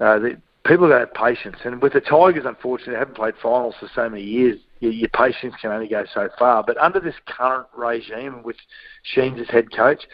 [0.00, 1.56] uh, the, people got to have patience.
[1.64, 4.58] And with the Tigers, unfortunately, they haven't played finals for so many years.
[4.80, 6.62] Your, your patience can only go so far.
[6.62, 8.56] But under this current regime, with
[9.02, 10.04] Sheens as head coach,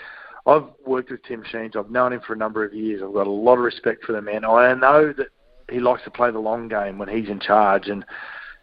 [0.47, 1.77] I've worked with Tim Sheens.
[1.77, 3.03] I've known him for a number of years.
[3.05, 4.45] I've got a lot of respect for the man.
[4.45, 5.29] I know that
[5.71, 8.05] he likes to play the long game when he's in charge, and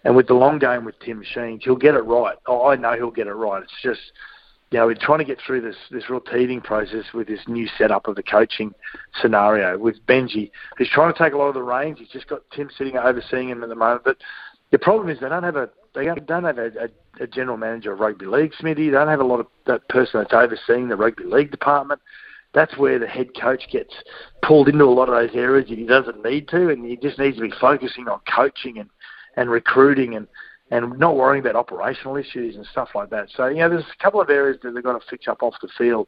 [0.03, 2.37] and with the long game with Tim Sheens, he'll get it right.
[2.45, 3.61] Oh, I know he'll get it right.
[3.63, 3.99] It's just,
[4.71, 7.67] you know, we're trying to get through this this real teething process with this new
[7.77, 8.73] setup of the coaching
[9.21, 11.99] scenario with Benji, who's trying to take a lot of the reins.
[11.99, 14.03] He's just got Tim sitting overseeing him at the moment.
[14.03, 14.17] But
[14.71, 16.87] the problem is they don't have a they don't have a, a,
[17.19, 18.89] a general manager of rugby league, Smithy.
[18.89, 22.01] They don't have a lot of that person that's overseeing the rugby league department.
[22.53, 23.93] That's where the head coach gets
[24.41, 27.19] pulled into a lot of those areas that he doesn't need to, and he just
[27.19, 28.89] needs to be focusing on coaching and
[29.35, 30.27] and recruiting and
[30.71, 33.29] and not worrying about operational issues and stuff like that.
[33.35, 35.53] So, you know, there's a couple of areas that they've got to fix up off
[35.61, 36.07] the field.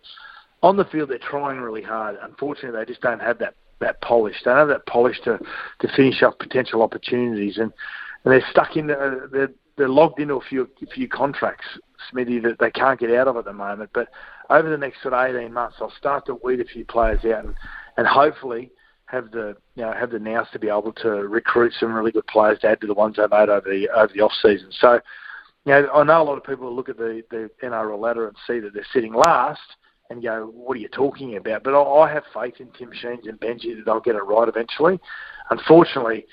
[0.61, 2.18] On the field, they're trying really hard.
[2.22, 4.36] Unfortunately, they just don't have that, that polish.
[4.44, 5.40] They don't have that polish to,
[5.80, 7.57] to finish off potential opportunities.
[7.57, 7.72] And,
[8.26, 11.65] and they're stuck in, the, they're logged into a few, few contracts,
[12.11, 13.89] Smithy, that they can't get out of at the moment.
[13.93, 14.10] But
[14.49, 17.45] over the next sort of 18 months, I'll start to weed a few players out
[17.45, 17.56] and,
[17.97, 18.72] and hopefully
[19.06, 22.27] have the you know have the nous to be able to recruit some really good
[22.27, 24.69] players to add to the ones they made over the over the off season.
[24.80, 24.99] So,
[25.65, 28.38] you know, I know a lot of people look at the the NRL ladder and
[28.45, 29.61] see that they're sitting last
[30.10, 33.39] and go, "What are you talking about?" But I have faith in Tim Sheens and
[33.39, 34.99] Benji that they'll get it right eventually.
[35.49, 36.26] Unfortunately,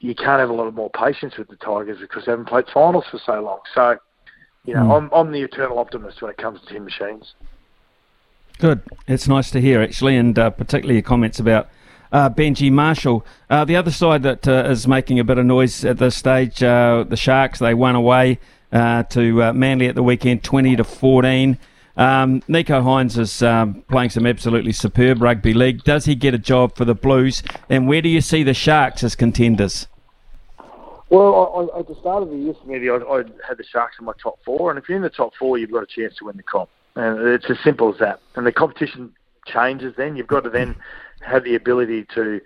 [0.00, 2.66] you can't have a lot of more patience with the Tigers because they haven't played
[2.72, 3.60] finals for so long.
[3.74, 3.98] So,
[4.64, 4.96] you know, mm.
[4.96, 7.34] I'm I'm the eternal optimist when it comes to Tim Machines.
[8.58, 8.82] Good.
[9.06, 11.68] It's nice to hear, actually, and uh, particularly your comments about
[12.10, 13.24] uh, Benji Marshall.
[13.48, 16.62] Uh, the other side that uh, is making a bit of noise at this stage,
[16.62, 18.40] uh, the Sharks, they won away
[18.72, 21.58] uh, to uh, Manly at the weekend, 20 to 14.
[21.98, 25.82] Um, Nicho Hynes is um, playing some absolutely superb rugby league.
[25.82, 27.42] Does he get a job for the Blues?
[27.68, 29.88] And where do you see the Sharks as contenders?
[31.10, 34.04] Well, I, at the start of the year, maybe I, I had the Sharks in
[34.04, 36.26] my top four, and if you're in the top four, you've got a chance to
[36.26, 36.70] win the comp.
[36.94, 38.20] And it's as simple as that.
[38.36, 39.12] And the competition
[39.46, 40.14] changes then.
[40.14, 40.76] You've got to then
[41.22, 42.40] have the ability to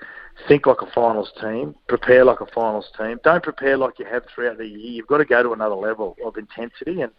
[0.49, 3.21] think like a finals team, prepare like a finals team.
[3.23, 4.93] Don't prepare like you have throughout the year.
[4.93, 7.13] You've got to go to another level of intensity, and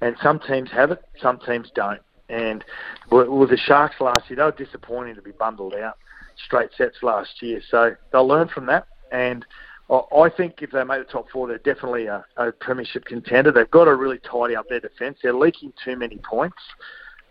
[0.00, 2.00] and some teams have it, some teams don't.
[2.28, 2.64] And
[3.10, 5.96] with the Sharks last year, they were disappointing to be bundled out
[6.44, 7.60] straight sets last year.
[7.70, 8.86] So they'll learn from that.
[9.12, 9.46] And
[9.88, 13.52] I think if they make the top four, they're definitely a, a premiership contender.
[13.52, 15.18] They've got to really tidy up their defence.
[15.22, 16.58] They're leaking too many points.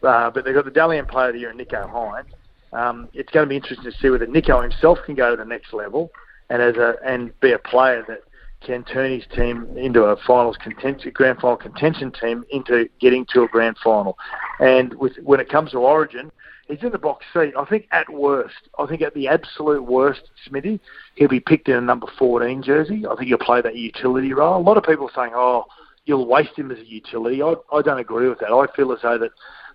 [0.02, 2.28] Uh, but they've got the Dally M Player of the Year, Nicho Hynes
[2.76, 5.46] um, it's going to be interesting to see whether Nicho himself can go to the
[5.46, 6.12] next level
[6.50, 8.20] and as a and be a player that
[8.66, 13.44] can turn his team into a finals contention, grand final contention team into getting to
[13.44, 14.18] a grand final.
[14.60, 16.32] And with when it comes to Origin,
[16.68, 17.54] he's in the box seat.
[17.58, 20.80] I think at worst, I think at the absolute worst, Smithy,
[21.16, 23.06] he'll be picked in a number 14 jersey.
[23.06, 24.58] I think he'll play that utility role.
[24.58, 25.66] A lot of people are saying, oh,
[26.06, 27.42] you'll waste him as a utility.
[27.42, 28.52] I, I don't agree with that.
[28.52, 29.32] I feel as though that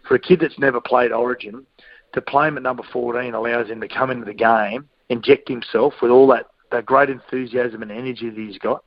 [0.06, 1.66] for a kid that's never played Origin,
[2.12, 5.94] to play him at number 14 allows him to come into the game, inject himself
[6.02, 8.84] with all that, that great enthusiasm and energy that he's got.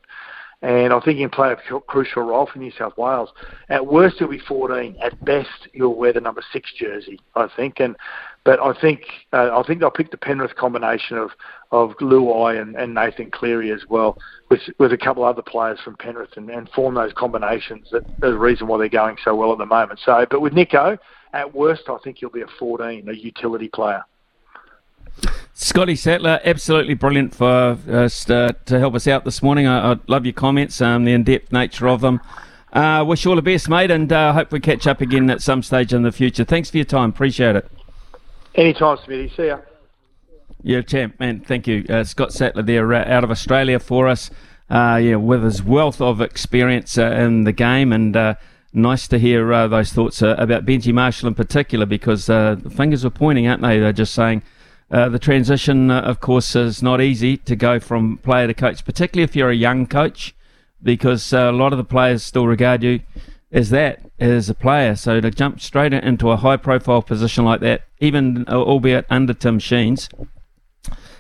[0.64, 3.30] And I think he can play a crucial role for New South Wales.
[3.68, 4.96] At worst, he'll be 14.
[5.04, 7.20] At best, he'll wear the number six jersey.
[7.36, 7.82] I think.
[7.82, 7.98] And
[8.46, 9.02] but I think
[9.34, 11.32] uh, I think they'll pick the Penrith combination of
[11.74, 14.18] of Luai and, and Nathan Cleary as well,
[14.50, 17.90] with with a couple other players from Penrith, and, and form those combinations.
[17.92, 20.00] That, the reason why they're going so well at the moment.
[20.06, 20.98] So, but with Nicho,
[21.34, 24.06] at worst, I think he'll be a 14, a utility player.
[25.56, 29.68] Scotty Sattler, absolutely brilliant for us to, to help us out this morning.
[29.68, 32.22] I, I love your comments, um, the in-depth nature of them.
[32.72, 35.42] Uh, wish you all the best, mate, and uh, hope we catch up again at
[35.42, 36.44] some stage in the future.
[36.44, 37.10] Thanks for your time.
[37.10, 37.72] Appreciate it.
[38.56, 39.32] Anytime, Smithy.
[39.36, 39.60] See ya.
[40.64, 41.42] Yeah, champ, man.
[41.42, 41.86] Thank you.
[41.88, 44.32] Uh, Scott Sattler there uh, out of Australia for us.
[44.70, 48.34] Uh, yeah, with his wealth of experience uh, in the game, and uh,
[48.72, 52.72] nice to hear uh, those thoughts uh, about Benji Marshall in particular, because uh, the
[52.72, 53.78] fingers are pointing, aren't they?
[53.78, 54.42] They're just saying
[54.92, 58.86] uh, the transition, uh, of course, is not easy to go from player to coach,
[58.86, 60.36] particularly if you're a young coach,
[60.82, 63.00] because uh, a lot of the players still regard you
[63.52, 64.96] as that, as a player.
[64.96, 69.60] So to jump straight into a high-profile position like that, even uh, albeit under Tim
[69.60, 70.10] Sheens,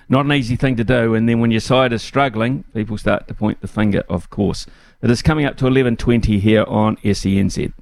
[0.09, 1.15] not an easy thing to do.
[1.15, 4.65] And then when your side is struggling, people start to point the finger, of course.
[5.01, 7.73] It is coming up to 11.20 here on SENZ.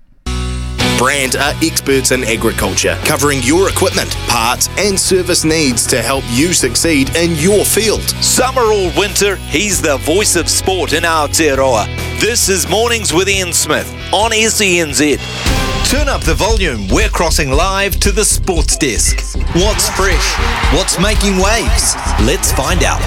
[1.01, 6.53] Brand are experts in agriculture, covering your equipment, parts, and service needs to help you
[6.53, 8.03] succeed in your field.
[8.23, 11.87] Summer or winter, he's the voice of sport in Aotearoa.
[12.21, 15.17] This is Mornings with Ian Smith on SENZ.
[15.89, 16.87] Turn up the volume.
[16.89, 19.21] We're crossing live to the sports desk.
[19.55, 20.35] What's fresh?
[20.71, 21.95] What's making waves?
[22.21, 23.01] Let's find out.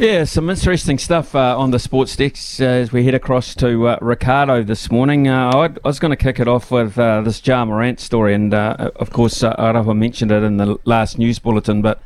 [0.00, 3.86] Yeah, some interesting stuff uh, on the sports decks uh, as we head across to
[3.86, 5.28] uh, Riccardo this morning.
[5.28, 8.54] Uh, I, was going to kick it off with uh, this Ja Morant story, and
[8.54, 12.02] uh, of course, uh, Arawa mentioned it in the last news bulletin, but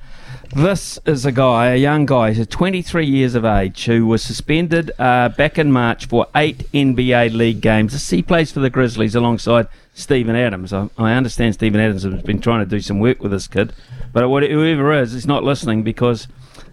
[0.57, 4.91] this is a guy, a young guy, he's 23 years of age, who was suspended
[4.99, 8.11] back in March for eight NBA League games.
[8.11, 10.73] He plays for the Grizzlies alongside Steven Adams.
[10.73, 13.73] I, I understand Steven Adams has been trying to do some work with this kid,
[14.13, 16.27] but whoever is, he's not listening because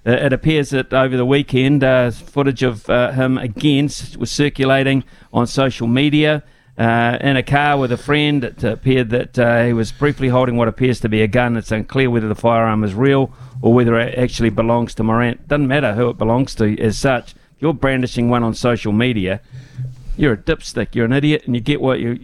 [0.03, 3.85] it appears that over the weekend, uh, footage of uh, him again
[4.17, 6.43] was circulating on social media.
[6.77, 10.57] Uh, in a car with a friend, it appeared that uh, he was briefly holding
[10.57, 11.55] what appears to be a gun.
[11.55, 15.47] It's unclear whether the firearm is real or whether it actually belongs to Morant.
[15.47, 17.33] Doesn't matter who it belongs to as such.
[17.33, 19.41] If you're brandishing one on social media,
[20.17, 20.95] you're a dipstick.
[20.95, 22.15] You're an idiot, and you get what you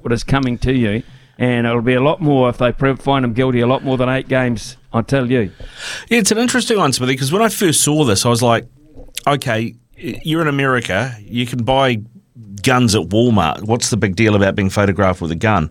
[0.00, 1.02] what is coming to you
[1.38, 3.60] and it'll be a lot more if they find him guilty.
[3.60, 5.52] A lot more than eight games, I tell you.
[6.08, 8.66] Yeah, it's an interesting one, Smithy, because when I first saw this, I was like,
[9.26, 12.02] okay, you're in America, you can buy
[12.62, 13.62] guns at Walmart.
[13.64, 15.70] What's the big deal about being photographed with a gun?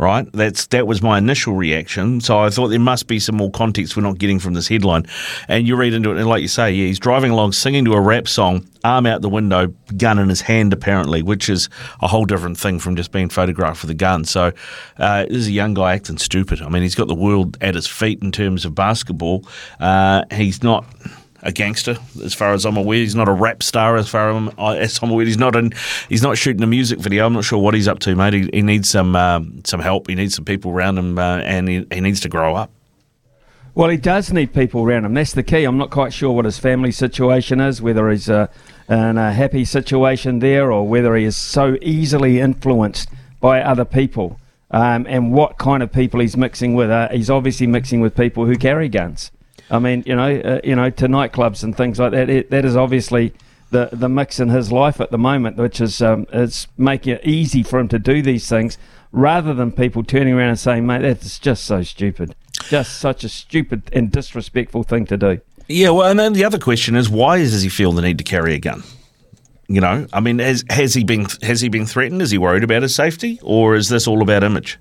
[0.00, 0.26] Right?
[0.32, 2.20] That's that was my initial reaction.
[2.20, 5.06] So I thought there must be some more context we're not getting from this headline.
[5.46, 7.92] And you read into it, and like you say, yeah, he's driving along singing to
[7.92, 11.68] a rap song, arm out the window, gun in his hand, apparently, which is
[12.00, 14.24] a whole different thing from just being photographed with a gun.
[14.24, 14.52] So
[14.96, 16.62] uh, this is a young guy acting stupid.
[16.62, 19.44] I mean, he's got the world at his feet in terms of basketball.
[19.78, 20.86] Uh, he's not
[21.42, 22.98] a gangster, as far as I'm aware.
[22.98, 25.24] He's not a rap star, as far as I'm aware.
[25.26, 25.72] He's not in,
[26.08, 27.26] He's not shooting a music video.
[27.26, 28.32] I'm not sure what he's up to, mate.
[28.32, 30.08] He, he needs some um, some help.
[30.08, 32.70] He needs some people around him, uh, and he, he needs to grow up.
[33.74, 35.14] Well, he does need people around him.
[35.14, 35.64] That's the key.
[35.64, 38.48] I'm not quite sure what his family situation is, whether he's uh,
[38.88, 43.08] in a happy situation there, or whether he is so easily influenced
[43.40, 44.38] by other people.
[44.72, 46.90] Um, and what kind of people he's mixing with.
[46.90, 49.32] Uh, he's obviously mixing with people who carry guns.
[49.70, 52.28] I mean, you know, uh, you know, to nightclubs and things like that.
[52.28, 53.32] It, that is obviously
[53.70, 57.24] the the mix in his life at the moment, which is um, it's making it
[57.24, 58.78] easy for him to do these things,
[59.12, 62.34] rather than people turning around and saying, "Mate, that's just so stupid,
[62.68, 66.58] just such a stupid and disrespectful thing to do." Yeah, well, and then the other
[66.58, 68.82] question is, why does he feel the need to carry a gun?
[69.68, 72.22] You know, I mean, has has he been has he been threatened?
[72.22, 74.80] Is he worried about his safety, or is this all about image?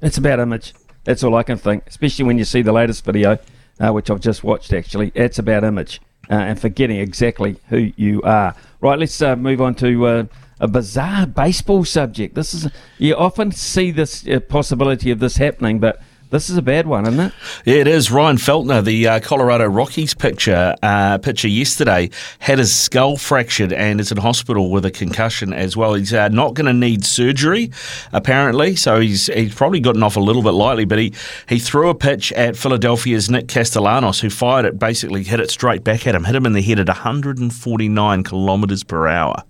[0.00, 0.72] It's about image.
[1.02, 3.38] That's all I can think, especially when you see the latest video
[3.80, 5.12] uh, which I've just watched actually.
[5.14, 6.00] It's about image
[6.30, 8.54] uh, and forgetting exactly who you are.
[8.80, 10.24] Right, let's uh, move on to uh,
[10.60, 12.34] a bizarre baseball subject.
[12.34, 16.00] This is you often see this uh, possibility of this happening, but
[16.36, 17.32] this is a bad one, isn't it?
[17.64, 18.10] Yeah, it is.
[18.10, 22.10] Ryan Feltner, the uh, Colorado Rockies pitcher, uh, pitcher yesterday,
[22.40, 25.94] had his skull fractured and is in hospital with a concussion as well.
[25.94, 27.70] He's uh, not going to need surgery,
[28.12, 30.84] apparently, so he's he's probably gotten off a little bit lightly.
[30.84, 31.14] But he,
[31.48, 35.84] he threw a pitch at Philadelphia's Nick Castellanos, who fired it, basically hit it straight
[35.84, 39.42] back at him, hit him in the head at 149 kilometres per hour.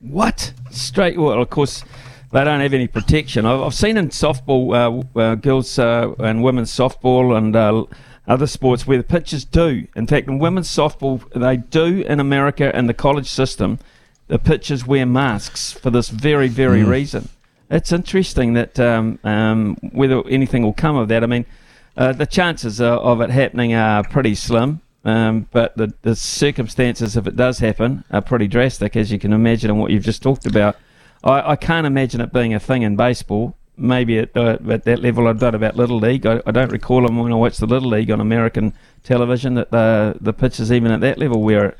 [0.00, 0.52] What?
[0.70, 1.18] Straight.
[1.18, 1.84] Well, of course
[2.32, 3.46] they don't have any protection.
[3.46, 7.84] I've, I've seen in softball, uh, uh, girls uh, and women's softball and uh,
[8.26, 9.86] other sports where the pitchers do.
[9.96, 13.78] In fact, in women's softball, they do in America in the college system.
[14.28, 16.88] The pitchers wear masks for this very, very mm.
[16.88, 17.28] reason.
[17.68, 21.22] It's interesting that um, um, whether anything will come of that.
[21.24, 21.46] I mean,
[21.96, 24.80] uh, the chances of it happening are pretty slim.
[25.04, 29.32] Um, but the, the circumstances, if it does happen, are pretty drastic, as you can
[29.32, 30.76] imagine, and what you've just talked about.
[31.24, 33.56] I, I can't imagine it being a thing in baseball.
[33.76, 36.26] Maybe at, uh, at that level, I don't about Little League.
[36.26, 38.74] I, I don't recall them when I watched the Little League on American
[39.04, 41.76] television that the the pitches even at that level where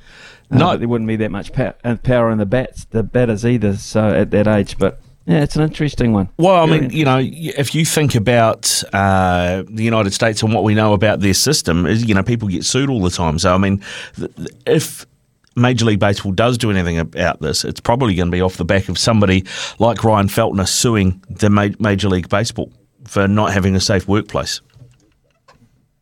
[0.50, 0.76] Uh, No.
[0.76, 3.76] there wouldn't be that much uh, power in the bats, the batters either.
[3.76, 6.28] So at that age, but yeah, it's an interesting one.
[6.38, 10.64] Well, I mean, you know, if you think about uh, the United States and what
[10.64, 13.38] we know about their system, is you know, people get sued all the time.
[13.38, 13.82] So, I mean,
[14.66, 15.06] if
[15.61, 18.65] Major League Baseball does do anything about this, it's probably going to be off the
[18.65, 19.45] back of somebody
[19.78, 22.73] like Ryan Feltner suing the Ma- Major League Baseball
[23.07, 24.61] for not having a safe workplace.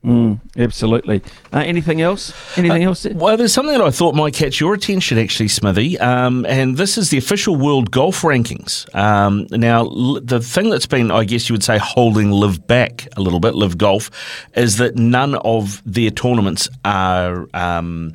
[0.04, 1.22] Mm, absolutely.
[1.52, 2.32] Uh, anything else?
[2.56, 3.04] Anything else?
[3.04, 6.96] Well, there's something that I thought might catch your attention, actually, Smithy, um, and this
[6.96, 8.92] is the official world golf rankings.
[8.94, 13.08] Um, now, l- the thing that's been, I guess you would say, holding LIV back
[13.16, 14.10] a little bit, LIV Golf,
[14.54, 17.48] is that none of their tournaments are.
[17.52, 18.12] Um,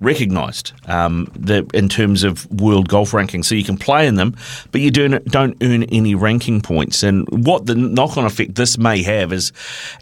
[0.00, 3.46] recognised um, the, in terms of world golf rankings.
[3.46, 4.36] So you can play in them,
[4.72, 7.02] but you don't, don't earn any ranking points.
[7.02, 9.52] And what the knock on effect this may have is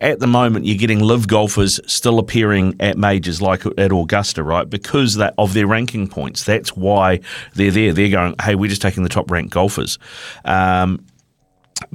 [0.01, 4.69] at the moment you're getting LIV golfers still appearing at majors like at Augusta, right?
[4.69, 6.45] Because that, of their ranking points.
[6.45, 7.21] That's why
[7.55, 7.93] they're there.
[7.93, 9.99] They're going, hey, we're just taking the top ranked golfers.
[10.45, 11.05] Um,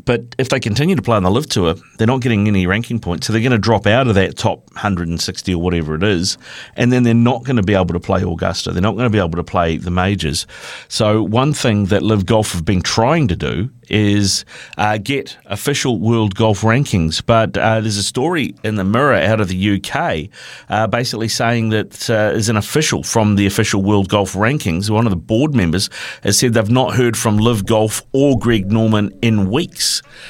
[0.06, 3.00] but if they continue to play on the LIV Tour, they're not getting any ranking
[3.00, 6.38] points, so they're going to drop out of that top 160 or whatever it is,
[6.76, 8.72] and then they're not going to be able to play Augusta.
[8.72, 10.48] They're not going to be able to play the majors.
[10.88, 14.46] So one thing that LIV Golf have been trying to do is
[14.78, 17.24] uh, get official world golf rankings.
[17.26, 20.30] But uh, there's a story in the Mirror out of the UK,
[20.70, 24.90] uh, basically saying that uh, is an official from the official world golf rankings.
[24.90, 25.90] One of the board members
[26.24, 29.69] has said they've not heard from LIV Golf or Greg Norman in weeks.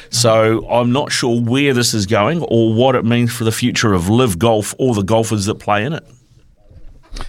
[0.10, 3.94] So I'm not sure where this is going or what it means for the future
[3.94, 6.06] of LIV Golf or the golfers that play in it.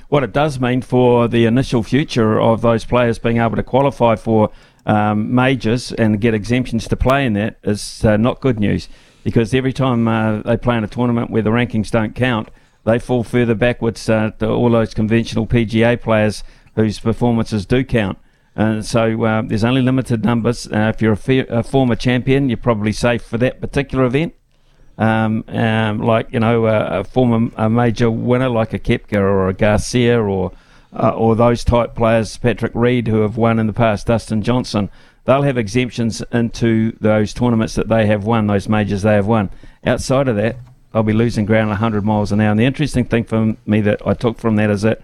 [0.09, 4.15] what it does mean for the initial future of those players being able to qualify
[4.17, 4.51] for
[4.87, 8.89] um, majors and get exemptions to play in that is uh, not good news
[9.25, 12.49] because every time uh, they play in a tournament where the rankings don't count,
[12.85, 16.43] they fall further backwards uh, to all those conventional PGA players
[16.75, 18.19] whose performances do count.
[18.57, 20.67] And so uh, there's only limited numbers.
[20.67, 24.35] Uh, if you're a, fe- a former champion, you're probably safe for that particular event
[25.01, 29.49] um, um, like you know a, a former a major winner like a Koepka or
[29.49, 30.53] a Garcia or
[30.93, 34.91] uh, or those type players, Patrick Reed, who have won in the past, Dustin Johnson.
[35.25, 39.51] They'll have exemptions into those tournaments that they have won, those majors they have won.
[39.87, 40.57] Outside of that,
[40.93, 42.51] they'll be losing ground 100 miles an hour.
[42.51, 45.01] And the interesting thing for me that I took from that is that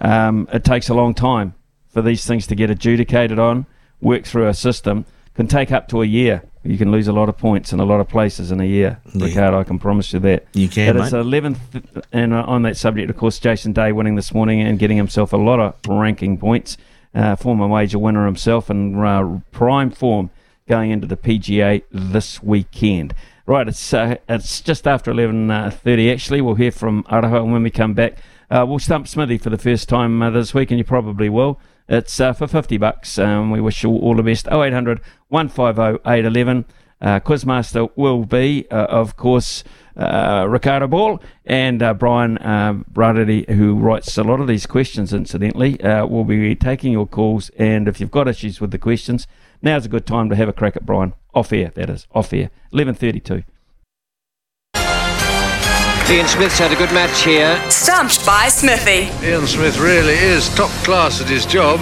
[0.00, 1.54] um, it takes a long time
[1.90, 3.66] for these things to get adjudicated on,
[4.00, 5.04] work through a system.
[5.34, 6.42] Can take up to a year.
[6.64, 8.98] You can lose a lot of points in a lot of places in a year,
[9.14, 9.60] Riccardo.
[9.60, 10.44] I can promise you that.
[10.52, 11.12] You can, But it's.
[11.12, 14.96] 11th, and uh, on that subject, of course, Jason Day winning this morning and getting
[14.96, 16.76] himself a lot of ranking points.
[17.14, 20.30] Uh, former major winner himself and uh, prime form
[20.68, 23.14] going into the PGA this weekend.
[23.46, 26.40] Right, it's uh, it's just after 11.30 actually.
[26.42, 28.18] We'll hear from Araha when we come back.
[28.50, 31.60] Uh, we'll stump Smithy for the first time uh, this week, and you probably will.
[31.88, 33.18] It's uh, for 50 bucks.
[33.18, 34.46] Um, we wish you all the best.
[34.48, 36.64] 0800 150 811.
[37.00, 39.62] Uh, Quizmaster will be, uh, of course,
[39.96, 45.12] uh, Riccardo Ball and uh, Brian uh, Brady, who writes a lot of these questions,
[45.12, 47.50] incidentally, uh, will be taking your calls.
[47.50, 49.26] And if you've got issues with the questions,
[49.62, 51.14] now's a good time to have a crack at Brian.
[51.34, 52.06] Off air, that is.
[52.12, 52.50] Off air.
[52.72, 53.44] 11.32.
[56.10, 57.62] Ian Smith's had a good match here.
[57.70, 59.10] Stumped by Smithy.
[59.26, 61.78] Ian Smith really is top class at his job.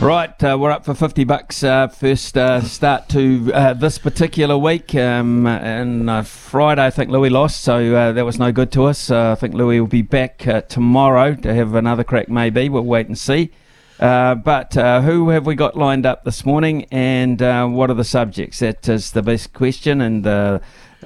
[0.00, 1.64] Right, uh, we're up for 50 bucks.
[1.64, 4.94] Uh, first uh, start to uh, this particular week.
[4.94, 8.84] Um, and uh, Friday, I think Louis lost, so uh, that was no good to
[8.84, 9.10] us.
[9.10, 12.68] Uh, I think Louis will be back uh, tomorrow to have another crack, maybe.
[12.68, 13.50] We'll wait and see.
[13.98, 17.94] Uh, but uh, who have we got lined up this morning, and uh, what are
[17.94, 18.60] the subjects?
[18.60, 20.24] That is the best question, and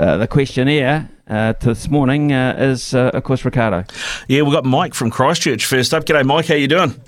[0.00, 3.84] uh, the questionnaire uh, this morning uh, is, uh, of course, Riccardo.
[4.28, 6.04] Yeah, we've got Mike from Christchurch first up.
[6.04, 6.46] G'day, Mike.
[6.46, 6.98] How you doing?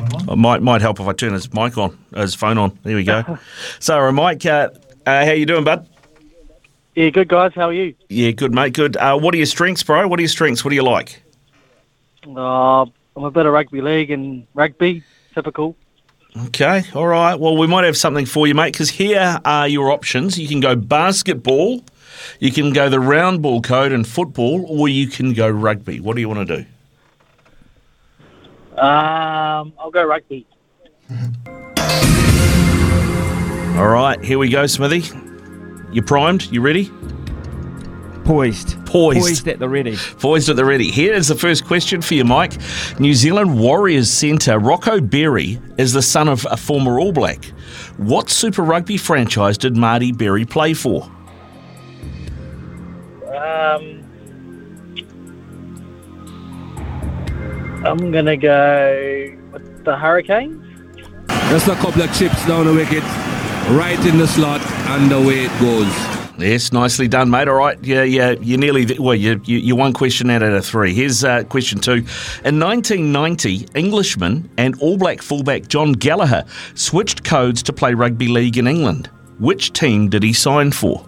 [0.00, 2.78] It might might help if I turn his mic on, his phone on.
[2.84, 3.38] There we go.
[3.80, 4.70] so, uh, Mike, uh,
[5.04, 5.88] uh, how you doing, bud?
[6.94, 7.52] Yeah, good guys.
[7.54, 7.94] How are you?
[8.08, 8.74] Yeah, good, mate.
[8.74, 8.96] Good.
[8.96, 10.06] Uh, what are your strengths, bro?
[10.06, 10.64] What are your strengths?
[10.64, 11.22] What do you like?
[12.24, 15.02] Uh, I'm a bit of rugby league and rugby,
[15.34, 15.76] typical.
[16.46, 17.34] Okay, all right.
[17.34, 20.38] Well, we might have something for you, mate, because here are your options.
[20.38, 21.82] You can go basketball,
[22.38, 26.00] you can go the round ball code and football, or you can go rugby.
[26.00, 26.64] What do you want to do?
[28.80, 30.46] Um, I'll go rugby.
[33.76, 35.04] All right, here we go, Smithy.
[35.92, 36.52] You primed?
[36.52, 36.90] You ready?
[38.28, 38.84] Poised.
[38.84, 39.20] Poised.
[39.20, 39.96] Poised at the ready.
[40.18, 40.90] Poised at the ready.
[40.90, 42.52] Here is the first question for you, Mike.
[43.00, 47.42] New Zealand Warriors centre Rocco Berry is the son of a former All Black.
[47.96, 51.04] What Super Rugby franchise did Marty Berry play for?
[53.34, 54.04] Um,
[57.86, 60.62] I'm gonna go with the Hurricanes.
[61.48, 63.02] Just a couple of chips down the wicket,
[63.70, 66.17] right in the slot, and away it goes.
[66.38, 67.48] Yes, nicely done, mate.
[67.48, 69.14] All right, yeah, yeah, you're nearly th- well.
[69.14, 70.94] You, you you one question out of three.
[70.94, 72.04] Here's uh, question two.
[72.44, 76.44] In 1990, Englishman and All Black fullback John Gallagher
[76.74, 79.10] switched codes to play rugby league in England.
[79.40, 81.04] Which team did he sign for?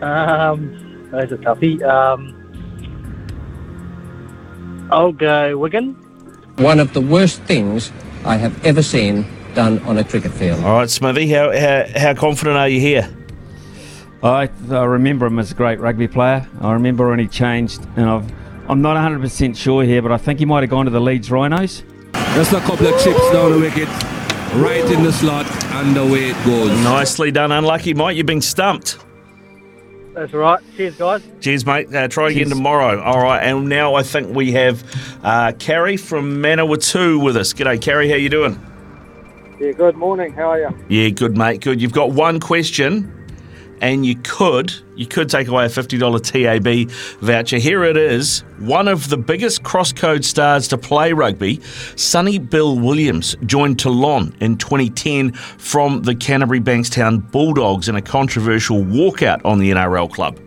[0.00, 1.82] Um, that's a toughie.
[1.82, 2.36] Um,
[4.90, 5.92] I'll go Wigan.
[6.56, 7.92] One of the worst things
[8.24, 10.62] I have ever seen done on a cricket field.
[10.64, 13.08] All right, Smithy, how how, how confident are you here?
[14.22, 16.46] I, I remember him as a great rugby player.
[16.60, 18.30] I remember when he changed, and I've,
[18.70, 21.30] I'm not 100% sure here, but I think he might have gone to the Leeds
[21.30, 21.82] Rhinos.
[22.34, 23.88] Just a couple of chips down the wicket,
[24.56, 26.70] right in the slot, and away it goes.
[26.84, 28.16] Nicely done, unlucky Mike.
[28.16, 28.98] You've been stumped.
[30.12, 30.60] That's all right.
[30.76, 31.22] Cheers, guys.
[31.40, 31.94] Cheers, mate.
[31.94, 33.00] Uh, try again tomorrow.
[33.00, 34.84] All right, and now I think we have
[35.24, 37.54] uh, Carrie from Manawatu with us.
[37.54, 38.10] G'day, Carrie.
[38.10, 38.60] How you doing?
[39.60, 40.32] Yeah, good morning.
[40.32, 40.70] How are you?
[40.88, 41.60] Yeah, good, mate.
[41.60, 41.82] Good.
[41.82, 43.12] You've got one question,
[43.82, 46.88] and you could you could take away a fifty dollar TAB
[47.20, 47.58] voucher.
[47.58, 48.40] Here it is.
[48.58, 51.60] One of the biggest crosscode stars to play rugby,
[51.94, 58.82] Sonny Bill Williams, joined Toulon in 2010 from the Canterbury Bankstown Bulldogs in a controversial
[58.82, 60.40] walkout on the NRL club.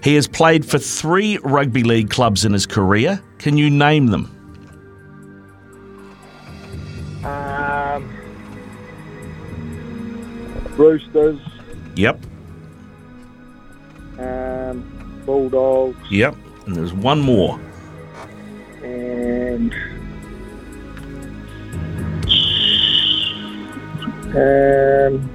[0.00, 3.20] He has played for three rugby league clubs in his career.
[3.38, 4.33] Can you name them?
[10.76, 11.38] Roosters,
[11.96, 12.20] Yep.
[14.18, 16.34] um, Bulldogs, Yep.
[16.66, 17.58] And there's one more.
[18.82, 19.72] and
[24.34, 25.30] um,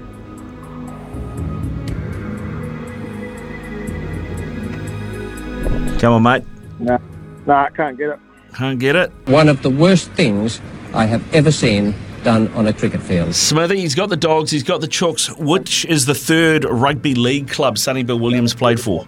[6.00, 6.44] Come on, mate.
[6.80, 6.98] no,
[7.46, 8.20] no, I can't get it.
[8.54, 9.12] Can't get it.
[9.26, 10.62] One of the worst things
[10.94, 11.94] I have ever seen
[12.24, 13.34] done on a cricket field.
[13.36, 15.30] Smithy, he's got the dogs, he's got the chooks.
[15.38, 19.08] Which is the third rugby league club Sonny Bill Williams played for?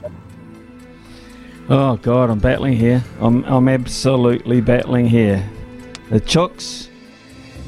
[1.70, 3.04] Oh God, I'm battling here.
[3.20, 5.48] I'm I'm absolutely battling here.
[6.10, 6.90] The Chooks,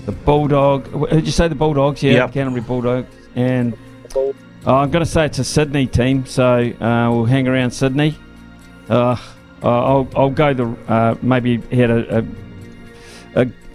[0.06, 0.88] the Bulldog.
[0.91, 2.03] wh- Did you say the Bulldogs?
[2.03, 2.34] Yeah, Yep.
[2.34, 3.07] Canterbury Bulldogs.
[3.36, 3.78] And
[4.15, 4.34] oh,
[4.65, 6.44] I'm going to say it's a Sydney team, so
[6.82, 8.18] uh, we'll hang around Sydney.
[8.90, 9.15] Uh,
[9.61, 12.22] I'll I'll go the uh, maybe he had a, a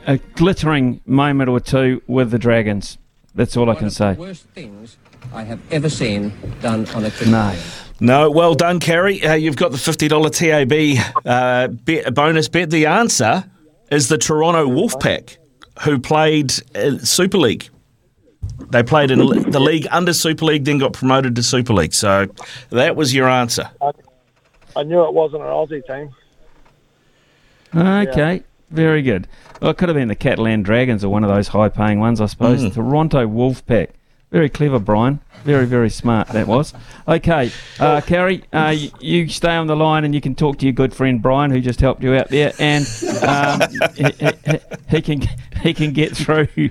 [0.09, 2.99] a a glittering moment or two with the Dragons.
[3.35, 4.15] That's all I can say.
[4.15, 4.97] Worst things
[5.33, 7.51] I have ever seen done on a cricket No.
[7.51, 7.85] field.
[8.01, 9.23] No, well done, Kerry.
[9.25, 12.71] Uh, you've got the $50 TAB uh, bet, bonus bet.
[12.71, 13.45] The answer
[13.91, 15.37] is the Toronto Wolfpack,
[15.83, 17.69] who played uh, Super League.
[18.71, 21.95] They played in the league under Super League, then got promoted to Super League.
[21.95, 22.29] So
[22.71, 23.71] that was your answer.
[23.83, 23.91] I,
[24.77, 26.15] I knew it wasn't an Aussie team.
[27.75, 29.27] Okay, very good.
[29.61, 32.27] Well, it could have been the Catalan Dragons or one of those high-paying ones, I
[32.27, 32.63] suppose.
[32.63, 32.75] Mm.
[32.75, 33.91] Toronto Wolfpack.
[34.31, 35.21] Very clever, Brian.
[35.45, 36.75] Very, very smart that was.
[37.09, 37.51] Okay,
[37.81, 40.93] uh, Carrie, uh, you stay on the line and you can talk to your good
[40.93, 42.85] friend Brian, who just helped you out there, and
[43.27, 43.61] um,
[43.95, 44.59] he, he-
[44.91, 45.23] he can
[45.63, 46.47] he can get through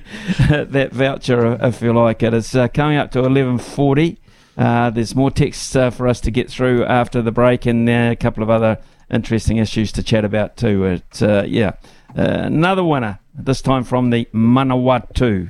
[0.49, 2.21] that voucher if you like.
[2.21, 4.19] It is uh, coming up to eleven forty.
[4.55, 8.09] Uh, there's more texts uh, for us to get through after the break, and uh,
[8.11, 8.77] a couple of other
[9.11, 10.85] interesting issues to chat about too.
[10.85, 11.73] It's uh, yeah,
[12.17, 15.49] uh, another winner this time from the Manawatu,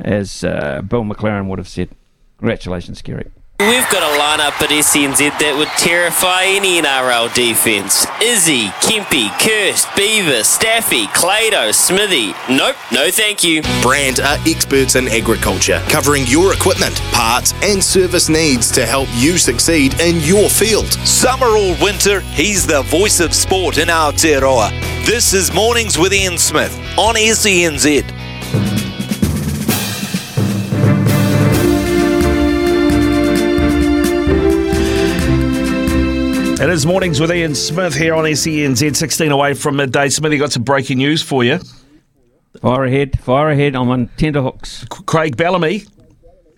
[0.00, 1.90] as uh, Bill McLaren would have said.
[2.38, 3.30] Congratulations, Kerry.
[3.68, 8.06] We've got a lineup at SENZ that would terrify any NRL defence.
[8.22, 12.32] Izzy, Kempy, Kirst, Beaver, Staffy, Clado, Smithy.
[12.48, 13.60] Nope, no thank you.
[13.82, 19.36] Brand are experts in agriculture, covering your equipment, parts, and service needs to help you
[19.36, 20.90] succeed in your field.
[21.04, 24.70] Summer or winter, he's the voice of sport in our Aotearoa.
[25.04, 28.89] This is Mornings with Ian Smith on SENZ.
[36.60, 40.10] It is mornings with Ian Smith here on SENZ, 16 away from midday.
[40.10, 41.58] Smithy got some breaking news for you.
[42.60, 43.74] Fire ahead, fire ahead.
[43.74, 44.84] I'm on tenterhooks.
[45.06, 45.86] Craig Bellamy,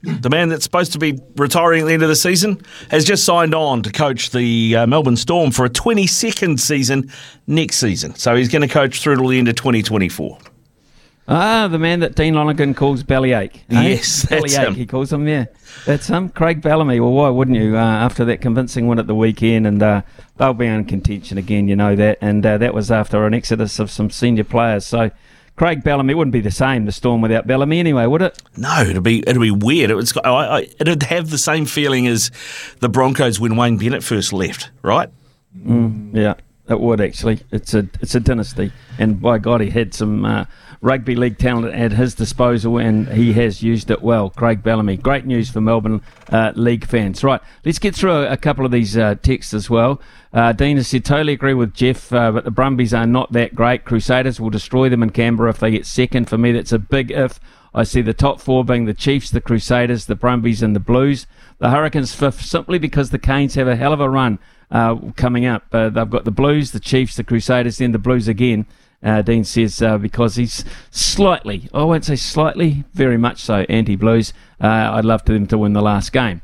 [0.02, 2.60] the man that's supposed to be retiring at the end of the season,
[2.90, 7.08] has just signed on to coach the uh, Melbourne Storm for a 22nd season
[7.46, 8.16] next season.
[8.16, 10.36] So he's going to coach through till the end of 2024.
[11.28, 13.56] Ah, the man that Dean Lonergan calls bellyache.
[13.70, 13.82] eh?
[13.82, 14.68] Yes, that's bellyache.
[14.68, 14.74] him.
[14.74, 15.26] He calls him.
[15.28, 15.46] Yeah,
[15.86, 16.28] that's him.
[16.30, 16.98] Craig Bellamy.
[17.00, 17.76] Well, why wouldn't you?
[17.76, 20.02] Uh, after that convincing win at the weekend, and uh,
[20.36, 21.68] they'll be in contention again.
[21.68, 24.86] You know that, and uh, that was after an exodus of some senior players.
[24.86, 25.10] So.
[25.54, 28.42] Craig Bellamy wouldn't be the same, the Storm without Bellamy anyway, would it?
[28.56, 29.90] No, it'd be it'd be weird.
[29.90, 32.30] It was, I, I, it'd have the same feeling as
[32.80, 35.10] the Broncos when Wayne Bennett first left, right?
[35.54, 36.34] Mm, yeah,
[36.68, 37.40] It would actually.
[37.50, 40.44] It's a it's a dynasty, and by God, he had some uh,
[40.80, 44.30] rugby league talent at his disposal, and he has used it well.
[44.30, 47.24] Craig Bellamy, great news for Melbourne uh, league fans.
[47.24, 50.00] Right, let's get through a, couple of these uh, texts as well.
[50.32, 53.54] Uh, Dean has said, totally agree with Jeff, uh, but the Brumbies are not that
[53.54, 53.84] great.
[53.84, 56.28] Crusaders will destroy them in Canberra if they get second.
[56.28, 57.40] For me, that's a big if.
[57.74, 61.26] I see the top four being the Chiefs, the Crusaders, the Brumbies, and the Blues.
[61.58, 64.38] The Hurricanes fifth, simply because the Canes have a hell of a run
[64.72, 65.64] uh, coming up.
[65.70, 68.66] Uh, they've got the Blues, the Chiefs, the Crusaders, then the Blues again.
[69.02, 74.32] Uh, Dean says uh, because he's slightly, I won't say slightly, very much so anti-Blues.
[74.60, 76.40] Uh, I'd love for them to win the last game.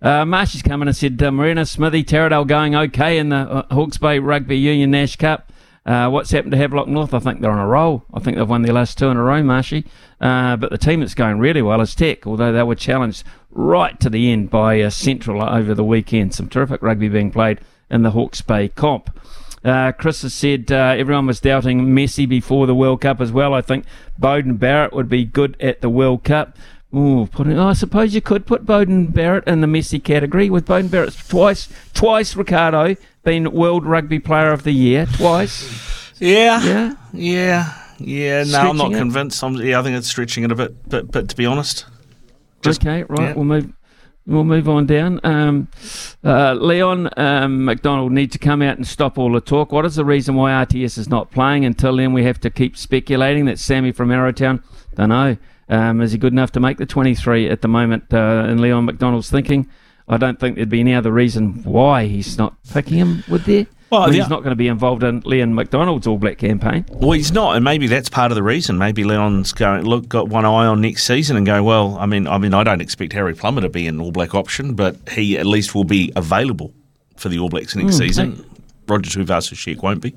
[0.00, 3.74] Uh, Marshy's come in and said, uh, Marina, Smithy, Taradale going okay in the uh,
[3.74, 5.52] Hawke's Bay Rugby Union Nash Cup.
[5.86, 7.14] Uh, what's happened to Havelock North?
[7.14, 8.04] I think they're on a roll.
[8.12, 9.84] I think they've won their last two in a row, Marshy.
[10.20, 13.98] Uh, but the team that's going really well is Tech, although they were challenged right
[14.00, 16.34] to the end by uh, Central over the weekend.
[16.34, 17.60] Some terrific rugby being played
[17.92, 19.16] in the Hawke's Bay comp.
[19.64, 23.54] Uh, Chris has said uh, everyone was doubting Messi before the World Cup as well.
[23.54, 23.84] I think
[24.20, 26.56] Beauden Barrett would be good at the World Cup.
[26.94, 30.50] Ooh, put it, oh, I suppose you could put Beauden Barrett in the Messi category
[30.50, 36.12] with Beauden Barrett twice, twice Riccardo been World Rugby Player of the Year twice.
[36.18, 38.44] Yeah, yeah, yeah, yeah.
[38.44, 38.98] No, I'm not it?
[38.98, 39.42] convinced.
[39.42, 40.88] I'm, yeah, I think it's stretching it a bit.
[40.88, 41.86] But but to be honest,
[42.62, 43.20] just- okay, right.
[43.28, 43.32] yeah.
[43.34, 43.72] We'll move.
[44.24, 45.18] We'll move on down.
[45.24, 45.68] Um,
[46.22, 49.72] uh, Leon um, MacDonald need to come out and stop all the talk.
[49.72, 51.64] What is the reason why RTS is not playing?
[51.64, 53.46] Until then, we have to keep speculating.
[53.46, 54.62] that Sammy from Arrowtown.
[54.94, 55.36] Don't know.
[55.68, 58.12] Um, is he good enough to make the 23 at the moment?
[58.12, 59.68] Uh, in Leon MacDonald's thinking,
[60.08, 63.24] I don't think there'd be any other reason why he's not picking him.
[63.28, 63.66] Would there?
[63.92, 66.38] Well, I mean, the- he's not going to be involved in Leon MacDonald's All Black
[66.38, 66.86] campaign.
[66.88, 68.78] Well, he's not, and maybe that's part of the reason.
[68.78, 71.62] Maybe Leon's going look got one eye on next season and go.
[71.62, 74.34] Well, I mean, I mean, I don't expect Harry Plummer to be an All Black
[74.34, 76.72] option, but he at least will be available
[77.16, 78.46] for the All Blacks next Mm, season.
[78.88, 80.14] Roger Tuivasa-Sheck won't be.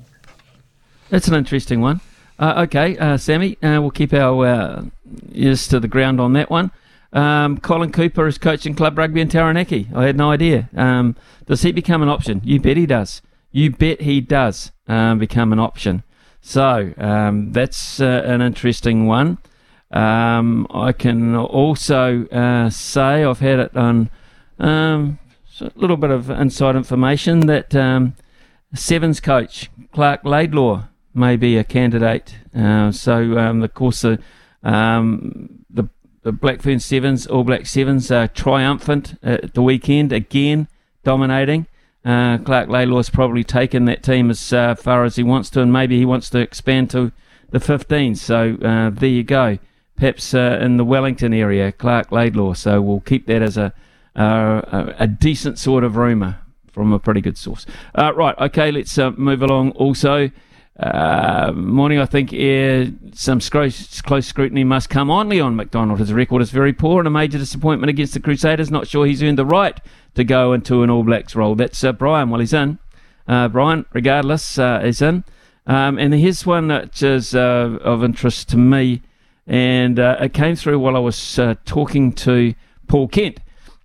[1.10, 2.00] That's an interesting one.
[2.38, 4.84] Uh, okay, uh, Sammy, uh, we'll keep our uh,
[5.32, 6.70] ears to the ground on that one.
[7.12, 9.88] Um, Colin Cooper is coaching club rugby in Taranaki.
[9.94, 10.68] I had no idea.
[10.76, 11.14] Um,
[11.46, 12.40] does he become an option?
[12.44, 13.22] You bet he does.
[13.56, 16.02] You bet he does um, become an option.
[16.42, 19.38] So um, that's uh, an interesting one.
[19.90, 24.10] Um, I can also uh, say I've had it on
[24.58, 25.18] um,
[25.58, 28.14] a little bit of inside information that um,
[28.74, 32.36] Sevens coach Clark Laidlaw may be a candidate.
[32.54, 34.20] Uh, so, um, of course, the,
[34.62, 35.88] the
[36.24, 40.68] the Blackfern Sevens, All Black Sevens, are triumphant at the weekend again,
[41.04, 41.68] dominating.
[42.06, 45.72] Uh, Clark Laidlaw's probably taken that team as uh, far as he wants to, and
[45.72, 47.10] maybe he wants to expand to
[47.50, 48.14] the 15.
[48.14, 49.58] So uh, there you go.
[49.96, 52.52] Perhaps uh, in the Wellington area, Clark Laidlaw.
[52.54, 53.72] So we'll keep that as a
[54.14, 56.38] uh, a, decent sort of rumour
[56.72, 57.66] from a pretty good source.
[57.94, 59.72] Uh, right, okay, let's move along.
[59.72, 60.30] Also,
[60.78, 63.76] uh, morning, I think uh, some close,
[64.26, 66.00] scrutiny must come on Leon MacDonald.
[66.00, 68.70] His record is very poor and a major disappointment against the Crusaders.
[68.70, 69.80] Not sure he's earned the right
[70.14, 71.54] to go into an All Blacks role.
[71.54, 72.28] That's uh, Brian.
[72.28, 72.78] Well, he's in.
[73.26, 75.24] Uh, Brian, regardless, uh, is in.
[75.66, 79.02] Um, and here's one that is uh, of interest to me,
[79.46, 82.54] and uh, it came through while I was uh, talking to
[82.86, 83.40] Paul Kent.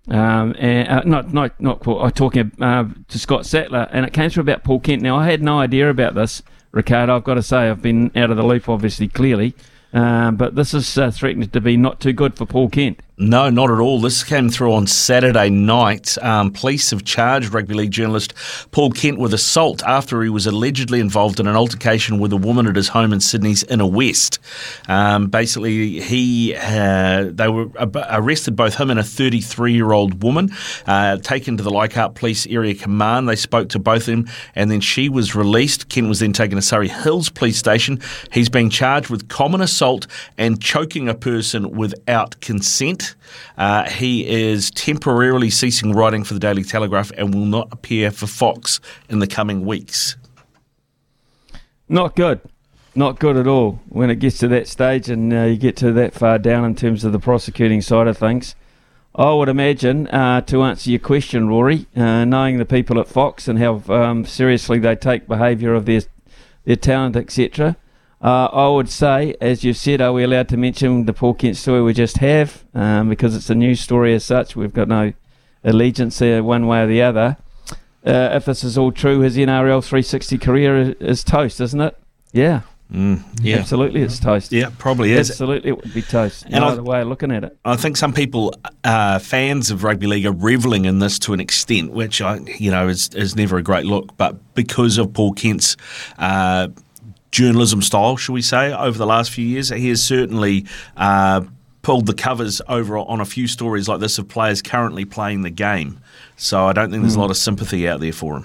[0.08, 4.30] Um, and uh, not not not Paul, talking uh, to Scott Sattler, and it came
[4.30, 5.02] through about Paul Kent.
[5.02, 7.16] Now I had no idea about this, Riccardo.
[7.16, 9.54] I've got to say I've been out of the loop, obviously, clearly,
[9.92, 13.00] um, but this is uh, threatening to be not too good for Paul Kent.
[13.18, 14.00] No, not at all.
[14.00, 16.16] This came through on Saturday night.
[16.22, 18.32] Um, police have charged rugby league journalist
[18.70, 22.66] Paul Kent with assault after he was allegedly involved in an altercation with a woman
[22.66, 24.38] at his home in Sydney's Inner West.
[24.88, 30.22] Um, basically, he uh, they were ab- arrested both him and a 33 year old
[30.22, 30.50] woman,
[30.86, 33.28] uh, taken to the Leichhardt Police Area Command.
[33.28, 35.90] They spoke to both of them, and then she was released.
[35.90, 38.00] Kent was then taken to Surry Hills Police Station.
[38.32, 40.06] He's being charged with common assault
[40.38, 43.01] and choking a person without consent.
[43.56, 48.26] Uh, he is temporarily ceasing writing for the Daily Telegraph and will not appear for
[48.26, 50.16] Fox in the coming weeks.
[51.88, 52.40] Not good.
[52.94, 55.92] Not good at all when it gets to that stage and uh, you get to
[55.92, 58.54] that far down in terms of the prosecuting side of things.
[59.14, 63.46] I would imagine, uh, to answer your question, Rory, uh, knowing the people at Fox
[63.46, 66.02] and how um, seriously they take behaviour of their
[66.64, 67.76] their talent, etc.,
[68.22, 71.56] uh, I would say, as you've said, are we allowed to mention the Paul Kent
[71.56, 72.64] story we just have?
[72.74, 74.54] Um, because it's a news story as such.
[74.54, 75.12] We've got no
[75.64, 77.36] allegiance uh, one way or the other.
[78.04, 81.96] Uh, if this is all true, his NRL 360 career is, toast, isn't it?
[82.32, 82.62] Yeah.
[82.92, 84.52] Mm, yeah, Absolutely, it's toast.
[84.52, 85.30] Yeah, probably is.
[85.30, 86.44] Absolutely, it would be toast.
[86.44, 87.56] And And I- Either way of looking at it.
[87.64, 88.54] I think some people,
[88.84, 92.70] uh, fans of rugby league, are reveling in this to an extent, which I, you
[92.70, 94.14] know, is is never a great look.
[94.18, 95.76] But because of Paul Kent's
[96.18, 96.68] uh,
[97.32, 100.66] journalism style, shall we say, over the last few years, he has certainly.
[100.96, 101.42] Uh,
[101.84, 105.50] Pulled the covers over on a few stories like this of players currently playing the
[105.50, 105.98] game.
[106.36, 107.22] So I don't think there's a Mm.
[107.22, 108.44] lot of sympathy out there for him.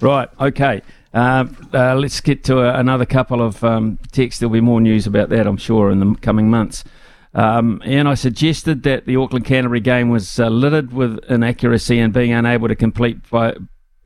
[0.00, 0.80] Right, okay.
[1.12, 1.44] Uh,
[1.74, 4.40] uh, let's get to a, another couple of um, texts.
[4.40, 6.84] There'll be more news about that, I'm sure, in the coming months.
[7.34, 12.14] Um, and I suggested that the Auckland Canterbury game was uh, littered with inaccuracy and
[12.14, 13.52] being unable to complete by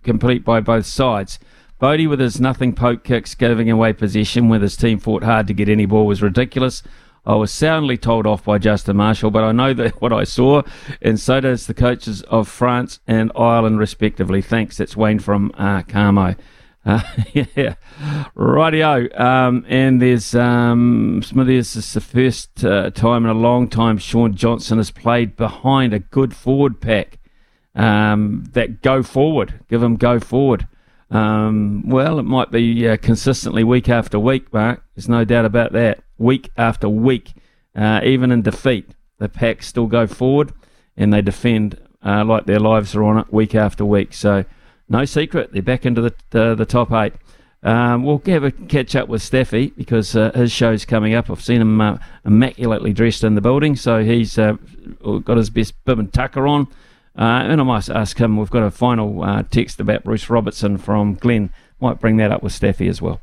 [0.03, 1.39] complete by both sides.
[1.79, 5.55] Bodie with his nothing poke kicks giving away possession when his team fought hard to
[5.55, 6.83] get any ball was ridiculous.
[7.27, 10.63] I was soundly told off by Justin Marshall, but I know that what I saw,
[11.03, 14.41] and so does the coaches of France and Ireland, respectively.
[14.41, 14.77] Thanks.
[14.77, 16.37] That's Wayne from uh, Kamo.
[16.85, 17.01] Uh,
[17.33, 17.75] yeah,
[18.37, 19.21] rightio.
[19.21, 21.23] Um, and there's um.
[21.35, 25.93] This is the first uh, time in a long time Shaun Johnson has played behind
[25.93, 27.19] a good forward pack
[27.75, 29.61] um, that go forward.
[29.69, 30.69] Give them go forward.
[31.11, 34.83] Um, well, it might be uh, consistently week after week, Mark.
[34.95, 36.03] There's no doubt about that.
[36.19, 37.33] Week after week,
[37.75, 40.53] uh, even in defeat, the pack still go forward
[40.97, 44.15] and they defend uh, like their lives are on it week after week.
[44.15, 44.45] So,
[44.89, 47.15] no secret, they're back into the the, top eight.
[47.63, 51.29] Um, we'll have a catch up with Steffi because uh, his show's coming up.
[51.29, 54.55] I've seen him uh, immaculately dressed in the building, so he's uh,
[55.25, 56.69] got his best bib and tucker on.
[57.19, 58.37] Uh, and I might ask him.
[58.37, 61.51] We've got a final uh, text about Bruce Robertson from Glenn.
[61.81, 63.21] Might bring that up with Steffi as well.